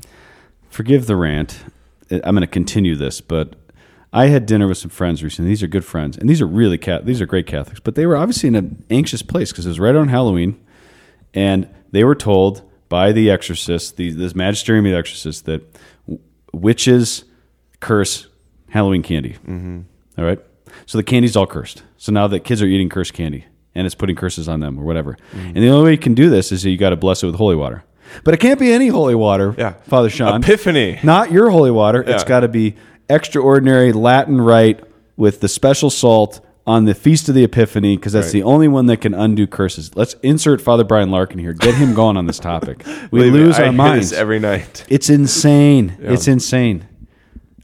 Forgive 0.70 1.06
the 1.06 1.16
rant. 1.16 1.60
I'm 2.10 2.36
going 2.36 2.42
to 2.42 2.48
continue 2.48 2.96
this, 2.96 3.22
but 3.22 3.56
I 4.18 4.28
had 4.28 4.48
dinner 4.48 4.68
with 4.68 4.80
some 4.80 4.90
friends 4.90 5.24
recently. 5.24 5.50
These 5.50 5.62
are 5.62 5.68
good 5.68 5.86
friends, 5.86 6.18
and 6.18 6.28
these 6.28 6.42
are 6.42 6.48
really 6.48 6.80
cat. 6.80 7.06
These 7.06 7.22
are 7.22 7.28
great 7.28 7.46
Catholics, 7.46 7.80
but 7.80 7.94
they 7.94 8.08
were 8.08 8.18
obviously 8.18 8.48
in 8.48 8.56
an 8.56 8.84
anxious 8.90 9.22
place 9.22 9.52
because 9.52 9.68
it 9.68 9.70
was 9.70 9.80
right 9.80 9.96
on 9.96 10.08
Halloween, 10.08 10.60
and 11.36 11.70
they 11.92 12.04
were 12.04 12.16
told 12.16 12.64
by 12.90 13.12
the 13.12 13.30
exorcist, 13.30 13.96
the, 13.98 14.10
this 14.10 14.34
magisterium 14.34 14.86
of 14.88 14.92
the 14.94 14.98
exorcist, 14.98 15.46
that 15.46 15.62
w- 16.08 16.20
witches 16.52 17.26
curse 17.80 18.28
Halloween 18.70 19.04
candy. 19.04 19.34
Mm-hmm. 19.46 19.82
All 20.18 20.26
right, 20.26 20.40
so 20.88 20.98
the 20.98 21.04
candy's 21.04 21.36
all 21.36 21.46
cursed. 21.46 21.84
So 21.98 22.12
now 22.12 22.26
the 22.28 22.40
kids 22.40 22.62
are 22.64 22.66
eating 22.66 22.90
cursed 22.90 23.14
candy, 23.14 23.46
and 23.76 23.86
it's 23.86 23.94
putting 23.96 24.16
curses 24.16 24.50
on 24.50 24.62
them 24.62 24.80
or 24.80 24.84
whatever. 24.84 25.16
Mm-hmm. 25.32 25.48
And 25.48 25.58
the 25.58 25.70
only 25.70 25.84
way 25.86 25.92
you 25.92 25.98
can 26.00 26.16
do 26.16 26.32
this 26.32 26.52
is 26.52 26.64
that 26.64 26.72
you 26.72 26.78
got 26.78 26.90
to 26.90 26.96
bless 26.98 27.22
it 27.22 27.28
with 27.28 27.36
holy 27.36 27.56
water. 27.56 27.84
But 28.24 28.34
it 28.34 28.38
can't 28.40 28.60
be 28.60 28.72
any 28.72 28.88
holy 28.88 29.16
water, 29.16 29.54
Yeah. 29.58 29.74
Father 29.74 30.10
Sean. 30.10 30.42
Epiphany. 30.42 31.00
Not 31.04 31.32
your 31.32 31.52
holy 31.52 31.72
water. 31.72 32.02
It's 32.02 32.24
got 32.24 32.40
to 32.40 32.48
be 32.48 32.76
extraordinary 33.10 33.92
Latin 33.94 34.40
rite 34.40 34.84
with 35.16 35.40
the 35.42 35.48
special 35.48 35.90
salt 35.90 36.42
on 36.66 36.84
the 36.86 36.94
Feast 36.94 37.30
of 37.30 37.36
the 37.36 37.44
Epiphany 37.46 37.96
because 37.96 38.12
that's 38.14 38.28
Right. 38.28 38.34
the 38.34 38.44
only 38.44 38.68
one 38.68 38.88
that 38.88 38.98
can 38.98 39.14
undo 39.14 39.48
curses. 39.48 39.96
Let's 39.96 40.16
insert 40.22 40.60
Father 40.62 40.84
Brian 40.84 41.10
Larkin 41.12 41.40
here. 41.40 41.54
Get 41.54 41.76
him 41.76 41.94
going 41.94 42.18
on 42.18 42.26
this 42.26 42.40
topic. 42.40 42.84
We 43.12 43.20
Believe 43.22 43.34
lose 43.34 43.60
I 43.60 43.68
our 43.68 43.72
minds. 43.72 44.12
every 44.12 44.40
night. 44.40 44.86
It's 44.90 45.10
insane. 45.10 45.96
It's 46.02 46.28
insane. 46.28 46.86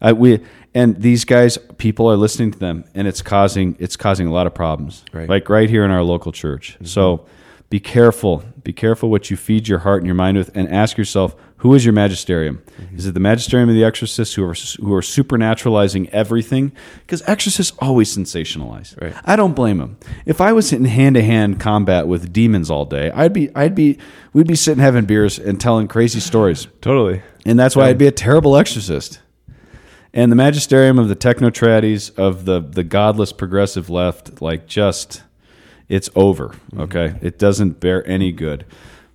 I, 0.01 0.13
we 0.13 0.39
and 0.73 0.99
these 1.01 1.23
guys, 1.25 1.57
people 1.77 2.09
are 2.09 2.15
listening 2.17 2.51
to 2.51 2.57
them, 2.59 2.85
and 2.95 3.07
it's 3.07 3.21
causing 3.21 3.75
it's 3.79 3.95
causing 3.97 4.27
a 4.27 4.31
lot 4.31 4.47
of 4.47 4.53
problems. 4.53 5.03
Right. 5.13 5.27
Like 5.29 5.49
right 5.49 5.69
here 5.69 5.83
in 5.85 5.91
our 5.91 6.03
local 6.03 6.31
church. 6.31 6.75
Mm-hmm. 6.75 6.85
So 6.85 7.25
be 7.69 7.79
careful. 7.81 8.43
Be 8.63 8.71
careful 8.73 9.09
what 9.09 9.29
you 9.29 9.35
feed 9.37 9.67
your 9.67 9.79
heart 9.79 9.97
and 10.01 10.05
your 10.07 10.15
mind 10.15 10.37
with, 10.37 10.55
and 10.55 10.69
ask 10.69 10.97
yourself, 10.97 11.35
who 11.63 11.73
is 11.73 11.85
your 11.85 11.93
magisterium? 11.93 12.61
Mm-hmm. 12.77 12.97
Is 12.97 13.05
it 13.05 13.13
the 13.13 13.21
magisterium 13.21 13.69
of 13.69 13.75
the 13.75 13.85
exorcists 13.85 14.35
who 14.35 14.43
are 14.43 14.53
who 14.85 14.93
are 14.93 15.01
supernaturalizing 15.01 16.09
everything? 16.09 16.73
Because 16.99 17.21
exorcists 17.21 17.71
always 17.79 18.13
sensationalize. 18.13 19.01
Right. 19.01 19.15
I 19.23 19.37
don't 19.37 19.53
blame 19.53 19.77
them. 19.77 19.97
If 20.25 20.41
I 20.41 20.51
was 20.51 20.73
in 20.73 20.83
hand 20.83 21.15
to 21.15 21.23
hand 21.23 21.61
combat 21.61 22.05
with 22.05 22.33
demons 22.33 22.69
all 22.69 22.83
day, 22.83 23.11
I'd 23.11 23.31
be 23.31 23.49
I'd 23.55 23.75
be 23.75 23.97
we'd 24.33 24.45
be 24.45 24.55
sitting 24.55 24.83
having 24.83 25.05
beers 25.05 25.39
and 25.39 25.59
telling 25.59 25.87
crazy 25.87 26.19
stories. 26.19 26.67
Totally. 26.81 27.21
And 27.45 27.57
that's 27.57 27.77
why 27.77 27.87
I'd 27.87 27.97
be 27.97 28.07
a 28.07 28.11
terrible 28.11 28.57
exorcist. 28.57 29.21
And 30.13 30.33
the 30.33 30.35
magisterium 30.35 30.99
of 30.99 31.07
the 31.07 31.15
technotrades 31.15 32.13
of 32.19 32.43
the 32.43 32.59
the 32.59 32.83
godless 32.83 33.31
progressive 33.31 33.89
left, 33.89 34.41
like 34.41 34.67
just 34.67 35.23
it's 35.87 36.09
over. 36.13 36.49
Mm-hmm. 36.49 36.81
Okay, 36.81 37.15
it 37.21 37.39
doesn't 37.39 37.79
bear 37.79 38.05
any 38.05 38.33
good. 38.33 38.65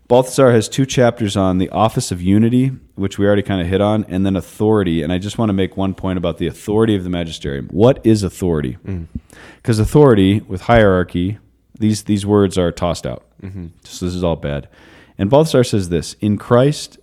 Balthasar 0.08 0.52
has 0.52 0.70
two 0.70 0.86
chapters 0.86 1.36
on 1.36 1.58
the 1.58 1.68
office 1.68 2.10
of 2.10 2.22
unity, 2.22 2.68
which 2.94 3.18
we 3.18 3.26
already 3.26 3.42
kind 3.42 3.60
of 3.60 3.66
hit 3.66 3.82
on, 3.82 4.06
and 4.08 4.24
then 4.24 4.36
authority. 4.36 5.02
And 5.02 5.12
I 5.12 5.18
just 5.18 5.36
want 5.36 5.50
to 5.50 5.52
make 5.52 5.76
one 5.76 5.92
point 5.92 6.16
about 6.16 6.38
the 6.38 6.46
authority 6.46 6.94
of 6.94 7.04
the 7.04 7.10
magisterium. 7.10 7.68
What 7.68 8.04
is 8.06 8.22
authority? 8.22 8.78
Mm-hmm. 8.86 9.18
Because 9.56 9.78
authority 9.78 10.40
with 10.40 10.62
hierarchy, 10.62 11.38
these 11.78 12.04
these 12.04 12.24
words 12.24 12.56
are 12.56 12.72
tossed 12.72 13.06
out. 13.06 13.26
Mm-hmm. 13.42 13.66
So 13.84 14.06
this 14.06 14.14
is 14.14 14.24
all 14.24 14.36
bad. 14.36 14.68
And 15.18 15.28
Balthasar 15.28 15.62
says 15.62 15.90
this: 15.90 16.14
In 16.20 16.38
Christ, 16.38 16.98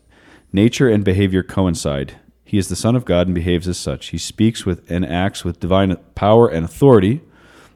nature 0.52 0.89
and 0.89 1.04
behavior 1.04 1.44
coincide. 1.44 2.16
He 2.43 2.60
is 2.60 2.70
the 2.70 2.76
Son 2.76 2.95
of 2.95 3.06
God 3.06 3.28
and 3.28 3.36
behaves 3.36 3.68
as 3.68 3.78
such. 3.78 4.08
He 4.08 4.18
speaks 4.18 4.66
with 4.66 4.89
and 4.89 5.06
acts 5.06 5.43
with 5.43 5.60
divine 5.60 5.95
power 6.14 6.47
and 6.47 6.64
authority, 6.64 7.22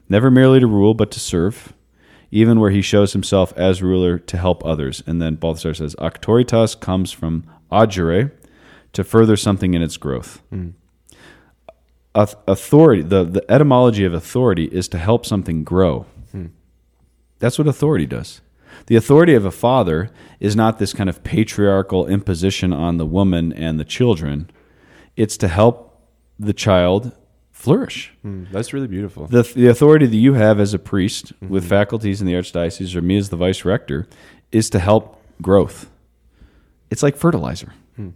never 0.08 0.30
merely 0.30 0.60
to 0.60 0.66
rule, 0.66 0.94
but 0.94 1.10
to 1.10 1.20
serve, 1.20 1.72
even 2.30 2.60
where 2.60 2.70
he 2.70 2.82
shows 2.82 3.12
himself 3.12 3.52
as 3.56 3.82
ruler 3.82 4.18
to 4.18 4.36
help 4.36 4.64
others. 4.64 5.02
And 5.06 5.20
then 5.20 5.34
Balthasar 5.34 5.74
says, 5.74 5.94
Auctoritas 5.96 6.78
comes 6.78 7.12
from 7.12 7.44
agere, 7.70 8.32
to 8.92 9.04
further 9.04 9.36
something 9.36 9.74
in 9.74 9.82
its 9.82 9.96
growth. 9.96 10.42
Hmm. 10.50 10.70
Auth- 12.14 12.36
Authority, 12.48 13.02
the, 13.02 13.24
the 13.24 13.50
etymology 13.50 14.04
of 14.04 14.12
authority 14.12 14.64
is 14.64 14.88
to 14.88 14.98
help 14.98 15.24
something 15.24 15.62
grow. 15.62 16.06
Hmm. 16.32 16.46
That's 17.38 17.58
what 17.58 17.68
authority 17.68 18.06
does. 18.06 18.40
The 18.86 18.96
authority 18.96 19.34
of 19.34 19.44
a 19.44 19.50
father 19.50 20.10
is 20.40 20.56
not 20.56 20.78
this 20.78 20.92
kind 20.92 21.08
of 21.08 21.22
patriarchal 21.22 22.06
imposition 22.06 22.72
on 22.72 22.96
the 22.96 23.06
woman 23.06 23.52
and 23.52 23.78
the 23.78 23.84
children. 23.84 24.50
It's 25.16 25.36
to 25.38 25.48
help 25.48 26.08
the 26.38 26.52
child 26.52 27.12
flourish. 27.60 28.12
Mm, 28.24 28.50
that's 28.50 28.72
really 28.72 28.86
beautiful. 28.88 29.26
The, 29.26 29.42
the 29.42 29.66
authority 29.68 30.06
that 30.06 30.16
you 30.16 30.32
have 30.34 30.58
as 30.60 30.72
a 30.74 30.78
priest 30.78 31.32
with 31.46 31.68
faculties 31.68 32.20
in 32.20 32.26
the 32.26 32.32
archdiocese 32.34 32.94
or 32.96 33.02
me 33.02 33.18
as 33.18 33.28
the 33.28 33.36
vice 33.36 33.64
rector 33.64 34.06
is 34.50 34.70
to 34.70 34.78
help 34.78 35.20
growth. 35.42 35.90
It's 36.90 37.02
like 37.02 37.16
fertilizer. 37.16 37.72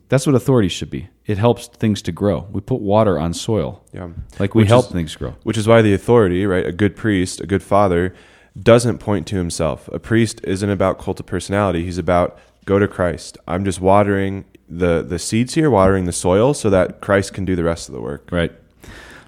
That's 0.08 0.26
what 0.26 0.34
authority 0.34 0.68
should 0.70 0.88
be. 0.88 1.08
It 1.26 1.36
helps 1.36 1.66
things 1.66 2.00
to 2.02 2.12
grow. 2.12 2.46
We 2.50 2.62
put 2.62 2.80
water 2.80 3.18
on 3.18 3.34
soil. 3.34 3.84
Yeah. 3.92 4.08
Like 4.38 4.54
we 4.54 4.62
Which 4.62 4.70
help 4.70 4.86
is- 4.86 4.92
things 4.92 5.14
grow. 5.14 5.34
Which 5.42 5.58
is 5.58 5.68
why 5.68 5.82
the 5.82 5.92
authority, 5.92 6.46
right, 6.46 6.64
a 6.64 6.72
good 6.72 6.96
priest, 6.96 7.42
a 7.42 7.46
good 7.46 7.62
father, 7.62 8.14
doesn't 8.58 8.96
point 8.98 9.26
to 9.26 9.36
himself. 9.36 9.88
A 9.92 9.98
priest 9.98 10.40
isn't 10.44 10.70
about 10.70 10.98
cult 10.98 11.20
of 11.20 11.26
personality. 11.26 11.84
He's 11.84 11.98
about 11.98 12.38
go 12.64 12.78
to 12.78 12.88
Christ. 12.88 13.36
I'm 13.46 13.62
just 13.62 13.78
watering 13.78 14.46
the 14.70 15.02
the 15.02 15.18
seeds 15.18 15.52
here, 15.52 15.68
watering 15.68 16.06
the 16.06 16.12
soil, 16.12 16.54
so 16.54 16.70
that 16.70 17.02
Christ 17.02 17.34
can 17.34 17.44
do 17.44 17.54
the 17.54 17.64
rest 17.64 17.90
of 17.90 17.94
the 17.94 18.00
work. 18.00 18.30
Right. 18.32 18.52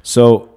So 0.07 0.51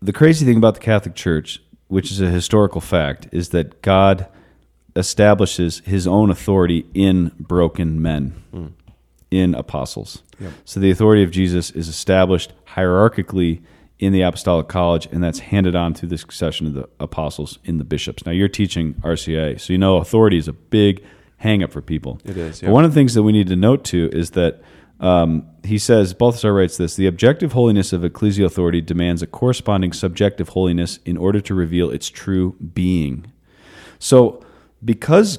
the 0.00 0.12
crazy 0.12 0.46
thing 0.46 0.56
about 0.56 0.72
the 0.72 0.80
Catholic 0.80 1.14
Church, 1.14 1.60
which 1.88 2.10
is 2.10 2.18
a 2.22 2.30
historical 2.30 2.80
fact, 2.80 3.28
is 3.30 3.50
that 3.50 3.82
God 3.82 4.26
establishes 4.96 5.80
his 5.80 6.06
own 6.06 6.30
authority 6.30 6.86
in 6.94 7.30
broken 7.38 8.00
men, 8.00 8.72
in 9.30 9.54
apostles. 9.54 10.22
So 10.64 10.80
the 10.80 10.90
authority 10.90 11.22
of 11.22 11.30
Jesus 11.30 11.70
is 11.72 11.88
established 11.88 12.54
hierarchically 12.74 13.60
in 13.98 14.14
the 14.14 14.22
apostolic 14.22 14.66
college, 14.68 15.06
and 15.12 15.22
that's 15.22 15.40
handed 15.40 15.76
on 15.76 15.92
through 15.92 16.08
the 16.08 16.16
succession 16.16 16.66
of 16.66 16.72
the 16.72 16.88
apostles 16.98 17.58
in 17.64 17.76
the 17.76 17.84
bishops. 17.84 18.24
Now 18.24 18.32
you're 18.32 18.48
teaching 18.48 18.94
RCIA, 19.02 19.60
so 19.60 19.74
you 19.74 19.78
know 19.78 19.98
authority 19.98 20.38
is 20.38 20.48
a 20.48 20.54
big 20.54 21.04
hang 21.36 21.62
up 21.62 21.70
for 21.70 21.82
people. 21.82 22.18
It 22.24 22.38
is, 22.38 22.62
But 22.62 22.70
one 22.70 22.86
of 22.86 22.92
the 22.92 22.94
things 22.94 23.12
that 23.12 23.24
we 23.24 23.32
need 23.32 23.48
to 23.48 23.56
note 23.56 23.84
too 23.84 24.08
is 24.14 24.30
that 24.30 24.62
um, 25.00 25.46
he 25.64 25.78
says, 25.78 26.14
Balthasar 26.14 26.54
writes 26.54 26.76
this 26.76 26.96
the 26.96 27.06
objective 27.06 27.52
holiness 27.52 27.92
of 27.92 28.02
ecclesial 28.02 28.46
authority 28.46 28.80
demands 28.80 29.22
a 29.22 29.26
corresponding 29.26 29.92
subjective 29.92 30.50
holiness 30.50 30.98
in 31.04 31.16
order 31.16 31.40
to 31.40 31.54
reveal 31.54 31.90
its 31.90 32.08
true 32.08 32.56
being. 32.74 33.30
So, 33.98 34.44
because 34.84 35.38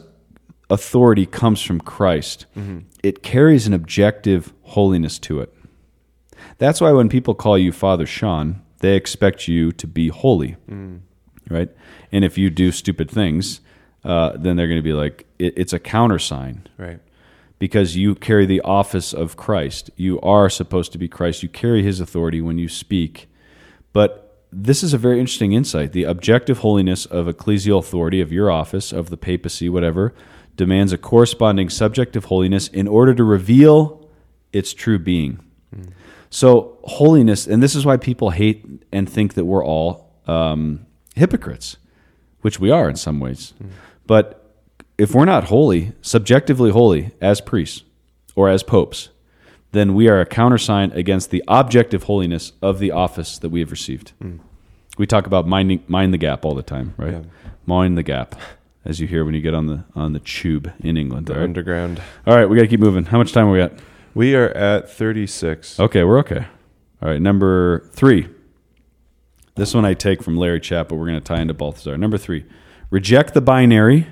authority 0.69 1.25
comes 1.25 1.61
from 1.61 1.79
Christ, 1.81 2.45
it 3.03 3.23
carries 3.23 3.67
an 3.67 3.73
objective 3.73 4.53
holiness 4.63 5.17
to 5.19 5.39
it. 5.39 5.53
That's 6.57 6.81
why 6.81 6.91
when 6.91 7.09
people 7.09 7.33
call 7.35 7.57
you 7.57 7.71
Father 7.71 8.05
Sean, 8.05 8.61
they 8.79 8.95
expect 8.95 9.47
you 9.47 9.71
to 9.71 9.87
be 9.87 10.09
holy, 10.09 10.55
right? 11.49 11.69
And 12.11 12.25
if 12.25 12.37
you 12.37 12.49
do 12.49 12.71
stupid 12.71 13.09
things, 13.09 13.61
uh, 14.03 14.37
then 14.37 14.55
they're 14.55 14.67
going 14.67 14.79
to 14.79 14.83
be 14.83 14.93
like, 14.93 15.25
it, 15.39 15.53
it's 15.57 15.73
a 15.73 15.79
countersign 15.79 16.67
Right. 16.77 16.99
Because 17.59 17.95
you 17.95 18.15
carry 18.15 18.45
the 18.45 18.61
office 18.61 19.13
of 19.13 19.35
Christ. 19.35 19.89
You 19.95 20.19
are 20.21 20.49
supposed 20.49 20.91
to 20.91 20.97
be 20.97 21.07
Christ. 21.07 21.43
You 21.43 21.49
carry 21.49 21.83
his 21.83 21.99
authority 21.99 22.41
when 22.41 22.57
you 22.57 22.69
speak. 22.69 23.29
But 23.93 24.45
this 24.51 24.83
is 24.83 24.93
a 24.93 24.97
very 24.97 25.19
interesting 25.19 25.53
insight. 25.53 25.91
The 25.91 26.03
objective 26.03 26.59
holiness 26.59 27.05
of 27.05 27.25
ecclesial 27.25 27.79
authority, 27.79 28.21
of 28.21 28.31
your 28.31 28.51
office, 28.51 28.91
of 28.91 29.09
the 29.09 29.17
papacy, 29.17 29.69
whatever, 29.69 30.13
demands 30.55 30.93
a 30.93 30.97
corresponding 30.97 31.69
subjective 31.69 32.25
holiness 32.25 32.67
in 32.67 32.87
order 32.87 33.13
to 33.13 33.23
reveal 33.23 34.07
its 34.53 34.73
true 34.73 34.99
being. 34.99 35.39
So, 36.29 36.77
holiness, 36.83 37.47
and 37.47 37.61
this 37.63 37.75
is 37.75 37.85
why 37.85 37.97
people 37.97 38.31
hate 38.31 38.65
and 38.91 39.09
think 39.09 39.33
that 39.35 39.45
we're 39.45 39.65
all 39.65 40.13
um, 40.27 40.85
hypocrites, 41.15 41.77
which 42.41 42.59
we 42.59 42.69
are 42.69 42.89
in 42.89 42.95
some 42.95 43.19
ways. 43.19 43.53
But 44.05 44.46
if 44.97 45.13
we're 45.13 45.25
not 45.25 45.45
holy, 45.45 45.93
subjectively 46.01 46.71
holy 46.71 47.11
as 47.21 47.41
priests 47.41 47.83
or 48.35 48.49
as 48.49 48.63
popes, 48.63 49.09
then 49.71 49.93
we 49.93 50.07
are 50.07 50.19
a 50.19 50.25
countersign 50.25 50.91
against 50.93 51.29
the 51.29 51.43
objective 51.47 52.03
holiness 52.03 52.53
of 52.61 52.79
the 52.79 52.91
office 52.91 53.37
that 53.39 53.49
we 53.49 53.59
have 53.59 53.71
received. 53.71 54.11
Hmm. 54.21 54.37
We 54.97 55.05
talk 55.05 55.27
about 55.27 55.47
minding, 55.47 55.83
mind 55.87 56.13
the 56.13 56.17
gap 56.17 56.45
all 56.45 56.55
the 56.55 56.63
time, 56.63 56.95
right? 56.97 57.13
Yeah. 57.13 57.21
Mind 57.65 57.97
the 57.97 58.03
gap, 58.03 58.35
as 58.85 58.99
you 58.99 59.07
hear 59.07 59.23
when 59.23 59.35
you 59.35 59.41
get 59.41 59.53
on 59.53 59.67
the 59.67 59.83
on 59.93 60.13
the 60.13 60.19
tube 60.19 60.71
in 60.79 60.97
England. 60.97 61.27
The 61.27 61.35
right, 61.35 61.43
underground. 61.43 62.01
all 62.25 62.35
right 62.35 62.49
we 62.49 62.55
got 62.55 62.63
to 62.63 62.67
keep 62.67 62.79
moving. 62.79 63.05
How 63.05 63.17
much 63.17 63.33
time 63.33 63.47
are 63.47 63.51
we 63.51 63.61
at? 63.61 63.73
We 64.15 64.35
are 64.35 64.49
at 64.49 64.89
36. 64.89 65.79
Okay, 65.79 66.03
we're 66.03 66.17
okay. 66.19 66.47
All 67.01 67.09
right, 67.09 67.21
number 67.21 67.87
three. 67.91 68.29
This 69.53 69.73
one 69.73 69.85
I 69.85 69.93
take 69.93 70.23
from 70.23 70.37
Larry 70.37 70.59
Chapp, 70.59 70.87
but 70.89 70.95
we're 70.95 71.07
going 71.07 71.19
to 71.19 71.23
tie 71.23 71.41
into 71.41 71.53
Balthasar. 71.53 71.97
Number 71.97 72.17
three, 72.17 72.45
reject 72.89 73.33
the 73.33 73.41
binary, 73.41 74.07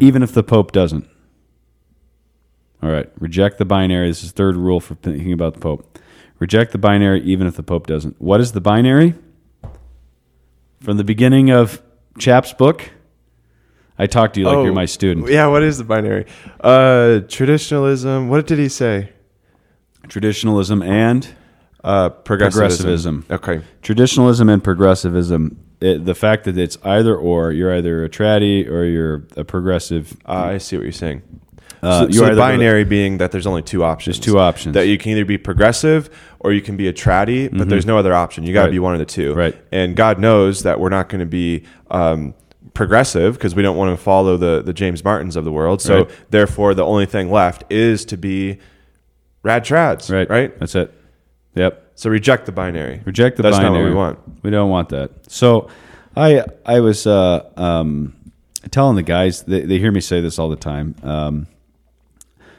even 0.00 0.22
if 0.22 0.32
the 0.32 0.42
Pope 0.42 0.72
doesn't. 0.72 1.08
All 2.82 2.90
right, 2.90 3.08
reject 3.18 3.58
the 3.58 3.64
binary. 3.64 4.08
This 4.08 4.24
is 4.24 4.32
third 4.32 4.56
rule 4.56 4.80
for 4.80 4.94
thinking 4.96 5.32
about 5.32 5.54
the 5.54 5.60
Pope. 5.60 5.98
Reject 6.40 6.72
the 6.72 6.78
binary, 6.78 7.22
even 7.22 7.46
if 7.46 7.54
the 7.56 7.62
Pope 7.62 7.86
doesn't. 7.86 8.20
What 8.20 8.40
is 8.40 8.52
the 8.52 8.60
binary? 8.60 9.14
From 10.80 10.96
the 10.96 11.04
beginning 11.04 11.50
of 11.50 11.80
Chapp's 12.18 12.52
book, 12.52 12.90
I 13.98 14.06
talked 14.08 14.34
to 14.34 14.40
you 14.40 14.46
like 14.46 14.56
Oh, 14.56 14.64
you're 14.64 14.72
my 14.72 14.86
student. 14.86 15.28
Yeah, 15.28 15.46
what 15.46 15.62
is 15.62 15.78
the 15.78 15.84
binary? 15.84 16.26
Uh, 16.60 17.20
traditionalism. 17.28 18.28
What 18.28 18.46
did 18.48 18.58
he 18.58 18.68
say? 18.68 19.10
Traditionalism 20.08 20.82
and 20.82 21.28
Uh, 21.84 22.08
progressivism. 22.08 23.22
Progressivism. 23.22 23.26
Okay. 23.30 23.60
traditionalism 23.82 24.48
and 24.48 24.62
progressivism 24.64 25.56
it, 25.82 26.04
the 26.04 26.14
fact 26.14 26.44
that 26.44 26.56
it's 26.56 26.78
either 26.84 27.14
or 27.16 27.52
you're 27.52 27.74
either 27.74 28.04
a 28.04 28.08
traddy 28.08 28.68
or 28.68 28.84
you're 28.84 29.24
a 29.36 29.44
progressive 29.44 30.16
I 30.26 30.58
see 30.58 30.76
what 30.76 30.82
you're 30.84 30.92
saying. 30.92 31.22
Uh, 31.82 32.02
so, 32.02 32.06
you 32.06 32.12
so 32.14 32.36
binary 32.36 32.84
being 32.84 33.18
that 33.18 33.32
there's 33.32 33.46
only 33.46 33.62
two 33.62 33.82
options. 33.82 34.16
There's 34.16 34.24
two 34.24 34.38
options. 34.38 34.74
That 34.74 34.86
you 34.86 34.98
can 34.98 35.10
either 35.12 35.24
be 35.24 35.36
progressive 35.36 36.08
or 36.38 36.52
you 36.52 36.60
can 36.62 36.76
be 36.76 36.86
a 36.86 36.92
traddy, 36.92 37.48
but 37.56 37.68
there's 37.68 37.86
no 37.86 37.98
other 37.98 38.14
option. 38.14 38.44
You 38.44 38.52
got 38.54 38.60
to 38.62 38.66
Right. 38.66 38.72
be 38.72 38.78
one 38.78 38.92
of 38.94 39.00
the 39.00 39.04
two. 39.04 39.34
Right. 39.34 39.56
And 39.72 39.96
God 39.96 40.20
knows 40.20 40.62
that 40.62 40.78
we're 40.78 40.90
not 40.90 41.08
going 41.08 41.18
to 41.20 41.26
be 41.26 41.64
um, 41.90 42.34
progressive 42.72 43.34
because 43.34 43.56
we 43.56 43.62
don't 43.62 43.76
want 43.76 43.96
to 43.96 44.02
follow 44.02 44.36
the 44.36 44.62
the 44.62 44.72
James 44.72 45.02
Martins 45.04 45.34
of 45.34 45.44
the 45.44 45.50
world. 45.52 45.82
So 45.82 45.96
Right. 46.04 46.10
therefore, 46.30 46.74
the 46.74 46.84
only 46.84 47.06
thing 47.06 47.30
left 47.32 47.64
is 47.70 48.04
to 48.06 48.16
be 48.16 48.58
rad 49.42 49.64
trads. 49.64 50.08
right 50.12 50.30
Right. 50.30 50.58
that's 50.60 50.74
it 50.76 50.94
yep 51.56 51.91
So 52.02 52.10
reject 52.10 52.46
the 52.46 52.52
binary. 52.52 53.00
reject 53.04 53.36
the 53.36 53.44
That's 53.44 53.58
binary 53.58 53.72
not 53.72 53.78
what 53.84 53.88
we 53.88 53.94
want. 53.94 54.42
we 54.42 54.50
don't 54.50 54.70
want 54.70 54.88
that 54.88 55.10
so 55.30 55.68
i 56.16 56.44
i 56.66 56.80
was 56.80 57.06
uh 57.06 57.48
um 57.56 58.12
telling 58.72 58.96
the 58.96 59.04
guys 59.04 59.42
they, 59.44 59.60
they 59.60 59.78
hear 59.78 59.92
me 59.92 60.00
say 60.00 60.20
this 60.20 60.36
all 60.40 60.48
the 60.50 60.56
time 60.56 60.96
um 61.04 61.46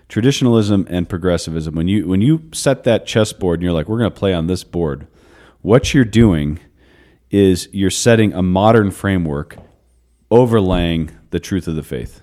traditionalism 0.07 0.87
and 0.89 1.09
progressivism 1.09 1.75
when 1.75 1.87
you 1.89 2.07
when 2.07 2.21
you 2.21 2.41
set 2.53 2.83
that 2.85 3.05
chessboard 3.05 3.59
and 3.59 3.63
you're 3.63 3.73
like 3.73 3.89
we're 3.89 3.97
going 3.97 4.09
to 4.11 4.17
play 4.17 4.33
on 4.33 4.47
this 4.47 4.63
board 4.63 5.07
what 5.61 5.93
you're 5.93 6.05
doing 6.05 6.59
is 7.29 7.67
you're 7.73 7.89
setting 7.89 8.31
a 8.33 8.41
modern 8.41 8.91
framework 8.91 9.57
overlaying 10.31 11.11
the 11.31 11.39
truth 11.39 11.67
of 11.67 11.75
the 11.75 11.83
faith 11.83 12.21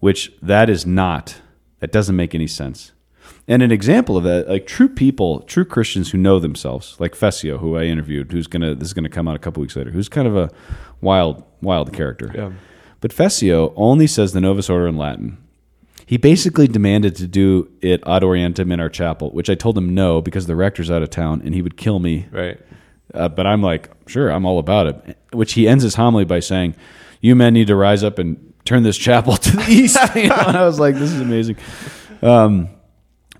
which 0.00 0.32
that 0.42 0.68
is 0.68 0.84
not 0.84 1.40
that 1.80 1.90
doesn't 1.92 2.16
make 2.16 2.34
any 2.34 2.46
sense 2.46 2.92
and 3.48 3.62
an 3.62 3.70
example 3.70 4.16
of 4.16 4.24
that 4.24 4.48
like 4.48 4.66
true 4.66 4.88
people 4.88 5.40
true 5.40 5.64
christians 5.64 6.10
who 6.10 6.18
know 6.18 6.38
themselves 6.38 6.96
like 6.98 7.14
Fessio 7.14 7.58
who 7.58 7.76
i 7.76 7.84
interviewed 7.84 8.32
who's 8.32 8.46
gonna 8.46 8.74
this 8.74 8.88
is 8.88 8.94
gonna 8.94 9.08
come 9.08 9.28
out 9.28 9.36
a 9.36 9.38
couple 9.38 9.60
weeks 9.60 9.76
later 9.76 9.90
who's 9.90 10.08
kind 10.08 10.26
of 10.26 10.36
a 10.36 10.50
wild 11.00 11.42
wild 11.60 11.92
character 11.92 12.30
Yeah. 12.34 12.52
but 13.00 13.12
Fessio 13.12 13.72
only 13.76 14.06
says 14.06 14.32
the 14.32 14.40
Novus 14.40 14.70
Ordo 14.70 14.88
in 14.88 14.96
Latin. 14.96 15.36
He 16.06 16.18
basically 16.18 16.68
demanded 16.68 17.16
to 17.16 17.26
do 17.26 17.70
it 17.80 18.02
ad 18.06 18.22
orientem 18.22 18.70
in 18.70 18.78
our 18.78 18.90
chapel, 18.90 19.30
which 19.30 19.48
I 19.48 19.54
told 19.54 19.76
him 19.78 19.94
no 19.94 20.20
because 20.20 20.46
the 20.46 20.54
rector's 20.54 20.90
out 20.90 21.02
of 21.02 21.08
town 21.08 21.40
and 21.44 21.54
he 21.54 21.62
would 21.62 21.78
kill 21.78 21.98
me. 21.98 22.26
Right. 22.30 22.60
Uh, 23.14 23.28
but 23.30 23.46
I'm 23.46 23.62
like, 23.62 23.90
sure, 24.06 24.28
I'm 24.30 24.44
all 24.44 24.58
about 24.58 24.86
it. 24.86 25.16
Which 25.32 25.54
he 25.54 25.66
ends 25.66 25.82
his 25.82 25.94
homily 25.94 26.24
by 26.26 26.40
saying, 26.40 26.74
"You 27.22 27.34
men 27.34 27.54
need 27.54 27.68
to 27.68 27.76
rise 27.76 28.04
up 28.04 28.18
and 28.18 28.52
turn 28.66 28.82
this 28.82 28.98
chapel 28.98 29.36
to 29.46 29.56
the 29.56 29.64
east." 29.70 29.96
you 30.14 30.28
know? 30.28 30.34
And 30.46 30.56
I 30.58 30.66
was 30.66 30.78
like, 30.78 30.94
"This 30.94 31.10
is 31.10 31.20
amazing." 31.22 31.56
Um, 32.20 32.68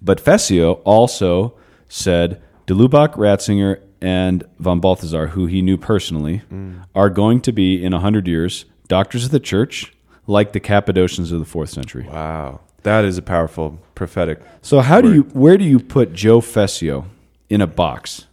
but 0.04 0.20
Fessio 0.20 0.74
also 0.84 1.54
said 1.88 2.42
De 2.66 2.74
Lubac, 2.74 3.14
Ratzinger, 3.14 3.80
and 4.00 4.44
von 4.58 4.80
Balthasar, 4.80 5.28
who 5.28 5.46
he 5.46 5.62
knew 5.62 5.78
personally, 5.78 6.42
mm. 6.52 6.84
are 6.94 7.08
going 7.08 7.40
to 7.40 7.52
be 7.52 7.82
in 7.82 7.94
a 7.94 8.00
hundred 8.00 8.28
years 8.28 8.66
doctors 8.86 9.24
of 9.24 9.30
the 9.30 9.40
church, 9.40 9.94
like 10.26 10.52
the 10.52 10.60
Cappadocians 10.60 11.32
of 11.32 11.38
the 11.40 11.46
fourth 11.46 11.70
century. 11.70 12.06
Wow. 12.06 12.60
That 12.82 13.06
is 13.06 13.16
a 13.16 13.22
powerful 13.22 13.80
prophetic. 13.94 14.40
So 14.60 14.80
how 14.80 15.00
do 15.00 15.14
you 15.14 15.22
where 15.32 15.56
do 15.56 15.64
you 15.64 15.80
put 15.80 16.12
Joe 16.12 16.40
Fessio 16.42 17.06
in 17.48 17.62
a 17.62 17.66
box? 17.66 18.26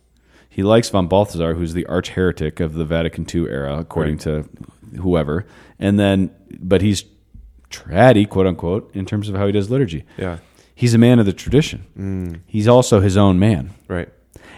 He 0.50 0.64
likes 0.64 0.90
von 0.90 1.08
Balthasar, 1.08 1.54
who's 1.54 1.74
the 1.74 1.86
arch 1.86 2.10
heretic 2.10 2.60
of 2.60 2.74
the 2.74 2.84
Vatican 2.84 3.26
II 3.34 3.48
era, 3.48 3.78
according 3.80 4.18
to 4.20 4.50
whoever, 5.00 5.46
and 5.80 5.98
then 5.98 6.32
but 6.60 6.82
he's 6.82 7.06
traddy, 7.70 8.28
quote 8.28 8.46
unquote, 8.46 8.94
in 8.94 9.06
terms 9.06 9.30
of 9.30 9.36
how 9.36 9.46
he 9.46 9.54
does 9.54 9.70
liturgy. 9.70 10.04
Yeah. 10.18 10.40
He's 10.82 10.94
a 10.96 10.98
man 10.98 11.20
of 11.20 11.26
the 11.28 11.34
tradition. 11.34 11.86
Mm. 11.98 12.40
He's 12.48 12.68
also 12.68 13.00
his 13.02 13.16
own 13.16 13.38
man, 13.38 13.70
Right. 13.88 14.10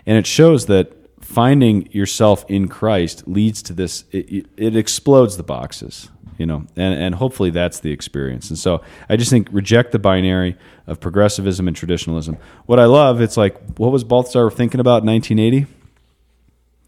and 0.06 0.18
it 0.18 0.26
shows 0.26 0.68
that 0.68 0.86
finding 1.20 1.92
yourself 1.92 2.46
in 2.48 2.68
Christ 2.68 3.28
leads 3.28 3.62
to 3.64 3.74
this. 3.74 4.06
It, 4.12 4.26
it, 4.32 4.46
it 4.56 4.76
explodes 4.76 5.36
the 5.36 5.44
boxes, 5.44 6.10
you 6.38 6.46
know, 6.46 6.66
and 6.78 6.94
and 7.04 7.16
hopefully 7.16 7.50
that's 7.50 7.80
the 7.82 7.92
experience. 7.92 8.50
And 8.50 8.58
so 8.58 8.82
I 9.10 9.18
just 9.18 9.32
think 9.32 9.50
reject 9.52 9.92
the 9.92 10.00
binary 10.00 10.56
of 10.88 11.00
progressivism 11.00 11.68
and 11.68 11.76
traditionalism. 11.76 12.38
What 12.68 12.80
I 12.80 12.86
love, 12.86 13.20
it's 13.22 13.36
like 13.38 13.56
what 13.78 13.92
was 13.92 14.04
Balthasar 14.06 14.50
thinking 14.50 14.80
about 14.80 15.04
in 15.04 15.10
1980? 15.10 15.68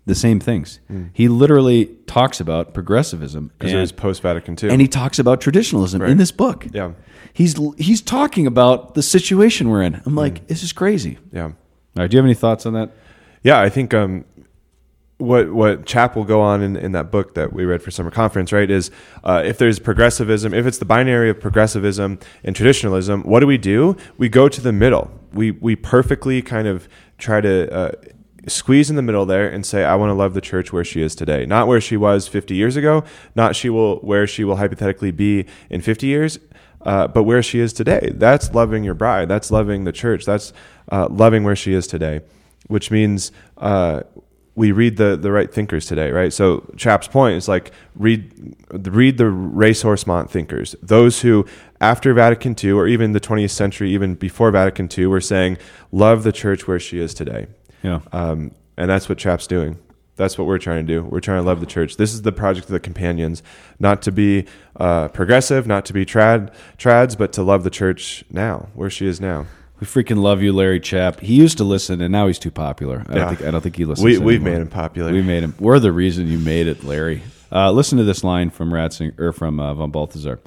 The 0.08 0.16
same 0.16 0.40
things. 0.40 0.80
He 1.14 1.28
literally 1.28 1.86
talks 2.06 2.40
about 2.40 2.74
progressivism 2.76 3.52
Because 3.58 3.74
it 3.74 3.78
was 3.80 3.92
post 3.92 4.22
Vatican 4.22 4.56
II. 4.62 4.70
and 4.70 4.80
he 4.80 4.88
talks 4.88 5.18
about 5.20 5.42
traditionalism 5.42 6.02
in 6.04 6.18
this 6.18 6.32
book. 6.32 6.68
Yeah. 6.72 6.92
He's 7.34 7.56
he's 7.78 8.02
talking 8.02 8.46
about 8.48 8.94
the 8.94 9.02
situation 9.02 9.68
we're 9.70 9.82
in. 9.82 10.02
I'm 10.06 10.16
like, 10.16 10.48
this 10.48 10.62
is 10.64 10.72
crazy. 10.74 11.18
yeah. 11.34 11.44
All 11.46 11.54
right, 12.04 12.10
do 12.12 12.16
you 12.16 12.20
have 12.20 12.26
any 12.26 12.34
thoughts 12.36 12.66
on 12.66 12.74
that? 12.74 12.92
Yeah, 13.42 13.60
I 13.60 13.70
think 13.70 13.94
um, 13.94 14.26
what 15.18 15.52
what 15.54 15.86
Chapp 15.86 16.16
will 16.16 16.24
go 16.26 16.42
on 16.42 16.62
in, 16.62 16.76
in 16.76 16.92
that 16.92 17.10
book 17.10 17.34
that 17.36 17.54
we 17.54 17.64
read 17.66 17.82
for 17.82 17.90
summer 17.90 18.12
conference, 18.12 18.52
right, 18.52 18.70
is 18.70 18.92
uh, 19.24 19.42
if 19.46 19.58
there's 19.58 19.80
progressivism, 19.80 20.54
if 20.54 20.66
it's 20.66 20.78
the 20.78 20.86
binary 20.86 21.30
of 21.30 21.40
progressivism 21.40 22.20
and 22.44 22.56
traditionalism, 22.56 23.22
what 23.24 23.40
do 23.40 23.48
we 23.48 23.58
do? 23.58 23.96
We 24.18 24.28
go 24.30 24.50
to 24.50 24.62
the 24.62 24.74
middle. 24.74 25.10
We 25.34 25.52
we 25.52 25.76
perfectly 25.76 26.42
kind 26.42 26.68
of 26.68 26.88
try 27.18 27.40
to 27.42 27.74
uh, 27.74 27.92
squeeze 28.48 28.90
in 28.90 28.96
the 28.96 29.02
middle 29.02 29.26
there 29.26 29.48
and 29.48 29.66
say, 29.66 29.84
I 29.84 29.96
want 29.96 30.10
to 30.10 30.14
love 30.14 30.34
the 30.34 30.42
church 30.42 30.72
where 30.72 30.84
she 30.84 31.02
is 31.02 31.16
today, 31.16 31.46
not 31.46 31.68
where 31.68 31.82
she 31.82 31.98
was 31.98 32.28
50 32.28 32.56
years 32.56 32.76
ago, 32.76 33.04
not 33.36 33.56
she 33.56 33.70
will 33.70 33.98
where 33.98 34.28
she 34.28 34.44
will 34.44 34.58
hypothetically 34.58 35.12
be 35.12 35.46
in 35.70 35.82
50 35.82 36.08
years. 36.08 36.40
Uh, 36.82 37.08
but 37.08 37.24
where 37.24 37.42
she 37.42 37.60
is 37.60 37.74
today, 37.74 38.12
that's 38.14 38.54
loving 38.54 38.84
your 38.84 38.94
bride. 38.94 39.28
That's 39.28 39.50
loving 39.50 39.86
the 39.86 39.92
church. 39.92 40.24
That's 40.24 40.54
uh, 40.92 41.08
loving 41.10 41.44
where 41.44 41.56
she 41.56 41.74
is 41.74 41.88
today 41.88 42.22
which 42.68 42.92
means 42.92 43.32
uh, 43.58 44.02
we 44.56 44.72
read 44.72 44.98
the 44.98 45.16
the 45.16 45.32
right 45.32 45.54
thinkers 45.54 45.86
today, 45.86 46.12
right? 46.12 46.32
So 46.32 46.66
Chapp's 46.78 47.08
point 47.08 47.36
is 47.36 47.48
like 47.48 47.72
read 47.96 48.56
read 48.70 49.18
the 49.18 49.26
ressourcement 49.26 50.30
thinkers, 50.30 50.76
those 50.82 51.22
who 51.22 51.46
after 51.82 52.14
Vatican 52.14 52.56
II 52.62 52.72
or 52.72 52.88
even 52.88 53.12
the 53.12 53.20
20th 53.20 53.52
century, 53.52 53.92
even 53.92 54.16
before 54.16 54.50
Vatican 54.52 54.90
II, 54.96 55.08
were 55.08 55.22
saying 55.22 55.58
love 55.92 56.24
the 56.24 56.32
church 56.32 56.68
where 56.68 56.80
she 56.80 57.00
is 57.00 57.14
today, 57.14 57.48
Yeah. 57.86 58.00
um, 58.12 58.52
and 58.78 58.90
that's 58.90 59.08
what 59.08 59.18
Chapp's 59.18 59.48
doing. 59.48 59.78
That's 60.18 60.38
what 60.38 60.48
we're 60.48 60.58
trying 60.60 60.88
to 60.88 60.94
do. 60.94 61.04
We're 61.04 61.20
trying 61.20 61.42
to 61.42 61.46
love 61.46 61.60
the 61.60 61.66
church. 61.66 61.98
This 61.98 62.14
is 62.14 62.22
the 62.22 62.32
project 62.32 62.68
of 62.68 62.72
the 62.72 62.80
companions, 62.80 63.44
not 63.80 64.02
to 64.04 64.12
be 64.14 64.46
uh, 64.78 65.10
progressive, 65.10 65.68
not 65.68 65.86
to 65.86 65.94
be 65.94 66.06
trad 66.06 66.54
trads, 66.78 67.18
but 67.18 67.34
to 67.34 67.44
love 67.44 67.64
the 67.66 67.70
church 67.70 68.24
now, 68.32 68.70
where 68.74 68.90
she 68.90 69.08
is 69.08 69.20
now. 69.20 69.46
We 69.82 69.86
freaking 69.88 70.22
love 70.22 70.42
you, 70.42 70.54
Larry 70.54 70.80
Chap. 70.80 71.20
He 71.20 71.36
used 71.36 71.58
to 71.58 71.66
listen, 71.66 72.00
and 72.00 72.14
now 72.14 72.28
he's 72.28 72.40
too 72.40 72.50
popular. 72.52 73.04
I 73.10 73.14
Yeah. 73.14 73.20
don't 73.26 73.36
think 73.36 73.48
I 73.48 73.52
don't 73.52 73.62
think 73.62 73.76
he 73.76 73.84
listens. 73.84 74.06
We 74.06 74.18
we've 74.18 74.42
made 74.42 74.54
him 74.62 74.70
popular. 74.70 75.12
We 75.12 75.22
made 75.22 75.44
him. 75.44 75.54
We're 75.60 75.80
the 75.80 75.92
reason 75.92 76.28
you 76.28 76.38
made 76.40 76.68
it, 76.68 76.86
Larry. 76.86 77.22
Uh, 77.52 77.72
listen 77.74 77.98
to 77.98 78.06
this 78.06 78.24
line 78.24 78.50
from 78.52 78.72
Ratzinger 78.72 79.20
or 79.20 79.34
from 79.34 79.60
uh, 79.60 79.74
von 79.74 79.92
Balthasar. 79.92 80.40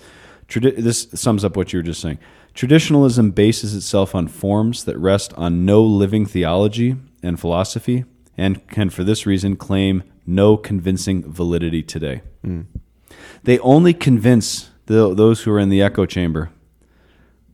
Tradi- 0.48 0.76
this 0.76 1.08
sums 1.14 1.44
up 1.44 1.56
what 1.58 1.74
you 1.74 1.78
were 1.80 1.82
just 1.82 2.00
saying. 2.00 2.18
Traditionalism 2.54 3.30
bases 3.32 3.74
itself 3.74 4.14
on 4.14 4.28
forms 4.28 4.84
that 4.84 4.96
rest 4.98 5.34
on 5.34 5.66
no 5.66 5.82
living 5.84 6.24
theology 6.24 6.96
and 7.22 7.38
philosophy, 7.38 8.04
and 8.36 8.66
can, 8.68 8.90
for 8.90 9.04
this 9.04 9.26
reason, 9.26 9.56
claim 9.56 10.02
no 10.26 10.56
convincing 10.56 11.30
validity 11.30 11.82
today. 11.82 12.22
They 13.42 13.58
only 13.60 13.94
convince 13.94 14.70
the, 14.86 15.14
those 15.14 15.42
who 15.42 15.52
are 15.52 15.58
in 15.58 15.68
the 15.68 15.82
echo 15.82 16.06
chamber 16.06 16.50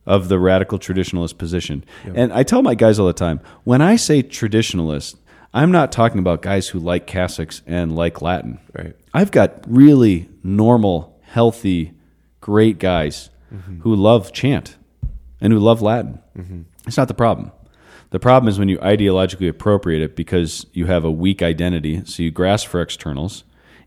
of 0.05 0.29
the 0.29 0.39
radical 0.39 0.77
traditionalist 0.77 1.37
position. 1.37 1.83
And 2.13 2.31
I 2.31 2.43
tell 2.43 2.61
my 2.61 2.75
guys 2.75 2.99
all 2.99 3.07
the 3.07 3.13
time 3.13 3.39
when 3.63 3.81
I 3.81 3.95
say 3.95 4.21
traditionalist, 4.21 5.15
I'm 5.53 5.71
not 5.71 5.91
talking 5.91 6.19
about 6.19 6.41
guys 6.41 6.67
who 6.67 6.79
like 6.79 7.07
Catholics 7.07 7.61
and 7.65 7.95
like 7.95 8.21
Latin. 8.21 8.59
Right. 8.77 8.95
I've 9.13 9.31
got 9.31 9.63
really 9.67 10.29
normal, 10.43 11.17
healthy, 11.23 11.93
great 12.41 12.77
guys 12.77 13.29
mm-hmm. 13.53 13.79
who 13.79 13.95
love 13.95 14.33
chant 14.33 14.75
and 15.39 15.53
who 15.53 15.59
love 15.59 15.81
Latin. 15.81 16.19
Mm-hmm. 16.37 16.61
It's 16.85 16.97
not 16.97 17.07
the 17.07 17.13
problem. 17.13 17.51
The 18.15 18.19
problem 18.19 18.47
is 18.47 18.57
when 18.57 18.69
you 18.69 18.77
ideologically 18.77 19.49
appropriate 19.49 20.01
it 20.01 20.15
because 20.15 20.65
you 20.71 20.85
have 20.85 21.03
a 21.03 21.11
weak 21.11 21.41
identity, 21.41 22.05
so 22.05 22.23
you 22.23 22.31
grasp 22.31 22.69
for 22.69 22.81
externals, 22.81 23.43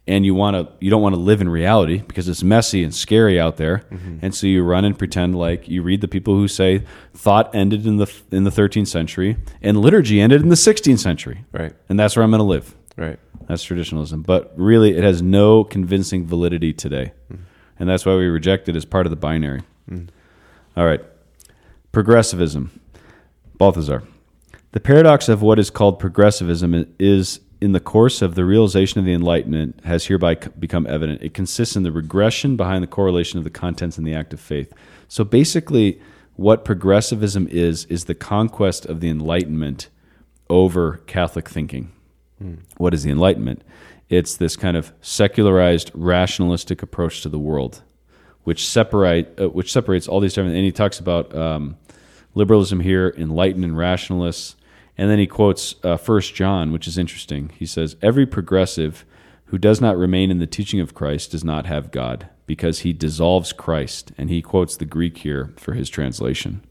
and 0.07 0.27
you 0.27 0.35
want 0.35 0.55
to 0.55 0.71
you 0.85 0.91
don't 0.91 1.01
want 1.01 1.15
to 1.15 1.19
live 1.19 1.41
in 1.41 1.49
reality 1.49 2.03
because 2.07 2.29
it's 2.29 2.43
messy 2.43 2.85
and 2.85 2.95
scary 2.95 3.41
out 3.41 3.57
there, 3.57 3.87
mm-hmm. 3.91 4.19
and 4.21 4.35
so 4.35 4.47
you 4.47 4.63
run 4.63 4.85
and 4.85 4.99
pretend 4.99 5.35
like 5.35 5.67
you 5.67 5.83
read 5.83 6.03
the 6.03 6.09
people 6.09 6.35
who 6.35 6.47
say 6.47 6.83
thought 7.15 7.55
ended 7.55 7.87
in 7.87 7.97
the 7.97 8.13
in 8.31 8.45
the 8.45 8.51
13th 8.51 8.89
century 8.89 9.39
and 9.63 9.81
liturgy 9.81 10.21
ended 10.21 10.43
in 10.43 10.51
the 10.51 10.57
16th 10.57 10.99
century, 10.99 11.47
Right. 11.51 11.73
and 11.89 11.99
that's 11.99 12.15
where 12.15 12.23
I'm 12.23 12.31
going 12.31 12.41
to 12.41 12.45
live. 12.45 12.75
Right. 12.99 13.19
That's 13.47 13.63
traditionalism. 13.63 14.25
But 14.25 14.53
really, 14.59 14.95
it 14.95 15.05
has 15.05 15.23
no 15.23 15.65
convincing 15.65 16.27
validity 16.27 16.75
today. 16.75 17.13
Mm. 17.33 17.39
And 17.79 17.89
that's 17.89 18.05
why 18.05 18.15
we 18.15 18.27
reject 18.27 18.69
it 18.69 18.77
as 18.77 18.85
part 18.85 19.07
of 19.07 19.11
the 19.11 19.17
binary. 19.17 19.63
Mm. 19.91 20.11
All 20.77 20.85
right. 20.85 21.01
Progressivism. 21.93 22.79
Balthasar. 23.57 24.03
The 24.73 24.81
paradox 24.81 25.29
of 25.29 25.41
what 25.41 25.59
is 25.59 25.71
called 25.71 25.99
progressivism 25.99 26.95
is, 26.99 27.41
in 27.61 27.73
the 27.73 27.81
course 27.81 28.21
of 28.21 28.35
the 28.35 28.45
realization 28.45 28.99
of 28.99 29.07
the 29.07 29.15
Enlightenment, 29.15 29.81
has 29.85 30.07
hereby 30.07 30.35
become 30.35 30.87
evident. 30.87 31.23
It 31.23 31.33
consists 31.33 31.75
in 31.75 31.85
the 31.85 31.93
regression 31.93 32.57
behind 32.57 32.83
the 32.83 32.89
correlation 32.89 33.39
of 33.39 33.45
the 33.45 33.51
contents 33.51 33.97
and 33.97 34.07
the 34.07 34.15
act 34.15 34.35
of 34.35 34.41
faith. 34.41 34.73
So 35.09 35.25
basically, 35.25 36.01
what 36.37 36.65
progressivism 36.65 37.49
is, 37.51 37.87
is 37.87 38.05
the 38.05 38.15
conquest 38.15 38.85
of 38.85 39.01
the 39.01 39.09
Enlightenment 39.09 39.89
over 40.51 40.99
Catholic 41.07 41.49
thinking. 41.49 41.91
What 42.77 42.95
is 42.95 43.03
the 43.03 43.11
Enlightenment? 43.11 43.63
It's 44.09 44.37
this 44.37 44.55
kind 44.55 44.77
of 44.77 44.93
secularized, 45.01 45.91
rationalistic 45.95 46.83
approach 46.83 47.23
to 47.23 47.29
the 47.29 47.39
world, 47.39 47.83
which 48.45 48.67
separate 48.67 49.39
uh, 49.41 49.49
which 49.49 49.73
separates 49.73 50.07
all 50.07 50.21
these 50.21 50.35
different. 50.35 50.57
And 50.57 50.65
he 50.65 50.73
talks 50.73 51.01
about 51.01 51.35
um, 51.35 51.77
liberalism 52.35 52.81
here, 52.81 53.13
enlightened 53.19 53.65
and 53.65 53.77
rationalists, 53.77 54.57
and 54.99 55.09
then 55.09 55.19
he 55.19 55.27
quotes 55.27 55.77
uh, 55.83 55.97
First 55.97 56.35
John, 56.35 56.73
which 56.73 56.87
is 56.87 56.99
interesting. 56.99 57.51
He 57.57 57.65
says, 57.65 57.97
"Every 58.03 58.27
progressive 58.27 59.07
who 59.47 59.57
does 59.57 59.81
not 59.81 59.97
remain 59.97 60.31
in 60.31 60.39
the 60.39 60.47
teaching 60.47 60.81
of 60.81 60.95
Christ 60.95 61.31
does 61.31 61.45
not 61.45 61.65
have 61.65 61.91
God, 61.91 62.29
because 62.45 62.81
he 62.81 62.93
dissolves 62.93 63.53
Christ." 63.53 64.13
And 64.19 64.29
he 64.29 64.43
quotes 64.43 64.77
the 64.77 64.85
Greek 64.85 65.19
here 65.19 65.55
for 65.57 65.73
his 65.73 65.89
translation. 65.89 66.63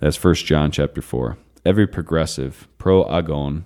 That's 0.00 0.16
First 0.16 0.44
John 0.44 0.70
chapter 0.70 1.00
four. 1.00 1.38
Every 1.64 1.86
progressive, 1.86 2.68
pro 2.76 3.04
agon, 3.08 3.64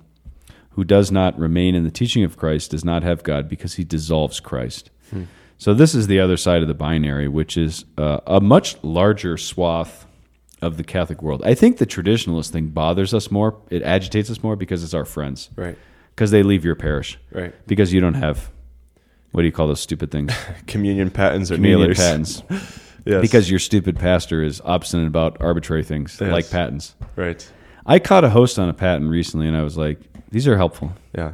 who 0.70 0.84
does 0.84 1.10
not 1.10 1.36
remain 1.36 1.74
in 1.74 1.82
the 1.82 1.90
teaching 1.90 2.22
of 2.22 2.36
Christ 2.36 2.70
does 2.70 2.84
not 2.84 3.02
have 3.02 3.24
God 3.24 3.48
because 3.48 3.74
he 3.74 3.82
dissolves 3.82 4.38
Christ. 4.38 4.90
So 5.60 5.74
this 5.74 5.92
is 5.92 6.06
the 6.06 6.20
other 6.20 6.36
side 6.36 6.62
of 6.62 6.68
the 6.68 6.74
binary, 6.74 7.26
which 7.26 7.56
is 7.56 7.84
uh, 7.96 8.20
a 8.28 8.40
much 8.40 8.76
larger 8.84 9.36
swath 9.36 10.06
of 10.62 10.76
the 10.76 10.84
Catholic 10.84 11.22
world. 11.22 11.42
I 11.44 11.54
think 11.54 11.78
the 11.78 11.86
traditionalist 11.86 12.50
thing 12.50 12.68
bothers 12.68 13.14
us 13.14 13.30
more. 13.30 13.56
It 13.70 13.82
agitates 13.82 14.30
us 14.30 14.42
more 14.42 14.56
because 14.56 14.82
it's 14.84 14.94
our 14.94 15.04
friends. 15.04 15.50
Right. 15.56 15.78
Because 16.14 16.30
they 16.30 16.42
leave 16.42 16.64
your 16.64 16.74
parish. 16.74 17.18
Right. 17.32 17.54
Because 17.66 17.92
you 17.92 18.00
don't 18.00 18.14
have 18.14 18.50
what 19.30 19.42
do 19.42 19.46
you 19.46 19.52
call 19.52 19.66
those 19.68 19.80
stupid 19.80 20.10
things? 20.10 20.32
Communion 20.66 21.10
patens 21.10 21.52
or 21.52 21.56
Communion 21.56 21.94
patens. 21.94 22.42
Yes. 23.04 23.22
Because 23.22 23.48
your 23.48 23.58
stupid 23.60 23.98
pastor 23.98 24.42
is 24.42 24.60
obstinate 24.66 25.06
about 25.06 25.38
arbitrary 25.40 25.82
things 25.82 26.18
Yes. 26.20 26.30
like 26.30 26.50
patens. 26.50 26.94
right. 27.16 27.50
I 27.86 28.00
caught 28.00 28.22
a 28.22 28.28
host 28.28 28.58
on 28.58 28.68
a 28.68 28.74
paten 28.74 29.08
recently 29.08 29.48
and 29.48 29.56
I 29.56 29.62
was 29.62 29.78
like, 29.78 29.98
these 30.30 30.46
are 30.46 30.58
helpful. 30.58 30.92
Yeah. 31.16 31.32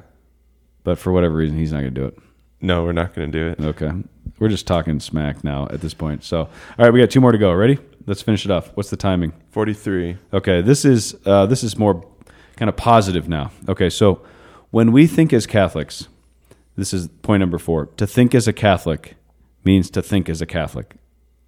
But 0.85 0.99
for 0.99 1.11
whatever 1.11 1.35
reason, 1.35 1.57
he's 1.59 1.73
not 1.73 1.81
going 1.81 1.93
to 1.95 2.01
do 2.01 2.07
it. 2.07 2.19
No, 2.61 2.85
we're 2.85 2.93
not 2.93 3.13
going 3.13 3.33
to 3.33 3.37
do 3.39 3.49
it. 3.49 3.67
Okay. 3.67 3.91
We're 4.39 4.51
just 4.51 4.69
talking 4.69 5.01
smack 5.01 5.43
now 5.43 5.67
at 5.71 5.81
this 5.81 5.95
point. 5.95 6.23
So, 6.23 6.41
all 6.43 6.49
right, 6.79 6.93
we 6.93 7.01
got 7.01 7.11
two 7.11 7.21
more 7.21 7.33
to 7.33 7.39
go. 7.39 7.53
Ready? 7.53 7.79
Let's 8.07 8.23
finish 8.23 8.45
it 8.45 8.51
off. 8.51 8.71
What's 8.75 8.91
the 8.91 8.97
timing? 8.97 9.33
43. 9.51 10.19
Okay, 10.33 10.61
this 10.61 10.85
is 10.85 11.17
uh, 11.25 11.47
this 11.47 11.63
is 11.65 11.79
more 11.79 12.07
kind 12.57 12.69
of 12.69 12.77
positive 12.77 13.29
now. 13.29 13.51
Okay, 13.69 13.89
so 13.91 14.23
when 14.71 14.93
we 14.93 15.07
think 15.07 15.33
as 15.33 15.47
Catholics, 15.47 16.09
this 16.77 16.93
is 16.93 17.09
point 17.23 17.41
number 17.41 17.59
four. 17.59 17.87
To 17.97 18.07
think 18.07 18.35
as 18.35 18.47
a 18.47 18.53
Catholic 18.53 19.17
means 19.65 19.91
to 19.91 20.03
think 20.03 20.29
as 20.29 20.43
a 20.43 20.47
Catholic. 20.47 20.95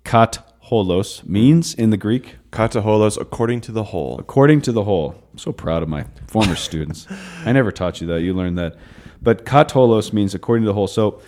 Kat 0.04 0.38
holos 0.70 1.24
means 1.26 1.74
in 1.74 1.90
the 1.90 1.96
Greek 1.96 2.36
Kataholos 2.50 3.20
according 3.20 3.60
to 3.62 3.72
the 3.72 3.84
whole. 3.84 4.18
according 4.18 4.62
to 4.62 4.72
the 4.72 4.84
whole. 4.84 5.14
I'm 5.32 5.38
so 5.38 5.52
proud 5.52 5.82
of 5.82 5.88
my 5.88 6.06
former 6.26 6.56
students. 6.56 7.06
I 7.44 7.52
never 7.52 7.70
taught 7.70 8.00
you 8.00 8.06
that. 8.08 8.22
You 8.22 8.32
learned 8.32 8.56
that. 8.58 8.76
But 9.20 9.44
katolos 9.44 10.12
means 10.12 10.34
according 10.34 10.62
to 10.64 10.68
the 10.68 10.74
whole. 10.74 10.86
So 10.86 11.20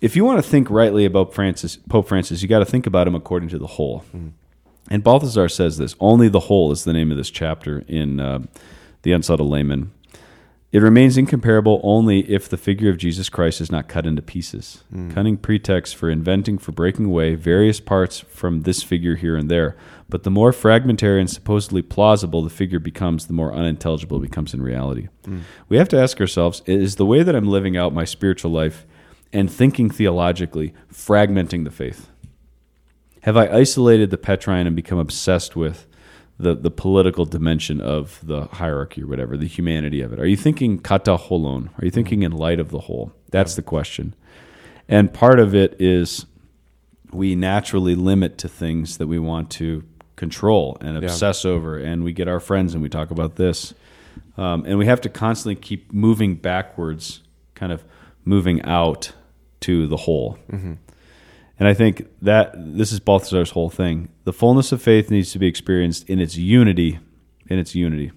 if 0.00 0.16
you 0.16 0.24
want 0.24 0.42
to 0.42 0.48
think 0.50 0.68
rightly 0.70 1.04
about 1.04 1.32
Francis, 1.34 1.76
Pope 1.76 2.08
Francis, 2.08 2.42
you 2.42 2.48
got 2.48 2.58
to 2.58 2.64
think 2.64 2.86
about 2.86 3.06
him 3.06 3.14
according 3.14 3.48
to 3.50 3.58
the 3.58 3.66
whole. 3.66 4.04
And 4.90 5.04
Balthasar 5.04 5.48
says 5.48 5.78
this 5.78 5.94
only 6.00 6.28
the 6.28 6.40
whole 6.40 6.72
is 6.72 6.84
the 6.84 6.92
name 6.92 7.10
of 7.10 7.16
this 7.16 7.30
chapter 7.30 7.84
in 7.88 8.20
uh, 8.20 8.40
The 9.02 9.12
Unsettled 9.12 9.50
Layman. 9.50 9.92
It 10.72 10.80
remains 10.80 11.18
incomparable 11.18 11.82
only 11.84 12.20
if 12.30 12.48
the 12.48 12.56
figure 12.56 12.88
of 12.88 12.96
Jesus 12.96 13.28
Christ 13.28 13.60
is 13.60 13.70
not 13.70 13.88
cut 13.88 14.06
into 14.06 14.22
pieces. 14.22 14.84
Cunning 15.10 15.36
pretext 15.36 15.94
for 15.94 16.08
inventing, 16.08 16.56
for 16.56 16.72
breaking 16.72 17.04
away 17.04 17.34
various 17.34 17.78
parts 17.78 18.20
from 18.20 18.62
this 18.62 18.82
figure 18.82 19.16
here 19.16 19.36
and 19.36 19.50
there. 19.50 19.76
But 20.08 20.22
the 20.22 20.30
more 20.30 20.50
fragmentary 20.50 21.20
and 21.20 21.28
supposedly 21.28 21.82
plausible 21.82 22.42
the 22.42 22.48
figure 22.48 22.78
becomes, 22.78 23.26
the 23.26 23.34
more 23.34 23.52
unintelligible 23.52 24.16
it 24.16 24.22
becomes 24.22 24.54
in 24.54 24.62
reality. 24.62 25.08
We 25.68 25.76
have 25.76 25.90
to 25.90 26.00
ask 26.00 26.18
ourselves 26.22 26.62
is 26.64 26.96
the 26.96 27.04
way 27.06 27.22
that 27.22 27.36
I'm 27.36 27.48
living 27.48 27.76
out 27.76 27.92
my 27.92 28.06
spiritual 28.06 28.50
life 28.50 28.86
and 29.30 29.52
thinking 29.52 29.90
theologically 29.90 30.72
fragmenting 30.90 31.64
the 31.64 31.70
faith? 31.70 32.08
Have 33.22 33.36
I 33.36 33.48
isolated 33.48 34.10
the 34.10 34.18
Petrine 34.18 34.66
and 34.66 34.76
become 34.76 34.98
obsessed 34.98 35.56
with 35.56 35.86
the 36.38 36.54
the 36.54 36.70
political 36.70 37.24
dimension 37.24 37.80
of 37.80 38.20
the 38.22 38.46
hierarchy 38.46 39.02
or 39.02 39.06
whatever, 39.06 39.36
the 39.36 39.46
humanity 39.46 40.00
of 40.00 40.12
it? 40.12 40.20
Are 40.20 40.26
you 40.26 40.36
thinking 40.36 40.78
kata 40.78 41.16
holon? 41.16 41.68
Are 41.78 41.84
you 41.84 41.90
thinking 41.90 42.22
in 42.22 42.32
light 42.32 42.60
of 42.60 42.70
the 42.70 42.80
whole? 42.80 43.12
That's 43.30 43.54
the 43.54 43.62
question. 43.62 44.14
And 44.88 45.12
part 45.12 45.38
of 45.38 45.54
it 45.54 45.80
is 45.80 46.26
we 47.12 47.34
naturally 47.34 47.94
limit 47.94 48.38
to 48.38 48.48
things 48.48 48.98
that 48.98 49.06
we 49.06 49.18
want 49.18 49.50
to 49.52 49.84
control 50.16 50.76
and 50.80 50.96
obsess 50.96 51.44
over, 51.44 51.78
and 51.78 52.04
we 52.04 52.12
get 52.12 52.28
our 52.28 52.40
friends 52.40 52.74
and 52.74 52.82
we 52.82 52.88
talk 52.88 53.10
about 53.10 53.36
this, 53.36 53.74
um, 54.36 54.64
and 54.66 54.78
we 54.78 54.86
have 54.86 55.00
to 55.02 55.08
constantly 55.08 55.54
keep 55.54 55.92
moving 55.92 56.34
backwards, 56.34 57.20
kind 57.54 57.72
of 57.72 57.84
moving 58.24 58.62
out 58.62 59.12
to 59.60 59.86
the 59.86 59.96
whole. 59.96 60.38
And 61.58 61.68
I 61.68 61.74
think 61.74 62.08
that 62.20 62.52
this 62.56 62.92
is 62.92 63.00
Balthasar's 63.00 63.50
whole 63.50 63.70
thing. 63.70 64.08
The 64.24 64.32
fullness 64.32 64.72
of 64.72 64.82
faith 64.82 65.10
needs 65.10 65.32
to 65.32 65.38
be 65.38 65.46
experienced 65.46 66.08
in 66.08 66.18
its 66.18 66.36
unity, 66.36 66.98
in 67.48 67.58
its 67.58 67.74
unity. 67.74 68.10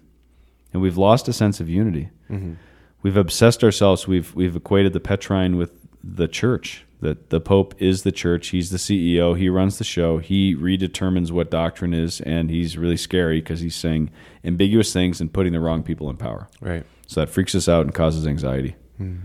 And 0.73 0.81
we've 0.81 0.97
lost 0.97 1.27
a 1.27 1.33
sense 1.33 1.59
of 1.59 1.69
unity. 1.69 2.09
Mm-hmm. 2.29 2.53
We've 3.01 3.17
obsessed 3.17 3.63
ourselves. 3.63 4.07
We've 4.07 4.33
we've 4.36 4.55
equated 4.55 4.93
the 4.93 4.99
Petrine 4.99 5.57
with 5.57 5.71
the 6.03 6.27
church. 6.27 6.86
That 7.01 7.29
the 7.29 7.39
Pope 7.39 7.75
is 7.77 8.01
the 8.01 8.11
church. 8.11 8.47
He's 8.47 8.71
the 8.71 8.77
CEO. 8.77 9.38
He 9.38 9.47
runs 9.47 9.77
the 9.77 9.83
show. 9.83 10.17
He 10.17 10.55
redetermines 10.55 11.29
what 11.29 11.51
doctrine 11.51 11.93
is, 11.93 12.19
and 12.21 12.49
he's 12.49 12.77
really 12.77 12.97
scary 12.97 13.41
because 13.41 13.59
he's 13.59 13.75
saying 13.75 14.09
ambiguous 14.43 14.91
things 14.91 15.21
and 15.21 15.31
putting 15.31 15.53
the 15.53 15.59
wrong 15.59 15.83
people 15.83 16.09
in 16.09 16.17
power. 16.17 16.47
Right. 16.61 16.83
So 17.05 17.19
that 17.19 17.29
freaks 17.29 17.53
us 17.53 17.69
out 17.69 17.86
and 17.86 17.93
causes 17.93 18.25
anxiety. 18.25 18.75
Hmm. 18.97 19.17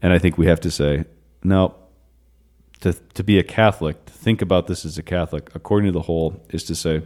And 0.00 0.12
I 0.12 0.18
think 0.18 0.36
we 0.36 0.46
have 0.46 0.60
to 0.62 0.70
say, 0.70 1.04
no, 1.44 1.76
to, 2.82 2.92
to 2.92 3.24
be 3.24 3.38
a 3.38 3.42
Catholic, 3.42 4.04
to 4.06 4.12
think 4.12 4.42
about 4.42 4.66
this 4.66 4.84
as 4.84 4.98
a 4.98 5.02
Catholic, 5.02 5.50
according 5.54 5.88
to 5.88 5.92
the 5.92 6.02
whole, 6.02 6.44
is 6.50 6.64
to 6.64 6.74
say, 6.74 7.02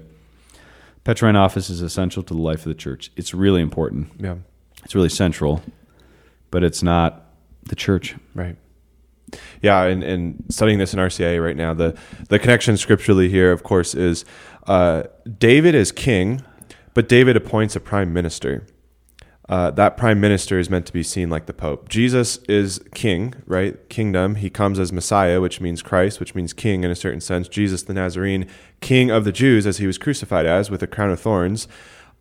Petrine 1.04 1.36
office 1.36 1.70
is 1.70 1.80
essential 1.80 2.22
to 2.24 2.34
the 2.34 2.40
life 2.40 2.60
of 2.60 2.64
the 2.64 2.74
church. 2.74 3.12
It's 3.16 3.32
really 3.32 3.62
important. 3.62 4.10
Yeah. 4.18 4.36
It's 4.84 4.94
really 4.94 5.08
central, 5.08 5.62
but 6.50 6.64
it's 6.64 6.82
not 6.82 7.26
the 7.64 7.76
church. 7.76 8.16
Right. 8.34 8.56
Yeah, 9.60 9.84
and, 9.84 10.02
and 10.02 10.44
studying 10.48 10.78
this 10.78 10.94
in 10.94 11.00
RCIA 11.00 11.42
right 11.42 11.56
now, 11.56 11.74
the 11.74 11.98
the 12.28 12.38
connection 12.38 12.76
scripturally 12.76 13.28
here, 13.28 13.50
of 13.50 13.64
course, 13.64 13.94
is 13.94 14.24
uh, 14.68 15.04
David 15.38 15.74
is 15.74 15.90
king, 15.90 16.42
but 16.94 17.08
David 17.08 17.36
appoints 17.36 17.74
a 17.74 17.80
prime 17.80 18.12
minister. 18.12 18.66
Uh, 19.48 19.70
that 19.70 19.96
prime 19.96 20.20
minister 20.20 20.58
is 20.58 20.68
meant 20.68 20.86
to 20.86 20.92
be 20.92 21.02
seen 21.02 21.30
like 21.30 21.46
the 21.46 21.52
Pope. 21.52 21.88
Jesus 21.88 22.38
is 22.48 22.80
king, 22.94 23.34
right? 23.46 23.88
Kingdom. 23.88 24.36
He 24.36 24.50
comes 24.50 24.78
as 24.78 24.92
Messiah, 24.92 25.40
which 25.40 25.60
means 25.60 25.82
Christ, 25.82 26.18
which 26.18 26.34
means 26.34 26.52
king 26.52 26.82
in 26.82 26.90
a 26.90 26.96
certain 26.96 27.20
sense. 27.20 27.46
Jesus 27.48 27.82
the 27.84 27.94
Nazarene, 27.94 28.48
king 28.80 29.10
of 29.10 29.24
the 29.24 29.32
Jews, 29.32 29.66
as 29.66 29.78
he 29.78 29.86
was 29.86 29.98
crucified 29.98 30.46
as, 30.46 30.70
with 30.70 30.82
a 30.82 30.86
crown 30.88 31.10
of 31.10 31.20
thorns. 31.20 31.68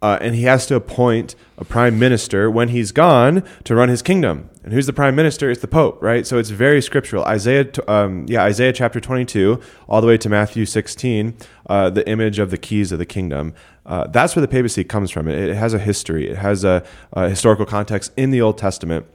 Uh, 0.01 0.19
and 0.21 0.35
he 0.35 0.43
has 0.43 0.67
to 0.67 0.75
appoint 0.75 1.35
a 1.57 1.65
prime 1.65 1.97
minister 1.97 2.51
when 2.51 2.69
he's 2.69 2.91
gone 2.91 3.43
to 3.63 3.73
run 3.73 3.89
his 3.89 4.03
kingdom. 4.03 4.49
And 4.65 4.73
who's 4.73 4.87
the 4.87 4.93
prime 4.93 5.15
minister? 5.15 5.51
It's 5.51 5.61
the 5.61 5.67
Pope, 5.67 6.01
right? 6.01 6.25
So 6.25 6.39
it's 6.39 6.49
very 6.49 6.81
scriptural. 6.81 7.23
Isaiah, 7.23 7.69
um, 7.87 8.25
yeah, 8.27 8.43
Isaiah 8.43 8.73
chapter 8.73 8.99
22, 8.99 9.61
all 9.87 10.01
the 10.01 10.07
way 10.07 10.17
to 10.17 10.27
Matthew 10.27 10.65
16, 10.65 11.37
uh, 11.69 11.91
the 11.91 12.07
image 12.09 12.39
of 12.39 12.49
the 12.49 12.57
keys 12.57 12.91
of 12.91 12.97
the 12.97 13.05
kingdom. 13.05 13.53
Uh, 13.85 14.07
that's 14.07 14.35
where 14.35 14.41
the 14.41 14.47
papacy 14.47 14.83
comes 14.83 15.11
from. 15.11 15.27
It, 15.27 15.37
it 15.37 15.55
has 15.55 15.75
a 15.75 15.79
history. 15.79 16.27
It 16.27 16.37
has 16.37 16.63
a, 16.63 16.83
a 17.13 17.29
historical 17.29 17.67
context 17.67 18.11
in 18.17 18.31
the 18.31 18.41
Old 18.41 18.57
Testament 18.57 19.05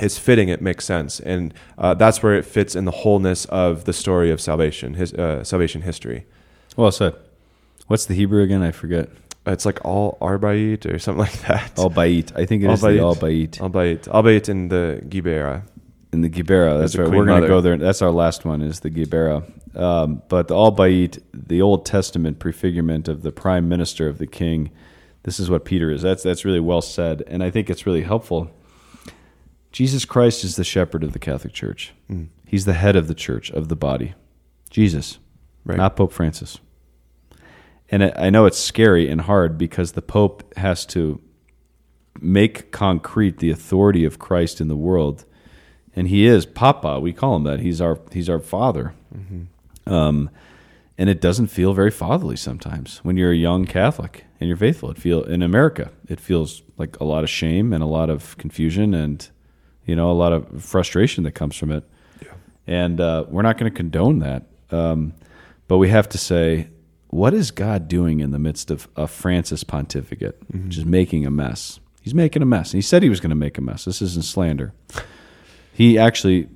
it's 0.00 0.18
fitting 0.18 0.48
it 0.48 0.60
makes 0.60 0.84
sense 0.84 1.20
and 1.20 1.54
uh, 1.78 1.94
that's 1.94 2.20
where 2.20 2.34
it 2.34 2.44
fits 2.44 2.74
in 2.74 2.84
the 2.84 2.90
wholeness 2.90 3.44
of 3.44 3.84
the 3.84 3.92
story 3.92 4.28
of 4.28 4.40
salvation 4.40 4.94
his 4.94 5.14
uh, 5.14 5.44
salvation 5.44 5.82
history 5.82 6.26
Well 6.76 6.90
said. 6.90 7.14
What's 7.86 8.06
the 8.06 8.14
Hebrew 8.14 8.42
again? 8.42 8.62
I 8.62 8.72
forget. 8.72 9.08
It's 9.46 9.66
like 9.66 9.84
all 9.84 10.16
arbait 10.20 10.92
or 10.92 10.98
something 10.98 11.18
like 11.26 11.40
that 11.42 11.78
Al 11.78 11.90
Bait. 11.90 12.32
I 12.34 12.46
think 12.46 12.62
it 12.62 12.70
is 12.70 12.80
the 12.80 12.98
Al 13.00 13.14
Bait 13.14 13.60
albeit 13.60 14.08
albeit 14.08 14.48
in 14.48 14.68
the 14.68 15.02
gibera 15.08 15.64
in 16.14 16.22
the 16.22 16.30
Gibera. 16.30 16.78
That's 16.78 16.94
the 16.94 17.02
right. 17.02 17.10
We're 17.12 17.26
going 17.26 17.42
to 17.42 17.48
go 17.48 17.60
there. 17.60 17.76
That's 17.76 18.00
our 18.00 18.10
last 18.10 18.44
one. 18.44 18.62
Is 18.62 18.80
the 18.80 18.90
Gibera. 18.90 19.42
Um, 19.76 20.22
but 20.28 20.48
the 20.48 20.54
Al 20.54 20.70
Bait, 20.70 21.18
the 21.34 21.60
Old 21.60 21.84
Testament 21.84 22.38
prefigurement 22.38 23.08
of 23.08 23.22
the 23.22 23.32
prime 23.32 23.68
minister 23.68 24.08
of 24.08 24.18
the 24.18 24.26
king. 24.26 24.70
This 25.24 25.40
is 25.40 25.50
what 25.50 25.64
Peter 25.64 25.90
is. 25.90 26.02
That's 26.02 26.22
that's 26.22 26.44
really 26.44 26.60
well 26.60 26.80
said, 26.80 27.22
and 27.26 27.42
I 27.42 27.50
think 27.50 27.68
it's 27.68 27.84
really 27.84 28.02
helpful. 28.02 28.50
Jesus 29.72 30.04
Christ 30.04 30.44
is 30.44 30.54
the 30.54 30.64
shepherd 30.64 31.02
of 31.02 31.12
the 31.12 31.18
Catholic 31.18 31.52
Church. 31.52 31.92
Mm. 32.08 32.28
He's 32.46 32.64
the 32.64 32.74
head 32.74 32.94
of 32.94 33.08
the 33.08 33.14
church 33.14 33.50
of 33.50 33.68
the 33.68 33.74
body. 33.74 34.14
Jesus, 34.70 35.18
Right. 35.64 35.76
not 35.76 35.96
Pope 35.96 36.12
Francis. 36.12 36.58
And 37.90 38.12
I 38.16 38.30
know 38.30 38.46
it's 38.46 38.58
scary 38.58 39.08
and 39.08 39.20
hard 39.20 39.58
because 39.58 39.92
the 39.92 40.02
Pope 40.02 40.56
has 40.56 40.86
to 40.86 41.20
make 42.20 42.70
concrete 42.70 43.38
the 43.38 43.50
authority 43.50 44.04
of 44.04 44.18
Christ 44.18 44.60
in 44.60 44.68
the 44.68 44.76
world, 44.76 45.24
and 45.94 46.08
he 46.08 46.26
is 46.26 46.46
Papa. 46.46 46.98
We 46.98 47.12
call 47.12 47.36
him 47.36 47.44
that. 47.44 47.60
He's 47.60 47.80
our 47.80 47.98
he's 48.12 48.28
our 48.28 48.40
father. 48.40 48.94
Um, 49.86 50.30
and 50.96 51.10
it 51.10 51.20
doesn't 51.20 51.48
feel 51.48 51.74
very 51.74 51.90
fatherly 51.90 52.36
sometimes 52.36 52.98
when 52.98 53.16
you're 53.16 53.32
a 53.32 53.36
young 53.36 53.64
Catholic 53.64 54.24
and 54.40 54.48
you're 54.48 54.56
faithful. 54.56 54.90
It 54.90 54.98
feel 54.98 55.22
in 55.24 55.42
America, 55.42 55.90
it 56.08 56.20
feels 56.20 56.62
like 56.78 56.98
a 57.00 57.04
lot 57.04 57.24
of 57.24 57.30
shame 57.30 57.72
and 57.72 57.82
a 57.82 57.86
lot 57.86 58.10
of 58.10 58.36
confusion 58.38 58.94
and 58.94 59.28
you 59.86 59.96
know 59.96 60.10
a 60.10 60.12
lot 60.12 60.32
of 60.32 60.62
frustration 60.62 61.24
that 61.24 61.32
comes 61.32 61.56
from 61.56 61.70
it. 61.70 61.84
And 62.66 63.00
uh, 63.00 63.26
we're 63.28 63.42
not 63.42 63.58
going 63.58 63.70
to 63.70 63.76
condone 63.76 64.20
that, 64.20 64.44
um, 64.70 65.12
but 65.68 65.76
we 65.76 65.90
have 65.90 66.08
to 66.10 66.18
say, 66.18 66.68
what 67.14 67.32
is 67.32 67.52
God 67.52 67.86
doing 67.86 68.18
in 68.18 68.32
the 68.32 68.40
midst 68.40 68.72
of 68.72 68.88
a 68.96 69.06
Francis 69.06 69.62
pontificate, 69.62 70.40
mm-hmm. 70.48 70.66
which 70.66 70.78
is 70.78 70.84
making 70.84 71.24
a 71.24 71.30
mess? 71.30 71.78
He's 72.02 72.12
making 72.12 72.42
a 72.42 72.46
mess. 72.46 72.72
And 72.72 72.78
he 72.78 72.82
said 72.82 73.04
he 73.04 73.08
was 73.08 73.20
going 73.20 73.30
to 73.30 73.36
make 73.36 73.56
a 73.56 73.60
mess. 73.60 73.84
This 73.84 74.02
isn't 74.02 74.24
slander. 74.24 74.74
He 75.72 75.96
actually 75.96 76.48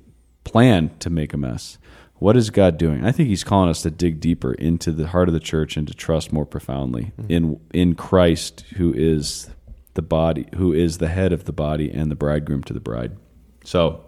planned 0.43 0.99
to 0.99 1.09
make 1.09 1.33
a 1.33 1.37
mess. 1.37 1.77
What 2.15 2.35
is 2.35 2.49
God 2.49 2.77
doing? 2.77 3.05
I 3.05 3.13
think 3.13 3.29
He's 3.29 3.45
calling 3.45 3.69
us 3.69 3.81
to 3.83 3.89
dig 3.89 4.19
deeper 4.19 4.53
into 4.53 4.91
the 4.91 5.07
heart 5.07 5.29
of 5.29 5.33
the 5.33 5.39
church 5.39 5.77
and 5.77 5.87
to 5.87 5.93
trust 5.93 6.33
more 6.33 6.45
profoundly 6.45 7.13
mm-hmm. 7.17 7.31
in 7.31 7.59
in 7.73 7.95
Christ, 7.95 8.65
who 8.75 8.93
is 8.93 9.49
the 9.93 10.01
body, 10.01 10.47
who 10.55 10.73
is 10.73 10.97
the 10.97 11.07
head 11.07 11.31
of 11.31 11.45
the 11.45 11.53
body 11.53 11.89
and 11.89 12.11
the 12.11 12.15
bridegroom 12.15 12.63
to 12.63 12.73
the 12.73 12.81
bride. 12.81 13.15
So 13.63 14.03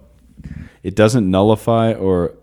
it 0.84 0.96
doesn't 0.96 1.32
nullify 1.32 1.94
or 1.94 2.36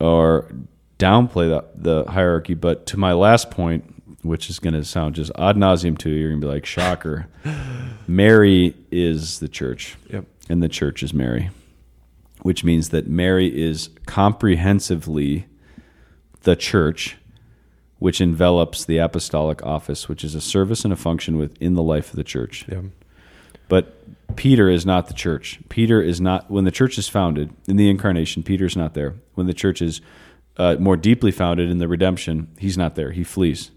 or 0.00 0.52
downplay 0.98 1.48
the, 1.48 1.64
the 2.04 2.10
hierarchy. 2.10 2.54
But 2.54 2.86
to 2.86 2.96
my 2.96 3.12
last 3.12 3.50
point, 3.50 3.92
which 4.22 4.50
is 4.50 4.58
going 4.58 4.74
to 4.74 4.84
sound 4.84 5.14
just 5.14 5.30
ad 5.38 5.56
nauseum 5.56 5.96
to 5.98 6.10
you, 6.10 6.16
you're 6.16 6.30
going 6.30 6.40
to 6.40 6.46
be 6.46 6.52
like, 6.52 6.66
shocker. 6.66 7.28
Mary 8.08 8.74
is 8.90 9.38
the 9.40 9.48
church, 9.48 9.96
Yep. 10.10 10.24
and 10.48 10.62
the 10.62 10.68
church 10.68 11.02
is 11.02 11.12
Mary, 11.14 11.50
which 12.42 12.64
means 12.64 12.90
that 12.90 13.06
Mary 13.06 13.46
is 13.60 13.90
comprehensively 14.06 15.46
the 16.42 16.56
church, 16.56 17.16
which 17.98 18.20
envelops 18.20 18.84
the 18.84 18.98
apostolic 18.98 19.64
office, 19.64 20.08
which 20.08 20.22
is 20.24 20.34
a 20.34 20.40
service 20.40 20.84
and 20.84 20.92
a 20.92 20.96
function 20.96 21.36
within 21.36 21.74
the 21.74 21.82
life 21.82 22.10
of 22.10 22.16
the 22.16 22.24
church. 22.24 22.64
Yeah. 22.68 22.82
But 23.68 24.36
Peter 24.36 24.68
is 24.68 24.86
not 24.86 25.08
the 25.08 25.14
church. 25.14 25.58
Peter 25.68 26.00
is 26.00 26.20
not, 26.20 26.50
when 26.50 26.64
the 26.64 26.70
church 26.70 26.98
is 26.98 27.08
founded 27.08 27.52
in 27.66 27.76
the 27.76 27.88
incarnation, 27.90 28.42
Peter's 28.42 28.76
not 28.76 28.94
there. 28.94 29.14
When 29.34 29.46
the 29.46 29.54
church 29.54 29.82
is 29.82 30.00
uh, 30.58 30.76
more 30.78 30.96
deeply 30.96 31.30
founded 31.30 31.70
in 31.70 31.78
the 31.78 31.88
redemption, 31.88 32.48
he's 32.58 32.78
not 32.78 32.94
there. 32.94 33.10
He 33.12 33.24
flees. 33.24 33.70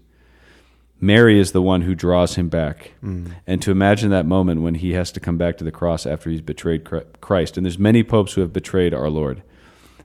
Mary 1.02 1.38
is 1.40 1.52
the 1.52 1.62
one 1.62 1.82
who 1.82 1.94
draws 1.94 2.34
him 2.34 2.48
back. 2.48 2.92
And 3.02 3.62
to 3.62 3.70
imagine 3.70 4.10
that 4.10 4.26
moment 4.26 4.60
when 4.60 4.74
he 4.74 4.92
has 4.92 5.10
to 5.12 5.20
come 5.20 5.38
back 5.38 5.56
to 5.58 5.64
the 5.64 5.70
cross 5.72 6.04
after 6.04 6.28
he's 6.28 6.42
betrayed 6.42 6.84
Christ. 7.22 7.56
And 7.56 7.64
there's 7.64 7.78
many 7.78 8.02
popes 8.02 8.34
who 8.34 8.42
have 8.42 8.52
betrayed 8.52 8.92
our 8.92 9.08
Lord. 9.08 9.42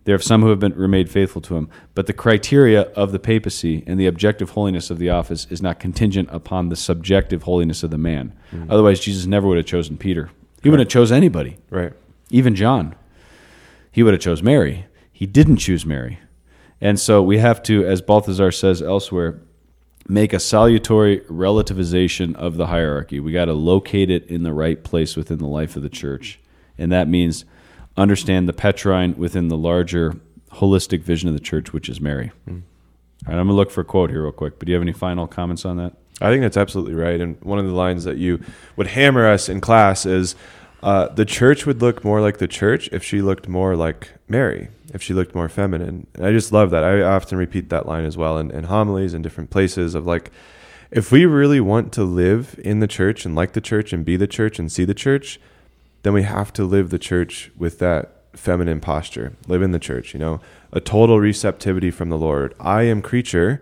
There 0.05 0.15
are 0.15 0.19
some 0.19 0.41
who 0.41 0.49
have 0.49 0.59
been 0.59 0.73
remained 0.75 1.09
faithful 1.09 1.41
to 1.41 1.57
him, 1.57 1.67
but 1.95 2.05
the 2.07 2.13
criteria 2.13 2.83
of 2.93 3.11
the 3.11 3.19
papacy 3.19 3.83
and 3.87 3.99
the 3.99 4.05
objective 4.05 4.51
holiness 4.51 4.89
of 4.89 4.99
the 4.99 5.09
office 5.09 5.47
is 5.49 5.61
not 5.63 5.79
contingent 5.79 6.29
upon 6.31 6.69
the 6.69 6.75
subjective 6.75 7.43
holiness 7.43 7.81
of 7.83 7.89
the 7.91 7.97
man. 7.97 8.31
Otherwise, 8.69 8.99
Jesus 9.01 9.25
never 9.25 9.47
would 9.47 9.57
have 9.57 9.65
chosen 9.65 9.97
Peter. 9.97 10.29
He 10.63 10.69
wouldn't 10.69 10.87
have 10.87 10.93
chose 10.93 11.11
anybody, 11.11 11.57
Right. 11.69 11.91
even 12.29 12.55
John. 12.55 12.95
He 13.91 14.01
would 14.03 14.13
have 14.13 14.21
chose 14.21 14.41
Mary. 14.43 14.85
He 15.11 15.25
didn't 15.25 15.57
choose 15.57 15.85
Mary, 15.85 16.19
and 16.85 16.99
so 16.99 17.23
we 17.23 17.39
have 17.39 17.63
to, 17.63 17.83
as 17.83 17.99
Balthasar 18.03 18.51
says 18.51 18.79
elsewhere, 18.79 19.41
make 20.07 20.33
a 20.33 20.39
salutary 20.39 21.21
relativization 21.21 22.35
of 22.35 22.57
the 22.57 22.67
hierarchy. 22.67 23.19
We 23.19 23.31
got 23.31 23.45
to 23.45 23.53
locate 23.53 24.11
it 24.11 24.27
in 24.27 24.43
the 24.43 24.53
right 24.53 24.83
place 24.83 25.15
within 25.15 25.39
the 25.39 25.47
life 25.47 25.75
of 25.75 25.81
the 25.81 25.89
church, 25.89 26.39
and 26.77 26.91
that 26.91 27.07
means 27.07 27.43
understand 27.97 28.47
the 28.47 28.53
Petrine 28.53 29.17
within 29.17 29.47
the 29.47 29.57
larger 29.57 30.17
holistic 30.51 31.01
vision 31.01 31.27
of 31.27 31.33
the 31.33 31.41
church, 31.41 31.73
which 31.73 31.89
is 31.89 31.99
Mary. 31.99 32.31
All 33.25 33.33
right, 33.33 33.39
I'm 33.39 33.47
gonna 33.47 33.53
look 33.53 33.71
for 33.71 33.81
a 33.81 33.85
quote 33.85 34.11
here 34.11 34.21
real 34.21 34.31
quick. 34.31 34.59
But 34.59 34.67
do 34.67 34.71
you 34.71 34.75
have 34.75 34.83
any 34.83 34.93
final 34.93 35.25
comments 35.25 35.65
on 35.65 35.77
that? 35.77 35.93
I 36.21 36.29
think 36.29 36.43
that's 36.43 36.55
absolutely 36.55 36.93
right. 36.93 37.19
And 37.19 37.41
one 37.41 37.57
of 37.57 37.65
the 37.65 37.73
lines 37.73 38.03
that 38.03 38.17
you 38.17 38.41
would 38.75 38.85
hammer 38.85 39.27
us 39.27 39.49
in 39.49 39.59
class 39.59 40.05
is 40.05 40.35
uh, 40.83 41.07
the 41.07 41.25
church 41.25 41.65
would 41.65 41.81
look 41.81 42.03
more 42.03 42.21
like 42.21 42.37
the 42.37 42.47
church 42.47 42.89
if 42.91 43.03
she 43.03 43.23
looked 43.23 43.47
more 43.47 43.75
like 43.75 44.11
Mary, 44.27 44.67
if 44.93 45.01
she 45.01 45.13
looked 45.13 45.35
more 45.35 45.49
feminine. 45.49 46.07
And 46.15 46.25
I 46.25 46.31
just 46.31 46.51
love 46.51 46.71
that. 46.71 46.83
I 46.83 47.01
often 47.01 47.37
repeat 47.37 47.69
that 47.69 47.87
line 47.87 48.05
as 48.05 48.17
well 48.17 48.37
in, 48.37 48.51
in 48.51 48.65
homilies 48.65 49.13
in 49.13 49.21
different 49.21 49.49
places 49.49 49.95
of 49.95 50.05
like, 50.05 50.31
if 50.91 51.11
we 51.11 51.25
really 51.25 51.59
want 51.59 51.91
to 51.93 52.03
live 52.03 52.59
in 52.63 52.79
the 52.79 52.87
church 52.87 53.25
and 53.25 53.35
like 53.35 53.53
the 53.53 53.61
church 53.61 53.91
and 53.91 54.05
be 54.05 54.17
the 54.17 54.27
church 54.27 54.59
and 54.59 54.71
see 54.71 54.85
the 54.85 54.93
church, 54.93 55.39
then 56.03 56.13
we 56.13 56.23
have 56.23 56.53
to 56.53 56.63
live 56.63 56.89
the 56.89 56.99
church 56.99 57.51
with 57.57 57.79
that 57.79 58.11
feminine 58.33 58.79
posture. 58.79 59.33
Live 59.47 59.61
in 59.61 59.71
the 59.71 59.79
church, 59.79 60.13
you 60.13 60.19
know, 60.19 60.39
a 60.71 60.79
total 60.79 61.19
receptivity 61.19 61.89
from 61.89 62.09
the 62.09 62.17
Lord. 62.17 62.53
I 62.59 62.83
am 62.83 63.01
creature, 63.01 63.61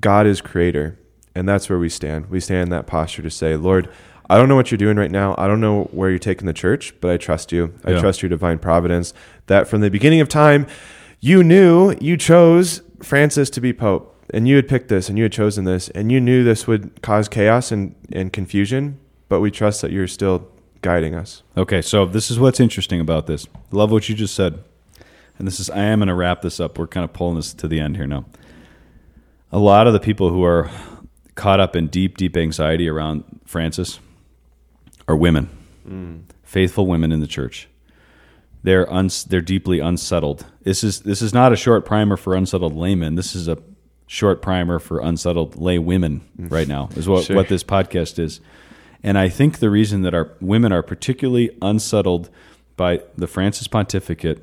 God 0.00 0.26
is 0.26 0.40
creator. 0.40 0.98
And 1.34 1.48
that's 1.48 1.68
where 1.68 1.78
we 1.78 1.88
stand. 1.88 2.30
We 2.30 2.38
stand 2.38 2.62
in 2.62 2.68
that 2.70 2.86
posture 2.86 3.22
to 3.22 3.30
say, 3.30 3.56
Lord, 3.56 3.88
I 4.30 4.38
don't 4.38 4.48
know 4.48 4.56
what 4.56 4.70
you're 4.70 4.78
doing 4.78 4.96
right 4.96 5.10
now. 5.10 5.34
I 5.36 5.46
don't 5.46 5.60
know 5.60 5.84
where 5.92 6.08
you're 6.10 6.18
taking 6.18 6.46
the 6.46 6.52
church, 6.54 6.94
but 7.00 7.10
I 7.10 7.16
trust 7.16 7.52
you. 7.52 7.74
I 7.84 7.92
Yeah. 7.92 8.00
trust 8.00 8.22
your 8.22 8.28
divine 8.30 8.58
providence 8.58 9.12
that 9.46 9.68
from 9.68 9.80
the 9.82 9.90
beginning 9.90 10.20
of 10.20 10.28
time, 10.28 10.66
you 11.20 11.42
knew 11.44 11.94
you 12.00 12.16
chose 12.16 12.82
Francis 13.02 13.50
to 13.50 13.60
be 13.60 13.72
Pope 13.72 14.14
and 14.32 14.48
you 14.48 14.56
had 14.56 14.66
picked 14.66 14.88
this 14.88 15.08
and 15.08 15.18
you 15.18 15.24
had 15.24 15.32
chosen 15.32 15.64
this 15.64 15.88
and 15.90 16.10
you 16.10 16.20
knew 16.20 16.42
this 16.42 16.66
would 16.66 17.02
cause 17.02 17.28
chaos 17.28 17.70
and, 17.70 17.94
and 18.12 18.32
confusion, 18.32 18.98
but 19.28 19.40
we 19.40 19.50
trust 19.50 19.82
that 19.82 19.90
you're 19.92 20.08
still 20.08 20.48
guiding 20.80 21.14
us. 21.14 21.42
Okay, 21.56 21.82
so 21.82 22.06
this 22.06 22.30
is 22.30 22.38
what's 22.38 22.60
interesting 22.60 23.00
about 23.00 23.26
this. 23.26 23.46
Love 23.72 23.90
what 23.92 24.08
you 24.08 24.14
just 24.14 24.34
said. 24.34 24.58
And 25.38 25.46
this 25.46 25.58
is 25.60 25.68
I 25.68 25.80
am 25.80 25.98
going 25.98 26.08
to 26.08 26.14
wrap 26.14 26.42
this 26.42 26.60
up. 26.60 26.78
We're 26.78 26.86
kind 26.86 27.04
of 27.04 27.12
pulling 27.12 27.36
this 27.36 27.52
to 27.54 27.68
the 27.68 27.80
end 27.80 27.96
here 27.96 28.06
now. 28.06 28.24
A 29.52 29.58
lot 29.58 29.86
of 29.86 29.92
the 29.92 30.00
people 30.00 30.30
who 30.30 30.44
are 30.44 30.70
caught 31.34 31.60
up 31.60 31.74
in 31.76 31.88
deep 31.88 32.16
deep 32.16 32.36
anxiety 32.36 32.88
around 32.88 33.24
Francis 33.44 33.98
are 35.08 35.16
women. 35.16 36.24
Faithful 36.42 36.86
women 36.86 37.12
in 37.12 37.20
the 37.20 37.26
church. 37.26 37.68
They're 38.62 38.90
uns- 38.90 39.24
they're 39.24 39.42
deeply 39.42 39.78
unsettled. 39.80 40.46
This 40.62 40.82
is 40.82 41.00
this 41.00 41.20
is 41.20 41.34
not 41.34 41.52
a 41.52 41.56
short 41.56 41.84
primer 41.84 42.16
for 42.16 42.34
unsettled 42.34 42.74
laymen. 42.74 43.14
This 43.14 43.34
is 43.34 43.46
a 43.48 43.58
short 44.06 44.40
primer 44.40 44.78
for 44.78 45.00
unsettled 45.00 45.56
lay 45.60 45.78
women 45.78 46.22
right 46.38 46.66
now. 46.68 46.88
Is 46.96 47.06
what 47.08 47.24
Sure. 47.24 47.36
what 47.36 47.48
this 47.48 47.62
podcast 47.64 48.18
is. 48.18 48.40
And 49.02 49.18
I 49.18 49.28
think 49.28 49.58
the 49.58 49.68
reason 49.68 50.00
that 50.02 50.14
our 50.14 50.30
women 50.40 50.72
are 50.72 50.82
particularly 50.82 51.50
unsettled 51.60 52.30
by 52.76 53.02
the 53.18 53.26
Francis 53.26 53.66
pontificate 53.68 54.40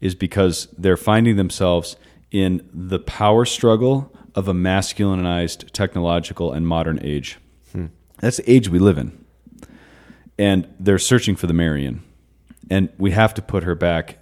is 0.00 0.14
because 0.14 0.68
they're 0.78 0.96
finding 0.96 1.36
themselves 1.36 1.96
in 2.30 2.66
the 2.72 2.98
power 2.98 3.44
struggle 3.44 4.10
of 4.34 4.48
a 4.48 4.54
masculinized 4.54 5.70
technological 5.72 6.52
and 6.52 6.66
modern 6.66 6.98
age. 7.02 7.38
Hmm. 7.72 7.86
That's 8.20 8.38
the 8.38 8.50
age 8.50 8.70
we 8.70 8.78
live 8.78 8.96
in. 8.96 9.12
And 10.42 10.66
they're 10.80 10.98
searching 10.98 11.36
for 11.36 11.46
the 11.46 11.52
Marian. 11.52 12.02
And 12.68 12.88
we 12.98 13.12
have 13.12 13.32
to 13.34 13.42
put 13.42 13.62
her 13.62 13.76
back 13.76 14.18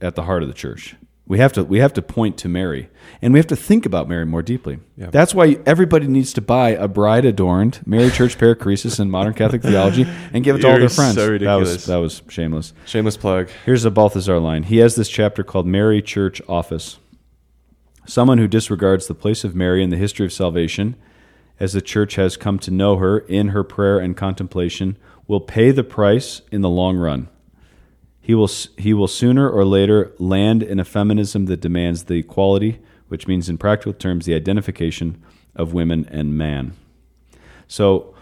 at 0.00 0.16
the 0.16 0.22
heart 0.22 0.42
of 0.42 0.48
the 0.48 0.54
church. 0.54 0.96
We 1.28 1.38
have 1.38 1.52
to 1.52 1.62
we 1.62 1.78
have 1.78 1.92
to 1.92 2.02
point 2.02 2.38
to 2.38 2.48
Mary. 2.48 2.88
And 3.22 3.32
we 3.32 3.38
have 3.38 3.46
to 3.46 3.56
think 3.56 3.86
about 3.86 4.08
Mary 4.08 4.26
more 4.26 4.42
deeply. 4.42 4.80
Yeah. 4.96 5.10
That's 5.10 5.32
why 5.32 5.58
everybody 5.64 6.08
needs 6.08 6.32
to 6.32 6.40
buy 6.40 6.70
a 6.70 6.88
bride 6.88 7.24
adorned 7.24 7.82
Mary 7.86 8.10
Church 8.10 8.36
Perichoresis 8.36 8.98
in 8.98 9.12
modern 9.12 9.34
Catholic 9.34 9.62
theology 9.62 10.08
and 10.32 10.42
give 10.42 10.56
it 10.56 10.62
to 10.62 10.72
all 10.72 10.78
their 10.78 10.88
friends. 10.88 11.14
so 11.14 11.38
That 11.38 11.54
was 11.54 11.86
that 11.86 11.98
was 11.98 12.22
shameless. 12.28 12.72
Shameless 12.84 13.16
plug. 13.16 13.48
Here's 13.64 13.84
a 13.84 13.92
Balthasar 13.92 14.40
line. 14.40 14.64
He 14.64 14.78
has 14.78 14.96
this 14.96 15.08
chapter 15.08 15.44
called 15.44 15.68
Mary 15.68 16.02
Church 16.02 16.42
Office. 16.48 16.98
Someone 18.06 18.38
who 18.38 18.48
disregards 18.48 19.06
the 19.06 19.14
place 19.14 19.44
of 19.44 19.54
Mary 19.54 19.84
in 19.84 19.90
the 19.90 19.96
history 19.96 20.26
of 20.26 20.32
salvation, 20.32 20.96
as 21.60 21.74
the 21.74 21.82
church 21.82 22.16
has 22.16 22.36
come 22.36 22.58
to 22.58 22.72
know 22.72 22.96
her 22.96 23.20
in 23.20 23.48
her 23.48 23.62
prayer 23.62 24.00
and 24.00 24.16
contemplation, 24.16 24.96
will 25.30 25.40
pay 25.40 25.70
the 25.70 25.84
price 25.84 26.42
in 26.50 26.60
the 26.60 26.68
long 26.68 26.96
run. 26.96 27.28
He 28.20 28.34
will, 28.34 28.50
he 28.76 28.92
will 28.92 29.06
sooner 29.06 29.48
or 29.48 29.64
later 29.64 30.10
land 30.18 30.60
in 30.60 30.80
a 30.80 30.84
feminism 30.84 31.46
that 31.46 31.60
demands 31.60 32.02
the 32.02 32.16
equality, 32.16 32.80
which 33.06 33.28
means, 33.28 33.48
in 33.48 33.56
practical 33.56 33.92
terms, 33.92 34.26
the 34.26 34.34
identification 34.34 35.22
of 35.54 35.72
women 35.72 36.04
and 36.10 36.36
man. 36.36 36.72
So 37.68 38.12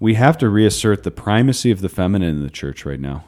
we 0.00 0.14
have 0.14 0.38
to 0.38 0.48
reassert 0.48 1.02
the 1.02 1.10
primacy 1.10 1.70
of 1.70 1.82
the 1.82 1.90
feminine 1.90 2.36
in 2.36 2.42
the 2.42 2.48
church 2.48 2.86
right 2.86 3.00
now. 3.00 3.26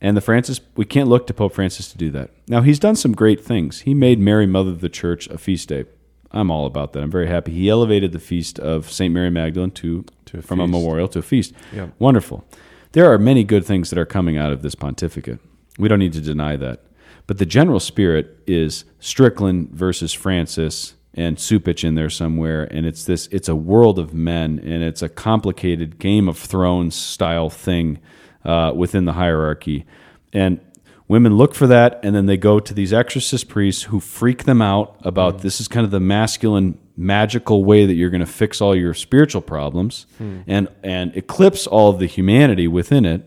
And 0.00 0.16
the 0.16 0.22
Francis, 0.22 0.58
we 0.74 0.86
can't 0.86 1.10
look 1.10 1.26
to 1.26 1.34
Pope 1.34 1.52
Francis 1.52 1.92
to 1.92 1.98
do 1.98 2.10
that. 2.12 2.30
Now, 2.48 2.62
he's 2.62 2.78
done 2.78 2.96
some 2.96 3.12
great 3.12 3.44
things. 3.44 3.80
He 3.80 3.92
made 3.92 4.18
Mary, 4.18 4.46
Mother 4.46 4.70
of 4.70 4.80
the 4.80 4.88
Church, 4.88 5.26
a 5.26 5.36
feast 5.36 5.68
day. 5.68 5.84
I'm 6.30 6.50
all 6.50 6.64
about 6.64 6.94
that. 6.94 7.02
I'm 7.02 7.10
very 7.10 7.26
happy. 7.26 7.52
He 7.52 7.68
elevated 7.68 8.12
the 8.12 8.18
feast 8.18 8.58
of 8.58 8.90
St. 8.90 9.12
Mary 9.12 9.30
Magdalene 9.30 9.70
to, 9.72 10.02
To 10.02 10.17
a 10.34 10.42
from 10.42 10.60
a 10.60 10.66
memorial 10.66 11.08
to 11.08 11.20
a 11.20 11.22
feast. 11.22 11.54
Yeah. 11.72 11.88
Wonderful. 11.98 12.44
There 12.92 13.12
are 13.12 13.18
many 13.18 13.44
good 13.44 13.64
things 13.64 13.90
that 13.90 13.98
are 13.98 14.06
coming 14.06 14.38
out 14.38 14.52
of 14.52 14.62
this 14.62 14.74
pontificate. 14.74 15.40
We 15.78 15.88
don't 15.88 15.98
need 15.98 16.14
to 16.14 16.20
deny 16.20 16.56
that. 16.56 16.82
But 17.26 17.38
the 17.38 17.46
general 17.46 17.80
spirit 17.80 18.38
is 18.46 18.84
Strickland 19.00 19.70
versus 19.70 20.12
Francis 20.12 20.94
and 21.14 21.36
Cupich 21.36 21.84
in 21.84 21.94
there 21.94 22.10
somewhere, 22.10 22.64
and 22.70 22.86
it's 22.86 23.04
this 23.04 23.26
it's 23.28 23.48
a 23.48 23.56
world 23.56 23.98
of 23.98 24.14
men 24.14 24.58
and 24.60 24.82
it's 24.82 25.02
a 25.02 25.08
complicated 25.08 25.98
Game 25.98 26.28
of 26.28 26.38
Thrones 26.38 26.94
style 26.94 27.50
thing 27.50 27.98
uh, 28.44 28.72
within 28.74 29.04
the 29.04 29.14
hierarchy. 29.14 29.84
And 30.32 30.60
women 31.06 31.36
look 31.36 31.54
for 31.54 31.66
that 31.66 32.00
and 32.02 32.14
then 32.14 32.26
they 32.26 32.36
go 32.36 32.60
to 32.60 32.72
these 32.72 32.92
exorcist 32.92 33.48
priests 33.48 33.84
who 33.84 34.00
freak 34.00 34.44
them 34.44 34.62
out 34.62 34.96
about 35.02 35.40
this 35.40 35.60
is 35.60 35.68
kind 35.68 35.84
of 35.84 35.90
the 35.90 36.00
masculine 36.00 36.78
magical 36.98 37.64
way 37.64 37.86
that 37.86 37.94
you're 37.94 38.10
going 38.10 38.20
to 38.20 38.26
fix 38.26 38.60
all 38.60 38.74
your 38.74 38.92
spiritual 38.92 39.40
problems 39.40 40.06
hmm. 40.18 40.40
and 40.48 40.68
and 40.82 41.16
eclipse 41.16 41.66
all 41.66 41.90
of 41.90 42.00
the 42.00 42.06
humanity 42.06 42.66
within 42.66 43.04
it 43.04 43.24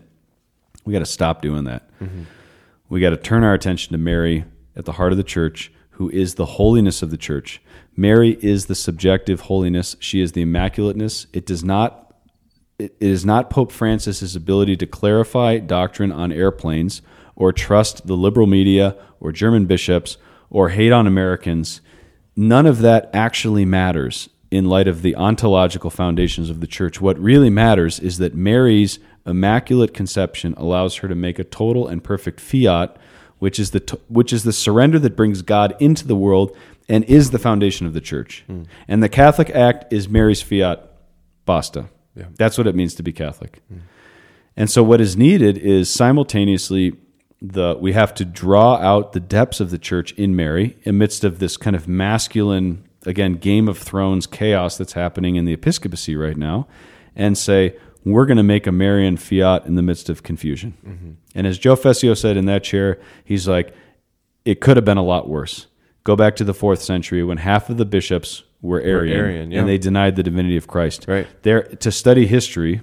we 0.84 0.92
got 0.92 1.00
to 1.00 1.06
stop 1.06 1.42
doing 1.42 1.64
that. 1.64 1.88
Mm-hmm. 2.00 2.22
We 2.88 3.00
got 3.00 3.10
to 3.10 3.16
turn 3.16 3.44
our 3.44 3.54
attention 3.54 3.92
to 3.92 3.98
mary 3.98 4.44
at 4.76 4.84
the 4.84 4.92
heart 4.92 5.12
of 5.12 5.18
the 5.18 5.24
church 5.24 5.72
who 5.90 6.10
is 6.10 6.34
the 6.34 6.46
holiness 6.46 7.02
of 7.02 7.10
the 7.10 7.16
church. 7.16 7.60
Mary 7.96 8.38
is 8.40 8.66
the 8.66 8.74
subjective 8.74 9.42
holiness. 9.42 9.96
She 10.00 10.20
is 10.20 10.32
the 10.32 10.42
immaculateness. 10.42 11.26
It 11.32 11.46
does 11.46 11.62
not 11.62 11.98
it 12.78 12.96
it 12.98 13.08
is 13.08 13.24
not 13.24 13.50
Pope 13.50 13.70
Francis's 13.70 14.34
ability 14.34 14.76
to 14.78 14.86
clarify 14.86 15.58
doctrine 15.58 16.10
on 16.10 16.32
airplanes 16.32 17.02
or 17.36 17.52
trust 17.52 18.06
the 18.06 18.16
liberal 18.16 18.46
media 18.46 18.96
or 19.20 19.32
German 19.32 19.66
bishops 19.66 20.16
or 20.50 20.70
hate 20.70 20.92
on 20.92 21.06
Americans. 21.06 21.80
None 22.34 22.66
of 22.66 22.78
that 22.78 23.10
actually 23.12 23.64
matters 23.64 24.28
in 24.50 24.66
light 24.66 24.88
of 24.88 25.02
the 25.02 25.16
ontological 25.16 25.90
foundations 25.90 26.50
of 26.50 26.60
the 26.60 26.66
church. 26.66 27.00
What 27.00 27.18
really 27.18 27.50
matters 27.50 27.98
is 27.98 28.18
that 28.18 28.34
Mary's 28.34 28.98
immaculate 29.26 29.94
conception 29.94 30.54
allows 30.56 30.96
her 30.96 31.08
to 31.08 31.14
make 31.14 31.38
a 31.38 31.44
total 31.44 31.88
and 31.88 32.02
perfect 32.02 32.40
fiat, 32.40 32.96
which 33.38 33.58
is 33.58 33.70
the 33.70 33.80
t- 33.80 33.98
which 34.08 34.32
is 34.32 34.44
the 34.44 34.52
surrender 34.52 34.98
that 34.98 35.16
brings 35.16 35.42
God 35.42 35.74
into 35.80 36.06
the 36.06 36.16
world 36.16 36.56
and 36.88 37.04
is 37.04 37.30
the 37.30 37.38
foundation 37.38 37.86
of 37.86 37.94
the 37.94 38.00
church. 38.00 38.44
Hmm. 38.46 38.62
And 38.88 39.02
the 39.02 39.08
Catholic 39.08 39.50
act 39.50 39.92
is 39.92 40.08
Mary's 40.08 40.42
fiat. 40.42 40.90
Basta. 41.46 41.88
Yeah. 42.14 42.26
That's 42.36 42.58
what 42.58 42.66
it 42.66 42.74
means 42.74 42.94
to 42.96 43.02
be 43.02 43.12
Catholic. 43.12 43.60
Hmm. 43.68 43.78
And 44.56 44.70
so 44.70 44.82
what 44.82 45.00
is 45.00 45.16
needed 45.16 45.56
is 45.56 45.88
simultaneously 45.88 46.94
the 47.42 47.76
we 47.80 47.92
have 47.92 48.14
to 48.14 48.24
draw 48.24 48.76
out 48.76 49.12
the 49.12 49.20
depths 49.20 49.58
of 49.58 49.70
the 49.70 49.78
church 49.78 50.12
in 50.12 50.36
Mary 50.36 50.78
amidst 50.86 51.24
of 51.24 51.40
this 51.40 51.56
kind 51.56 51.74
of 51.74 51.88
masculine 51.88 52.84
again 53.04 53.34
Game 53.34 53.68
of 53.68 53.76
Thrones 53.78 54.28
chaos 54.28 54.78
that's 54.78 54.92
happening 54.92 55.34
in 55.34 55.44
the 55.44 55.52
episcopacy 55.52 56.14
right 56.14 56.36
now 56.36 56.68
and 57.16 57.36
say 57.36 57.76
we're 58.04 58.26
going 58.26 58.36
to 58.36 58.44
make 58.44 58.66
a 58.66 58.72
Marian 58.72 59.16
fiat 59.16 59.66
in 59.66 59.74
the 59.74 59.82
midst 59.82 60.08
of 60.08 60.22
confusion. 60.22 60.74
Mm-hmm. 60.84 61.10
And 61.34 61.46
as 61.46 61.58
Joe 61.58 61.76
Fessio 61.76 62.16
said 62.16 62.36
in 62.36 62.46
that 62.46 62.62
chair, 62.62 63.00
he's 63.24 63.48
like 63.48 63.74
it 64.44 64.60
could 64.60 64.76
have 64.76 64.84
been 64.84 64.98
a 64.98 65.04
lot 65.04 65.28
worse. 65.28 65.66
Go 66.04 66.14
back 66.14 66.36
to 66.36 66.44
the 66.44 66.54
4th 66.54 66.80
century 66.80 67.22
when 67.24 67.38
half 67.38 67.70
of 67.70 67.76
the 67.76 67.84
bishops 67.84 68.44
were 68.60 68.80
Arian, 68.80 69.18
Arian, 69.18 69.50
yeah. 69.50 69.60
and 69.60 69.68
they 69.68 69.78
denied 69.78 70.14
the 70.14 70.22
divinity 70.22 70.56
of 70.56 70.68
Christ. 70.68 71.06
Right. 71.08 71.26
There 71.42 71.62
to 71.62 71.90
study 71.90 72.26
history 72.26 72.82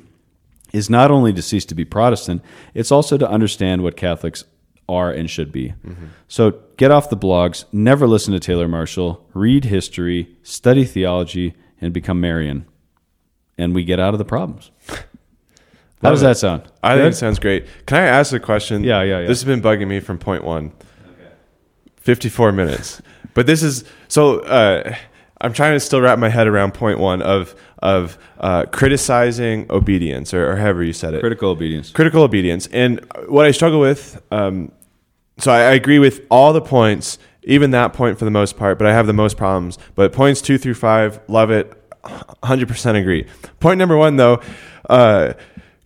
is 0.73 0.89
not 0.89 1.11
only 1.11 1.33
to 1.33 1.41
cease 1.41 1.65
to 1.65 1.75
be 1.75 1.85
Protestant, 1.85 2.41
it's 2.73 2.91
also 2.91 3.17
to 3.17 3.29
understand 3.29 3.83
what 3.83 3.97
Catholics 3.97 4.43
are 4.87 5.11
and 5.11 5.29
should 5.29 5.51
be. 5.51 5.73
So 6.27 6.59
get 6.77 6.91
off 6.91 7.09
the 7.09 7.17
blogs, 7.17 7.65
never 7.71 8.07
listen 8.07 8.33
to 8.33 8.39
Taylor 8.39 8.67
Marshall, 8.67 9.25
read 9.33 9.65
history, 9.65 10.35
study 10.43 10.83
theology, 10.83 11.53
and 11.79 11.93
become 11.93 12.19
Marian. 12.19 12.65
And 13.57 13.75
we 13.75 13.83
get 13.83 13.99
out 13.99 14.13
of 14.13 14.17
the 14.17 14.25
problems. 14.25 14.71
How 16.01 16.11
does 16.11 16.21
that 16.21 16.37
sound? 16.37 16.63
I 16.81 16.95
Good? 16.95 17.01
think 17.03 17.13
it 17.13 17.17
sounds 17.17 17.39
great. 17.39 17.65
Can 17.85 17.97
I 17.97 18.05
ask 18.05 18.31
a 18.31 18.39
question? 18.39 18.83
Yeah, 18.83 19.01
yeah, 19.03 19.19
yeah. 19.19 19.27
This 19.27 19.41
has 19.41 19.43
been 19.43 19.61
bugging 19.61 19.87
me 19.87 19.99
from 19.99 20.17
point 20.17 20.43
one. 20.43 20.71
54 21.97 22.53
minutes. 22.53 23.01
But 23.33 23.45
this 23.45 23.61
is 23.61 23.83
so 24.07 24.39
uh, 24.39 24.95
I'm 25.41 25.53
trying 25.53 25.73
to 25.73 25.79
still 25.79 26.01
wrap 26.01 26.19
my 26.19 26.29
head 26.29 26.47
around 26.47 26.73
point 26.73 26.99
one 26.99 27.21
of 27.21 27.55
of 27.81 28.17
uh, 28.39 28.65
criticizing 28.65 29.65
obedience 29.69 30.33
or, 30.33 30.51
or 30.51 30.55
however 30.57 30.83
you 30.83 30.93
said 30.93 31.13
it. 31.13 31.21
critical 31.21 31.49
obedience. 31.49 31.91
critical 31.91 32.23
obedience. 32.23 32.67
And 32.67 32.99
what 33.27 33.45
I 33.45 33.51
struggle 33.51 33.79
with, 33.79 34.21
um, 34.31 34.71
so 35.37 35.51
I, 35.51 35.59
I 35.59 35.71
agree 35.71 35.99
with 35.99 36.25
all 36.29 36.51
the 36.51 36.61
points, 36.61 37.17
even 37.43 37.71
that 37.71 37.93
point 37.93 38.19
for 38.19 38.25
the 38.25 38.31
most 38.31 38.57
part, 38.57 38.77
but 38.77 38.85
I 38.85 38.93
have 38.93 39.07
the 39.07 39.13
most 39.13 39.37
problems. 39.37 39.77
But 39.95 40.11
points 40.11 40.41
two 40.41 40.57
through 40.57 40.73
five, 40.73 41.21
love 41.29 41.51
it, 41.51 41.73
100% 42.03 42.99
agree. 42.99 43.25
Point 43.59 43.77
number 43.77 43.97
one, 43.97 44.17
though, 44.17 44.41
uh, 44.89 45.33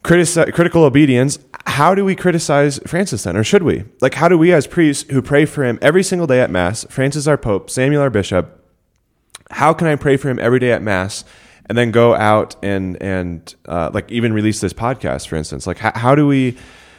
critici- 0.03 0.51
critical 0.53 0.83
obedience. 0.83 1.37
How 1.65 1.95
do 1.95 2.03
we 2.03 2.15
criticize 2.15 2.79
Francis 2.85 3.23
then, 3.23 3.37
or 3.37 3.43
should 3.43 3.63
we? 3.63 3.85
Like, 4.01 4.15
how 4.15 4.27
do 4.27 4.37
we 4.37 4.51
as 4.51 4.67
priests 4.67 5.09
who 5.11 5.21
pray 5.21 5.45
for 5.45 5.63
him 5.63 5.79
every 5.81 6.03
single 6.03 6.27
day 6.27 6.41
at 6.41 6.51
Mass, 6.51 6.85
Francis 6.89 7.27
our 7.27 7.37
Pope, 7.37 7.69
Samuel 7.69 8.01
our 8.01 8.09
Bishop, 8.09 8.62
how 9.51 9.73
can 9.73 9.87
I 9.87 9.95
pray 9.95 10.17
for 10.17 10.29
him 10.29 10.39
every 10.39 10.59
day 10.59 10.71
at 10.71 10.81
Mass 10.81 11.25
and 11.67 11.77
then 11.77 11.91
go 11.91 12.15
out 12.15 12.55
and 12.63 13.01
and 13.01 13.55
uh, 13.67 13.89
like 13.93 14.11
even 14.11 14.33
release 14.33 14.59
this 14.61 14.73
podcast, 14.73 15.27
for 15.27 15.35
instance. 15.35 15.65
Like, 15.65 15.77
how, 15.77 15.91
how 15.95 16.15
do 16.15 16.27
we 16.27 16.57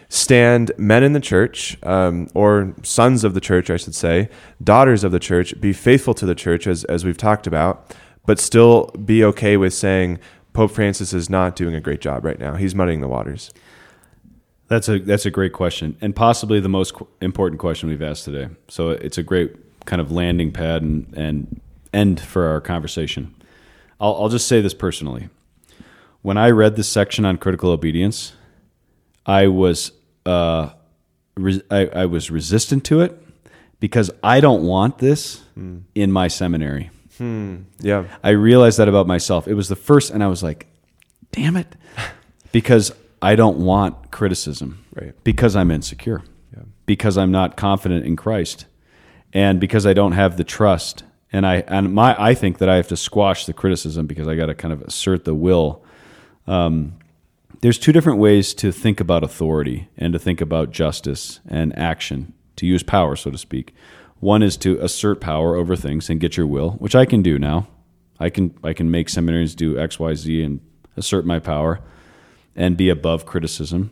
stand 0.09 0.71
men 0.79 1.03
in 1.03 1.13
the 1.13 1.21
church, 1.21 1.77
um, 1.83 2.29
or 2.35 2.75
sons 2.83 3.25
of 3.25 3.35
the 3.35 3.41
church, 3.41 3.71
I 3.71 3.77
should 3.77 3.95
say, 3.95 4.29
daughters 4.63 5.03
of 5.03 5.13
the 5.13 5.19
church, 5.19 5.59
be 5.61 5.73
faithful 5.73 6.15
to 6.15 6.27
the 6.27 6.35
church 6.35 6.67
as 6.67 6.85
as 6.85 7.05
we've 7.05 7.17
talked 7.17 7.47
about, 7.47 7.95
but 8.27 8.39
still 8.39 8.87
be 9.05 9.25
okay 9.25 9.57
with 9.57 9.75
saying 9.75 10.19
Pope 10.53 10.71
Francis 10.71 11.13
is 11.13 11.29
not 11.29 11.57
doing 11.57 11.75
a 11.75 11.81
great 11.81 12.01
job 12.01 12.25
right 12.25 12.39
now. 12.39 12.55
He's 12.55 12.75
muddying 12.75 13.01
the 13.01 13.09
waters. 13.09 13.53
That's 14.69 14.89
a 14.89 14.99
that's 14.99 15.27
a 15.27 15.31
great 15.31 15.53
question, 15.53 15.97
and 16.01 16.17
possibly 16.17 16.59
the 16.61 16.71
most 16.71 16.95
qu- 16.95 17.09
important 17.21 17.61
question 17.61 17.89
we've 17.89 18.03
asked 18.03 18.25
today. 18.25 18.49
So 18.69 18.91
it's 18.91 19.19
a 19.19 19.23
great 19.23 19.57
kind 19.85 20.01
of 20.01 20.11
landing 20.11 20.51
pad 20.51 20.81
and, 20.81 21.13
and 21.15 21.61
end 21.95 22.21
for 22.21 22.47
our 22.49 22.61
conversation. 22.61 23.35
I'll, 24.01 24.15
I'll 24.15 24.29
just 24.29 24.47
say 24.49 24.61
this 24.61 24.75
personally. 24.75 25.29
When 26.23 26.37
I 26.37 26.51
read 26.51 26.77
this 26.77 26.89
section 26.89 27.25
on 27.25 27.37
critical 27.39 27.71
obedience, 27.71 28.33
I 29.27 29.47
was 29.47 29.93
uh, 30.27 30.71
res- 31.37 31.63
I, 31.71 31.87
I 31.87 32.07
was 32.07 32.31
resistant 32.31 32.85
to 32.87 33.01
it 33.01 33.23
because 33.81 34.11
I 34.23 34.41
don't 34.41 34.65
want 34.65 34.99
this 34.99 35.43
in 35.95 36.11
my 36.13 36.29
seminary. 36.29 36.91
Yeah, 37.81 38.05
I 38.25 38.31
realized 38.31 38.79
that 38.79 38.89
about 38.89 39.07
myself. 39.07 39.47
It 39.47 39.55
was 39.55 39.69
the 39.69 39.77
first, 39.77 40.11
and 40.11 40.23
I 40.23 40.27
was 40.29 40.43
like, 40.43 40.67
damn 41.33 41.57
it. 41.57 41.75
Because 42.53 42.93
I 43.21 43.35
don't 43.35 43.59
want 43.65 44.13
criticism. 44.13 44.85
Right. 44.95 45.13
Because 45.25 45.57
I'm 45.57 45.73
insecure. 45.73 46.23
Yeah. 46.57 46.63
Because 46.87 47.19
I'm 47.19 47.33
not 47.33 47.57
confident 47.57 48.07
in 48.07 48.15
Christ. 48.15 48.67
And 49.33 49.59
because 49.59 49.87
I 49.87 49.93
don't 49.93 50.13
have 50.13 50.37
the 50.37 50.45
trust. 50.45 51.03
And 51.35 51.45
I 51.45 51.65
and 51.67 51.93
my 51.93 52.15
I 52.17 52.33
think 52.33 52.59
that 52.59 52.69
I 52.69 52.77
have 52.77 52.87
to 52.89 52.97
squash 52.97 53.45
the 53.45 53.53
criticism 53.53 54.07
because 54.07 54.29
I 54.29 54.37
got 54.37 54.47
to 54.47 54.55
kind 54.55 54.73
of 54.73 54.83
assert 54.83 55.25
the 55.25 55.35
will. 55.35 55.85
Um, 56.47 56.95
there's 57.61 57.77
two 57.77 57.91
different 57.91 58.21
ways 58.21 58.55
to 58.55 58.71
think 58.71 59.01
about 59.01 59.25
authority 59.25 59.89
and 59.97 60.13
to 60.13 60.19
think 60.21 60.41
about 60.41 60.71
justice 60.71 61.41
and 61.49 61.77
action, 61.77 62.35
to 62.55 62.67
use 62.67 62.85
power, 62.85 63.17
so 63.17 63.33
to 63.33 63.39
speak. 63.39 63.75
One 64.21 64.45
is 64.45 64.57
to 64.59 64.79
assert 64.79 65.21
power 65.21 65.57
over 65.57 65.75
things 65.75 66.09
and 66.09 66.21
get 66.21 66.37
your 66.37 66.47
will, 66.47 66.73
which 66.73 66.95
I 66.95 67.05
can 67.05 67.21
do 67.21 67.37
now. 67.37 67.67
I 68.21 68.31
can 68.31 68.57
I 68.63 68.73
can 68.73 68.89
make 68.89 69.09
seminaries 69.09 69.57
do 69.57 69.77
X, 69.77 69.99
Y, 69.99 70.15
Z 70.15 70.41
and 70.41 70.61
assert 70.97 71.27
my 71.27 71.41
power 71.41 71.81
and 72.55 72.77
be 72.77 72.89
above 72.89 73.27
criticism. 73.27 73.91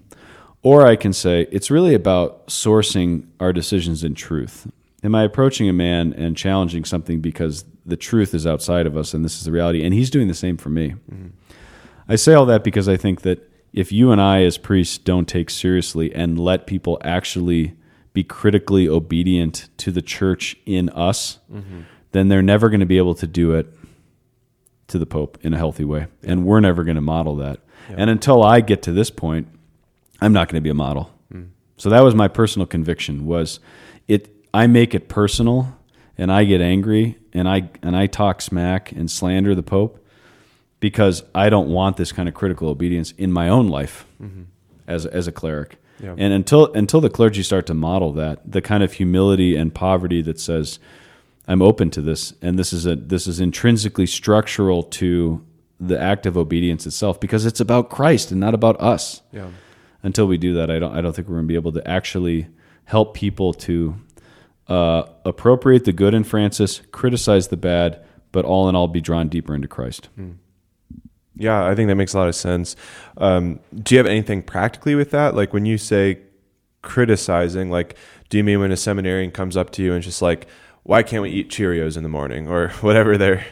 Or 0.62 0.86
I 0.86 0.94
can 0.94 1.12
say 1.12 1.48
it's 1.50 1.72
really 1.72 1.94
about 1.94 2.46
sourcing 2.46 3.26
our 3.40 3.52
decisions 3.52 4.04
in 4.04 4.14
truth. 4.14 4.68
Am 5.02 5.14
I 5.14 5.24
approaching 5.24 5.68
a 5.68 5.72
man 5.72 6.12
and 6.12 6.36
challenging 6.36 6.84
something 6.84 7.20
because 7.20 7.64
the 7.84 7.96
truth 7.96 8.34
is 8.34 8.46
outside 8.46 8.86
of 8.86 8.96
us 8.96 9.14
and 9.14 9.24
this 9.24 9.36
is 9.36 9.44
the 9.44 9.52
reality? 9.52 9.84
And 9.84 9.92
he's 9.92 10.10
doing 10.10 10.28
the 10.28 10.34
same 10.34 10.56
for 10.56 10.68
me. 10.68 10.94
I 12.08 12.16
say 12.16 12.34
all 12.34 12.46
that 12.46 12.62
because 12.62 12.88
I 12.88 12.96
think 12.96 13.22
that 13.22 13.50
if 13.72 13.90
you 13.90 14.12
and 14.12 14.20
I, 14.20 14.42
as 14.42 14.58
priests, 14.58 14.98
don't 14.98 15.26
take 15.26 15.50
seriously 15.50 16.14
and 16.14 16.38
let 16.38 16.66
people 16.66 16.98
actually 17.02 17.74
be 18.12 18.22
critically 18.22 18.88
obedient 18.88 19.68
to 19.78 19.90
the 19.90 20.02
church 20.02 20.56
in 20.66 20.88
us, 20.90 21.38
then 22.12 22.28
they're 22.28 22.42
never 22.42 22.68
going 22.68 22.80
to 22.80 22.86
be 22.86 22.98
able 22.98 23.14
to 23.14 23.26
do 23.26 23.52
it 23.52 23.66
to 24.88 24.98
the 24.98 25.06
Pope 25.06 25.38
in 25.40 25.54
a 25.54 25.56
healthy 25.56 25.84
way. 25.84 26.06
And 26.22 26.44
we're 26.44 26.60
never 26.60 26.84
going 26.84 26.96
to 26.96 27.00
model 27.00 27.36
that. 27.36 27.60
And 27.88 28.10
until 28.10 28.42
I 28.42 28.60
get 28.60 28.82
to 28.82 28.92
this 28.92 29.10
point, 29.10 29.48
I'm 30.20 30.32
not 30.32 30.48
going 30.48 30.56
to 30.56 30.62
be 30.62 30.70
a 30.70 30.74
model. 30.74 31.10
Mm. 31.32 31.48
So 31.76 31.88
that 31.88 32.04
was 32.04 32.14
my 32.14 32.28
personal 32.28 32.66
conviction 32.66 33.26
was 33.26 33.58
it 34.06 34.31
I 34.54 34.66
make 34.66 34.94
it 34.94 35.08
personal 35.08 35.78
and 36.18 36.30
I 36.32 36.44
get 36.44 36.60
angry 36.60 37.18
and 37.32 37.48
I 37.48 37.70
and 37.82 37.96
I 37.96 38.06
talk 38.06 38.40
smack 38.40 38.92
and 38.92 39.10
slander 39.10 39.54
the 39.54 39.62
Pope 39.62 40.04
because 40.80 41.22
I 41.34 41.48
don't 41.48 41.68
want 41.68 41.96
this 41.96 42.12
kind 42.12 42.28
of 42.28 42.34
critical 42.34 42.68
obedience 42.68 43.12
in 43.12 43.32
my 43.32 43.48
own 43.48 43.68
life 43.68 44.04
mm-hmm. 44.22 44.42
as 44.86 45.06
as 45.06 45.26
a 45.26 45.32
cleric. 45.32 45.78
Yeah. 46.00 46.14
And 46.18 46.32
until 46.32 46.72
until 46.72 47.00
the 47.00 47.10
clergy 47.10 47.42
start 47.42 47.66
to 47.66 47.74
model 47.74 48.12
that, 48.14 48.50
the 48.50 48.60
kind 48.60 48.82
of 48.82 48.94
humility 48.94 49.56
and 49.56 49.72
poverty 49.72 50.20
that 50.22 50.40
says, 50.40 50.78
I'm 51.46 51.62
open 51.62 51.90
to 51.90 52.02
this, 52.02 52.34
and 52.42 52.58
this 52.58 52.72
is 52.72 52.86
a 52.86 52.96
this 52.96 53.26
is 53.26 53.40
intrinsically 53.40 54.06
structural 54.06 54.82
to 54.84 55.44
the 55.80 56.00
act 56.00 56.26
of 56.26 56.36
obedience 56.36 56.86
itself 56.86 57.20
because 57.20 57.44
it's 57.46 57.60
about 57.60 57.90
Christ 57.90 58.30
and 58.30 58.40
not 58.40 58.54
about 58.54 58.80
us. 58.80 59.20
yeah, 59.32 59.48
Until 60.02 60.26
we 60.26 60.38
do 60.38 60.54
that, 60.54 60.70
I 60.70 60.78
don't 60.78 60.92
I 60.92 61.00
don't 61.00 61.14
think 61.14 61.28
we're 61.28 61.36
going 61.36 61.46
to 61.46 61.52
be 61.52 61.56
able 61.56 61.72
to 61.72 61.88
actually 61.88 62.48
help 62.84 63.14
people 63.14 63.54
to 63.54 63.94
uh, 64.72 65.06
appropriate 65.26 65.84
the 65.84 65.92
good 65.92 66.14
in 66.14 66.24
Francis, 66.24 66.80
criticize 66.92 67.48
the 67.48 67.58
bad, 67.58 68.02
but 68.32 68.46
all 68.46 68.70
in 68.70 68.74
all, 68.74 68.88
be 68.88 69.02
drawn 69.02 69.28
deeper 69.28 69.54
into 69.54 69.68
Christ. 69.68 70.08
yeah. 71.36 71.66
I 71.66 71.74
think 71.74 71.88
that 71.88 71.96
makes 71.96 72.14
a 72.14 72.18
lot 72.18 72.28
of 72.28 72.34
sense. 72.34 72.74
Um, 73.18 73.60
do 73.82 73.94
you 73.94 73.98
have 73.98 74.06
anything 74.06 74.42
practically 74.42 74.94
with 74.94 75.10
that? 75.10 75.34
Like 75.34 75.52
when 75.52 75.66
you 75.66 75.76
say 75.76 76.20
criticizing, 76.80 77.70
like, 77.70 77.98
do 78.30 78.38
you 78.38 78.44
mean 78.44 78.60
when 78.60 78.72
a 78.72 78.76
seminarian 78.78 79.30
comes 79.30 79.58
up 79.58 79.68
to 79.72 79.82
you 79.82 79.92
and 79.92 80.02
just 80.02 80.22
like, 80.22 80.46
why 80.84 81.02
can't 81.02 81.22
we 81.22 81.28
eat 81.28 81.50
Cheerios 81.50 81.98
in 81.98 82.02
the 82.02 82.08
morning 82.08 82.48
or 82.48 82.68
whatever 82.80 83.18
their 83.18 83.44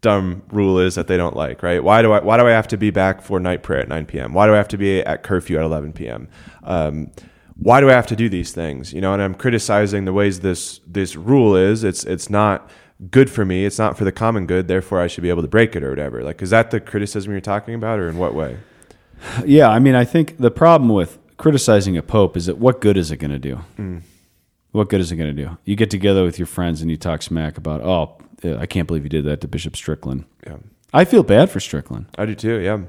dumb 0.00 0.42
rule 0.52 0.78
is 0.78 0.94
that 0.94 1.08
they 1.08 1.16
don't 1.16 1.34
like, 1.34 1.64
right? 1.64 1.82
Why 1.82 2.02
do 2.02 2.12
I 2.12 2.20
why 2.20 2.36
do 2.36 2.46
I 2.46 2.52
have 2.52 2.68
to 2.68 2.76
be 2.76 2.90
back 2.90 3.20
for 3.20 3.40
night 3.40 3.64
prayer 3.64 3.80
at 3.80 3.88
9 3.88 4.06
p.m.? 4.06 4.32
Why 4.32 4.46
do 4.46 4.54
I 4.54 4.58
have 4.58 4.68
to 4.68 4.78
be 4.78 5.00
at 5.00 5.24
curfew 5.24 5.58
at 5.58 5.64
11 5.64 5.92
p.m.? 5.92 6.28
Um, 6.62 7.10
why 7.56 7.80
do 7.80 7.90
I 7.90 7.92
have 7.92 8.06
to 8.08 8.16
do 8.16 8.28
these 8.28 8.52
things? 8.52 8.92
You 8.92 9.00
know, 9.00 9.12
and 9.12 9.22
I'm 9.22 9.34
criticizing 9.34 10.04
the 10.04 10.12
ways 10.12 10.40
this 10.40 10.80
this 10.86 11.16
rule 11.16 11.56
is. 11.56 11.84
It's 11.84 12.04
it's 12.04 12.30
not 12.30 12.70
good 13.10 13.30
for 13.30 13.44
me. 13.44 13.64
It's 13.64 13.78
not 13.78 13.98
for 13.98 14.04
the 14.04 14.12
common 14.12 14.46
good. 14.46 14.68
Therefore, 14.68 15.00
I 15.00 15.06
should 15.06 15.22
be 15.22 15.30
able 15.30 15.42
to 15.42 15.48
break 15.48 15.74
it 15.76 15.82
or 15.82 15.90
whatever. 15.90 16.22
Like, 16.22 16.42
is 16.42 16.50
that 16.50 16.70
the 16.70 16.80
criticism 16.80 17.32
you're 17.32 17.40
talking 17.40 17.74
about, 17.74 17.98
or 17.98 18.08
in 18.08 18.18
what 18.18 18.34
way? 18.34 18.58
Yeah, 19.44 19.68
I 19.68 19.78
mean, 19.78 19.94
I 19.94 20.04
think 20.04 20.38
the 20.38 20.50
problem 20.50 20.90
with 20.90 21.18
criticizing 21.36 21.96
a 21.96 22.02
pope 22.02 22.36
is 22.36 22.46
that 22.46 22.58
what 22.58 22.80
good 22.80 22.96
is 22.96 23.10
it 23.10 23.16
going 23.16 23.30
to 23.30 23.38
do? 23.38 23.60
Mm. 23.76 24.02
What 24.72 24.88
good 24.88 25.00
is 25.00 25.12
it 25.12 25.16
going 25.16 25.34
to 25.34 25.44
do? 25.44 25.58
You 25.64 25.76
get 25.76 25.90
together 25.90 26.24
with 26.24 26.38
your 26.38 26.46
friends 26.46 26.80
and 26.80 26.90
you 26.90 26.96
talk 26.96 27.22
smack 27.22 27.58
about, 27.58 27.82
oh, 27.82 28.16
I 28.58 28.66
can't 28.66 28.88
believe 28.88 29.02
you 29.04 29.10
did 29.10 29.24
that 29.26 29.40
to 29.42 29.48
Bishop 29.48 29.76
Strickland. 29.76 30.24
Yeah, 30.46 30.58
I 30.92 31.04
feel 31.04 31.22
bad 31.22 31.50
for 31.50 31.60
Strickland. 31.60 32.06
I 32.16 32.26
do 32.26 32.34
too. 32.34 32.58
Yeah, 32.60 32.82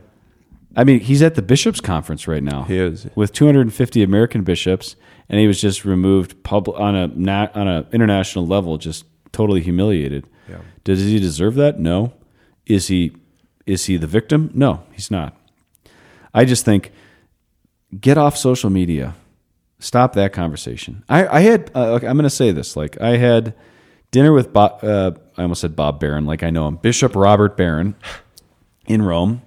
I 0.76 0.84
mean, 0.84 1.00
he's 1.00 1.22
at 1.22 1.36
the 1.36 1.42
bishops' 1.42 1.80
conference 1.82 2.28
right 2.28 2.42
now. 2.44 2.64
he 2.64 2.78
is. 2.78 3.08
with 3.16 3.32
250 3.32 4.02
American 4.04 4.44
bishops, 4.44 4.96
and 5.30 5.40
he 5.40 5.48
was 5.48 5.62
just 5.62 5.86
removed 5.86 6.44
pub- 6.44 6.70
on 6.70 6.96
a 6.96 7.08
na- 7.08 7.50
on 7.54 7.68
a 7.68 7.86
international 7.92 8.48
level, 8.48 8.78
just 8.78 9.06
totally 9.32 9.62
humiliated. 9.62 10.28
Yeah. 10.50 10.58
Does 10.84 11.04
he 11.04 11.20
deserve 11.20 11.56
that? 11.56 11.80
No. 11.80 12.14
Is 12.66 12.88
he 12.88 13.16
is 13.66 13.86
he 13.86 13.98
the 13.98 14.08
victim? 14.08 14.52
No, 14.54 14.84
he's 14.92 15.10
not. 15.12 15.36
I 16.34 16.46
just 16.46 16.66
think 16.66 16.92
get 18.00 18.18
off 18.18 18.36
social 18.38 18.70
media. 18.70 19.16
Stop 19.80 20.14
that 20.14 20.32
conversation. 20.34 21.04
I, 21.10 21.28
I 21.28 21.40
had 21.42 21.70
uh, 21.76 21.96
I'm 21.96 22.02
going 22.02 22.24
to 22.24 22.30
say 22.30 22.52
this 22.52 22.76
like 22.76 23.00
I 23.02 23.18
had 23.18 23.54
dinner 24.12 24.32
with 24.32 24.54
Bob, 24.54 24.84
uh, 24.84 25.12
I 25.38 25.42
almost 25.42 25.62
said 25.62 25.76
Bob 25.76 26.00
Barron, 26.00 26.26
like 26.26 26.42
I 26.44 26.50
know 26.50 26.68
him, 26.68 26.78
Bishop 26.78 27.16
Robert 27.16 27.58
Barron 27.58 27.96
in 28.88 29.02
Rome. 29.02 29.42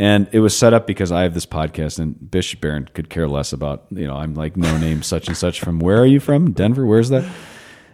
And 0.00 0.30
it 0.32 0.40
was 0.40 0.56
set 0.56 0.72
up 0.72 0.86
because 0.86 1.12
I 1.12 1.24
have 1.24 1.34
this 1.34 1.44
podcast, 1.44 1.98
and 1.98 2.30
Bishop 2.30 2.62
Barron 2.62 2.88
could 2.94 3.10
care 3.10 3.28
less 3.28 3.52
about, 3.52 3.84
you 3.90 4.06
know, 4.06 4.16
I'm 4.16 4.32
like 4.32 4.56
no 4.56 4.78
name 4.78 5.02
such 5.02 5.28
and 5.28 5.36
such 5.36 5.60
from 5.60 5.78
where 5.78 5.98
are 5.98 6.06
you 6.06 6.20
from? 6.20 6.52
Denver? 6.52 6.86
Where's 6.86 7.10
that? 7.10 7.30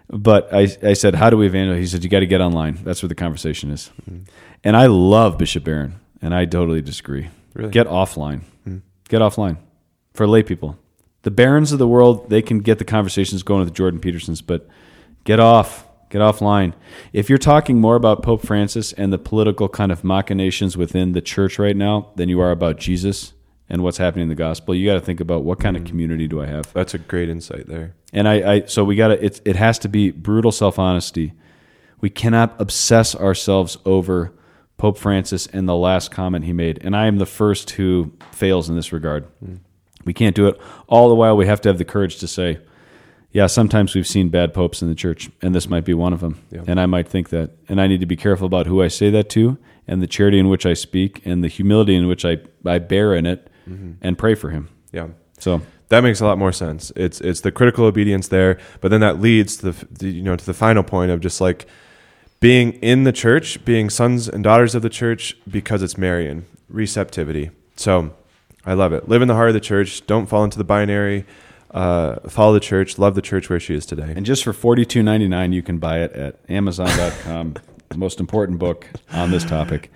But 0.09 0.55
I, 0.55 0.69
I 0.85 0.93
said, 0.93 1.17
how 1.17 1.31
do 1.31 1.37
we 1.37 1.47
evangelize? 1.47 1.81
He 1.81 1.87
said, 1.89 2.05
you 2.05 2.09
got 2.09 2.21
to 2.21 2.27
get 2.29 2.41
online. 2.41 2.79
That's 2.85 3.03
where 3.03 3.09
the 3.09 3.17
conversation 3.17 3.73
is. 3.73 3.91
And 4.63 4.77
I 4.77 4.87
love 4.87 5.37
Bishop 5.37 5.65
Barron, 5.65 5.97
and 6.23 6.33
I 6.33 6.45
totally 6.45 6.81
disagree. 6.81 7.29
Really? 7.55 7.71
Get 7.71 7.89
offline. 7.89 8.43
Hmm. 8.63 8.79
Get 9.09 9.21
offline 9.21 9.57
for 10.15 10.29
lay 10.29 10.45
people. 10.45 10.79
The 11.23 11.33
barons 11.33 11.73
of 11.73 11.81
the 11.81 11.89
world, 11.89 12.31
they 12.31 12.41
can 12.41 12.61
get 12.61 12.79
the 12.79 12.85
conversations 12.85 13.43
going 13.43 13.59
with 13.59 13.71
the 13.71 13.75
Jordan 13.75 13.99
Petersons, 13.99 14.43
but 14.43 14.69
get 15.25 15.41
off. 15.41 15.86
Get 16.09 16.21
offline. 16.21 16.73
If 17.13 17.29
you're 17.29 17.39
talking 17.39 17.81
more 17.81 17.97
about 17.97 18.23
Pope 18.23 18.47
Francis 18.47 18.93
and 18.93 19.13
the 19.13 19.19
political 19.19 19.69
kind 19.69 19.91
of 19.91 20.05
machinations 20.05 20.77
within 20.77 21.13
the 21.13 21.21
church 21.21 21.59
right 21.59 21.77
now 21.77 22.13
than 22.15 22.29
you 22.29 22.41
are 22.41 22.53
about 22.53 22.79
Jesus 22.79 23.33
and 23.69 23.83
what's 23.83 23.99
happening 23.99 24.25
in 24.25 24.29
the 24.29 24.37
gospel, 24.37 24.75
you 24.75 24.87
got 24.87 24.95
to 24.95 25.01
think 25.01 25.19
about 25.19 25.43
what 25.43 25.59
kind 25.59 25.77
of 25.77 25.83
mm-hmm. 25.83 25.91
community 25.91 26.29
do 26.29 26.41
I 26.41 26.47
have? 26.47 26.73
That's 26.73 26.95
a 26.95 26.99
great 26.99 27.29
insight 27.29 27.67
there. 27.67 27.95
And 28.13 28.29
I, 28.29 28.53
I 28.53 28.65
so 28.67 28.85
we 28.85 28.95
got 28.95 29.09
to 29.09 29.25
it 29.25 29.41
it 29.45 29.57
has 29.57 29.79
to 29.81 29.89
be 29.89 30.13
brutal 30.13 30.53
self-honesty. 30.53 31.33
We 32.01 32.11
cannot 32.11 32.55
obsess 32.61 33.17
ourselves 33.17 33.77
over 33.85 34.33
Pope 34.77 34.99
Francis 34.99 35.47
and 35.49 35.69
the 35.69 35.75
last 35.75 36.11
comment 36.11 36.45
he 36.45 36.53
made. 36.53 36.79
And 36.85 36.95
I 36.95 37.07
am 37.07 37.19
the 37.19 37.27
first 37.27 37.71
who 37.71 38.13
fails 38.31 38.69
in 38.69 38.77
this 38.77 38.93
regard. 38.93 39.27
Mm. 39.45 39.61
We 40.05 40.13
can't 40.13 40.37
do 40.37 40.47
it. 40.47 40.61
All 40.87 41.09
the 41.09 41.15
while 41.15 41.37
we 41.37 41.47
have 41.47 41.61
to 41.63 41.69
have 41.69 41.79
the 41.79 41.85
courage 41.85 42.19
to 42.19 42.29
say, 42.29 42.61
yeah, 43.37 43.49
sometimes 43.49 43.95
we've 43.95 44.07
seen 44.07 44.30
bad 44.30 44.55
popes 44.55 44.80
in 44.80 44.89
the 44.89 44.95
church, 44.95 45.28
and 45.43 45.55
this 45.55 45.68
might 45.68 45.84
be 45.84 45.93
one 45.93 46.14
of 46.14 46.20
them. 46.20 46.43
Yeah. 46.51 46.62
And 46.66 46.80
I 46.80 46.87
might 46.87 47.07
think 47.07 47.28
that. 47.28 47.51
And 47.68 47.82
I 47.82 47.87
need 47.87 48.01
to 48.01 48.07
be 48.07 48.16
careful 48.16 48.47
about 48.47 48.66
who 48.66 48.82
I 48.82 48.89
say 48.89 49.11
that 49.11 49.28
to, 49.30 49.59
and 49.87 50.01
the 50.01 50.07
charity 50.07 50.39
in 50.39 50.49
which 50.49 50.64
I 50.64 50.72
speak, 50.72 51.20
and 51.26 51.45
the 51.45 51.49
humility 51.49 51.95
in 51.95 52.07
which 52.07 52.24
I, 52.24 52.39
I 52.64 52.78
bear 52.78 53.14
in 53.14 53.26
it, 53.26 53.51
mm-hmm. 53.68 53.93
and 54.01 54.16
pray 54.16 54.37
for 54.37 54.49
him. 54.49 54.70
Yeah. 54.91 55.09
So, 55.39 55.61
That 55.91 56.03
makes 56.03 56.22
a 56.22 56.24
lot 56.24 56.39
more 56.39 56.51
sense. 56.51 56.93
It's 56.97 57.20
it's 57.20 57.43
the 57.43 57.53
critical 57.53 57.84
obedience 57.84 58.28
there, 58.28 58.59
but 58.80 58.89
then 58.91 59.03
that 59.03 59.20
leads 59.20 59.59
to 59.59 59.72
the, 59.72 59.87
the 59.91 60.09
you 60.09 60.22
know 60.22 60.34
to 60.34 60.47
the 60.47 60.55
final 60.55 60.82
point 60.82 61.11
of 61.11 61.20
just 61.20 61.39
like 61.39 61.66
being 62.41 62.72
in 62.80 63.05
the 63.05 63.12
church, 63.12 63.62
being 63.66 63.91
sons 63.91 64.28
and 64.28 64.43
daughters 64.45 64.74
of 64.74 64.80
the 64.80 64.89
church 64.89 65.37
because 65.47 65.82
it's 65.82 65.99
Marian 65.99 66.47
receptivity. 66.70 67.51
So 67.76 68.14
I 68.64 68.72
love 68.72 68.95
it. 68.95 69.11
Live 69.11 69.20
in 69.20 69.28
the 69.28 69.34
heart 69.34 69.49
of 69.49 69.55
the 69.55 69.61
church. 69.61 70.07
Don't 70.07 70.24
fall 70.24 70.43
into 70.43 70.57
the 70.57 70.64
binary. 70.64 71.26
Uh, 71.71 72.21
follow 72.29 72.53
the 72.55 72.61
church. 72.61 72.99
Love 72.99 73.14
the 73.14 73.23
church 73.23 73.51
where 73.51 73.61
she 73.61 73.75
is 73.75 73.85
today. 73.87 74.12
And 74.17 74.25
just 74.25 74.45
for 74.45 74.53
forty 74.53 74.85
two 74.85 75.03
ninety 75.03 75.29
nine, 75.29 75.53
you 75.53 75.62
can 75.62 75.79
buy 75.79 76.01
it 76.01 76.12
at 76.12 76.39
Amazon.com. 76.49 77.55
the 77.89 77.99
most 77.99 78.21
important 78.21 78.59
book 78.59 78.89
on 79.12 79.31
this 79.31 79.45
topic. 79.45 79.91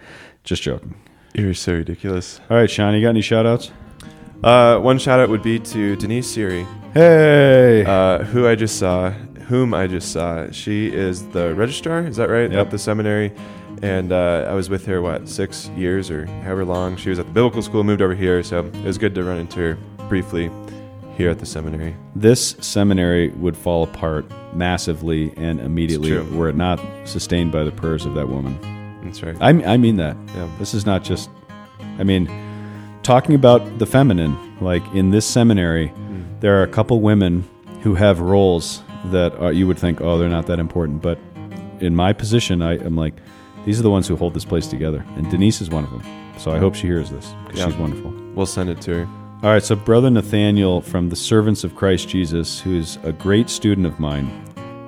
Just 0.44 0.62
joking. 0.62 0.94
You're 1.34 1.54
so 1.54 1.74
ridiculous. 1.74 2.40
All 2.50 2.56
right, 2.56 2.70
Sean, 2.70 2.94
you 2.94 3.00
got 3.02 3.10
any 3.10 3.20
shout 3.20 3.46
outs? 3.46 3.70
Uh, 4.42 4.78
one 4.78 4.98
shout 4.98 5.20
out 5.20 5.28
would 5.28 5.42
be 5.42 5.58
to 5.58 5.96
Denise 5.96 6.28
Siri, 6.30 6.66
Hey. 6.94 7.84
uh, 7.84 8.24
who 8.24 8.48
I 8.48 8.54
just 8.54 8.78
saw, 8.78 9.10
whom 9.10 9.74
I 9.74 9.86
just 9.86 10.12
saw. 10.12 10.50
She 10.50 10.88
is 10.88 11.26
the 11.28 11.54
registrar, 11.54 12.00
is 12.06 12.16
that 12.16 12.30
right? 12.30 12.50
Yep. 12.50 12.66
At 12.66 12.70
the 12.70 12.78
seminary. 12.78 13.32
And 13.82 14.12
uh, 14.12 14.46
I 14.48 14.54
was 14.54 14.68
with 14.70 14.86
her, 14.86 15.00
what, 15.02 15.28
six 15.28 15.68
years 15.76 16.10
or 16.10 16.26
however 16.26 16.64
long. 16.64 16.96
She 16.96 17.10
was 17.10 17.18
at 17.18 17.26
the 17.26 17.32
biblical 17.32 17.62
school, 17.62 17.84
moved 17.84 18.02
over 18.02 18.14
here. 18.14 18.42
So 18.42 18.64
it 18.64 18.84
was 18.84 18.98
good 18.98 19.14
to 19.14 19.24
run 19.24 19.38
into 19.38 19.58
her 19.60 19.78
briefly 20.08 20.50
here 21.20 21.30
at 21.30 21.38
the 21.38 21.46
seminary. 21.46 21.94
this 22.16 22.56
seminary 22.60 23.28
would 23.30 23.56
fall 23.56 23.82
apart 23.82 24.24
massively 24.54 25.32
and 25.36 25.60
immediately 25.60 26.18
were 26.36 26.48
it 26.48 26.56
not 26.56 26.80
sustained 27.04 27.52
by 27.52 27.62
the 27.62 27.70
prayers 27.70 28.06
of 28.06 28.14
that 28.14 28.28
woman. 28.28 28.58
That's 29.04 29.22
right. 29.22 29.36
I, 29.40 29.50
I 29.74 29.76
mean 29.76 29.96
that. 29.96 30.16
Yeah. 30.34 30.48
This 30.58 30.72
is 30.74 30.86
not 30.86 31.04
just, 31.04 31.28
I 31.98 32.04
mean, 32.04 32.26
talking 33.02 33.34
about 33.34 33.78
the 33.78 33.86
feminine, 33.86 34.34
like 34.60 34.82
in 34.94 35.10
this 35.10 35.26
seminary, 35.26 35.88
mm. 35.88 36.40
there 36.40 36.58
are 36.58 36.62
a 36.62 36.68
couple 36.68 37.00
women 37.00 37.48
who 37.82 37.94
have 37.94 38.20
roles 38.20 38.82
that 39.06 39.34
are, 39.36 39.52
you 39.52 39.66
would 39.66 39.78
think, 39.78 40.00
oh, 40.00 40.18
they're 40.18 40.28
not 40.28 40.46
that 40.46 40.58
important. 40.58 41.02
But 41.02 41.18
in 41.80 41.94
my 41.94 42.12
position, 42.12 42.62
I 42.62 42.78
am 42.78 42.96
like, 42.96 43.14
these 43.66 43.78
are 43.78 43.82
the 43.82 43.90
ones 43.90 44.08
who 44.08 44.16
hold 44.16 44.34
this 44.34 44.44
place 44.44 44.66
together. 44.66 45.04
And 45.16 45.30
Denise 45.30 45.60
is 45.60 45.70
one 45.70 45.84
of 45.84 45.90
them. 45.90 46.02
So 46.38 46.50
I 46.50 46.58
hope 46.58 46.74
she 46.74 46.86
hears 46.86 47.10
this 47.10 47.34
because 47.44 47.60
Yeah. 47.60 47.66
she's 47.66 47.76
wonderful. 47.76 48.10
We'll 48.34 48.46
send 48.46 48.70
it 48.70 48.80
to 48.82 49.04
her. 49.04 49.19
All 49.42 49.48
right, 49.48 49.62
so 49.62 49.74
Brother 49.74 50.10
Nathaniel 50.10 50.82
from 50.82 51.08
the 51.08 51.16
Servants 51.16 51.64
of 51.64 51.74
Christ 51.74 52.10
Jesus, 52.10 52.60
who's 52.60 52.98
a 53.04 53.12
great 53.12 53.48
student 53.48 53.86
of 53.86 53.98
mine, 53.98 54.30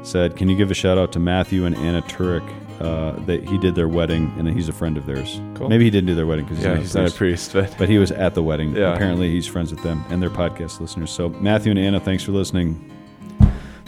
said, 0.03 0.37
Can 0.37 0.51
you 0.51 0.57
give 0.57 0.71
a 0.71 0.75
shout 0.75 0.99
out 0.99 1.11
to 1.13 1.19
Matthew 1.19 1.65
and 1.65 1.75
Anna 1.77 2.03
Turek? 2.03 2.47
Uh, 2.79 3.13
that 3.27 3.49
he 3.49 3.57
did 3.59 3.75
their 3.77 3.89
wedding, 3.89 4.35
and 4.39 4.49
he's 4.49 4.69
a 4.69 4.73
friend 4.73 4.97
of 4.99 5.07
theirs. 5.07 5.41
Cool. 5.55 5.69
Maybe 5.69 5.85
he 5.85 5.91
didn't 5.91 6.09
do 6.09 6.15
their 6.17 6.27
wedding 6.27 6.45
because 6.47 6.59
he's, 6.59 6.67
Yeah, 6.67 6.73
not, 6.75 6.81
he's 6.81 6.95
a 6.97 7.03
not 7.03 7.13
a 7.13 7.15
priest, 7.15 7.53
but 7.53 7.79
but 7.79 7.89
he 7.89 7.99
was 7.99 8.11
at 8.11 8.35
the 8.35 8.43
wedding. 8.43 8.75
Yeah. 8.75 8.93
Apparently, 8.93 9.31
he's 9.31 9.47
friends 9.47 9.71
with 9.71 9.83
them 9.85 10.05
and 10.09 10.21
their 10.21 10.31
podcast 10.31 10.81
listeners. 10.81 11.11
So, 11.11 11.29
Matthew 11.29 11.71
and 11.71 11.79
Anna, 11.79 12.01
thanks 12.01 12.25
for 12.25 12.33
listening. 12.33 12.91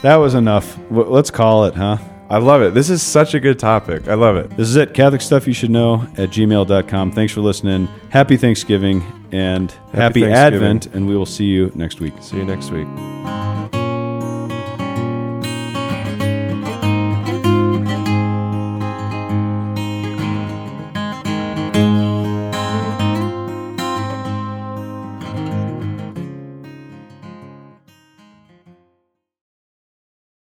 That 0.03 0.17
was 0.17 0.35
enough. 0.35 0.79
Let's 0.91 1.31
call 1.31 1.65
it, 1.65 1.75
huh? 1.75 1.97
I 2.31 2.39
love 2.39 2.63
it. 2.63 2.75
This 2.75 2.91
is 2.91 3.03
such 3.03 3.35
a 3.35 3.41
good 3.41 3.59
topic. 3.59 4.09
I 4.09 4.15
love 4.15 4.37
it. 4.37 4.51
This 4.57 4.69
is 4.69 4.77
it. 4.77 4.95
Catholic 4.95 5.21
stuff 5.21 5.47
you 5.47 5.53
should 5.53 5.71
know 5.71 6.07
at 6.17 6.31
gmail.com. 6.31 7.13
Thanks 7.13 7.33
for 7.33 7.41
listening. 7.41 7.87
Happy 8.11 8.37
Thanksgiving 8.37 9.03
and 9.31 9.71
happy, 9.93 10.23
Thanksgiving. 10.23 10.33
Advent, 10.33 10.87
and 10.87 11.07
we 11.07 11.17
will 11.17 11.27
see 11.27 11.45
you 11.45 11.71
next 11.75 12.01
week. 12.01 12.15
See 12.21 12.37
you 12.37 12.45
next 12.45 12.71
week. 12.71 12.87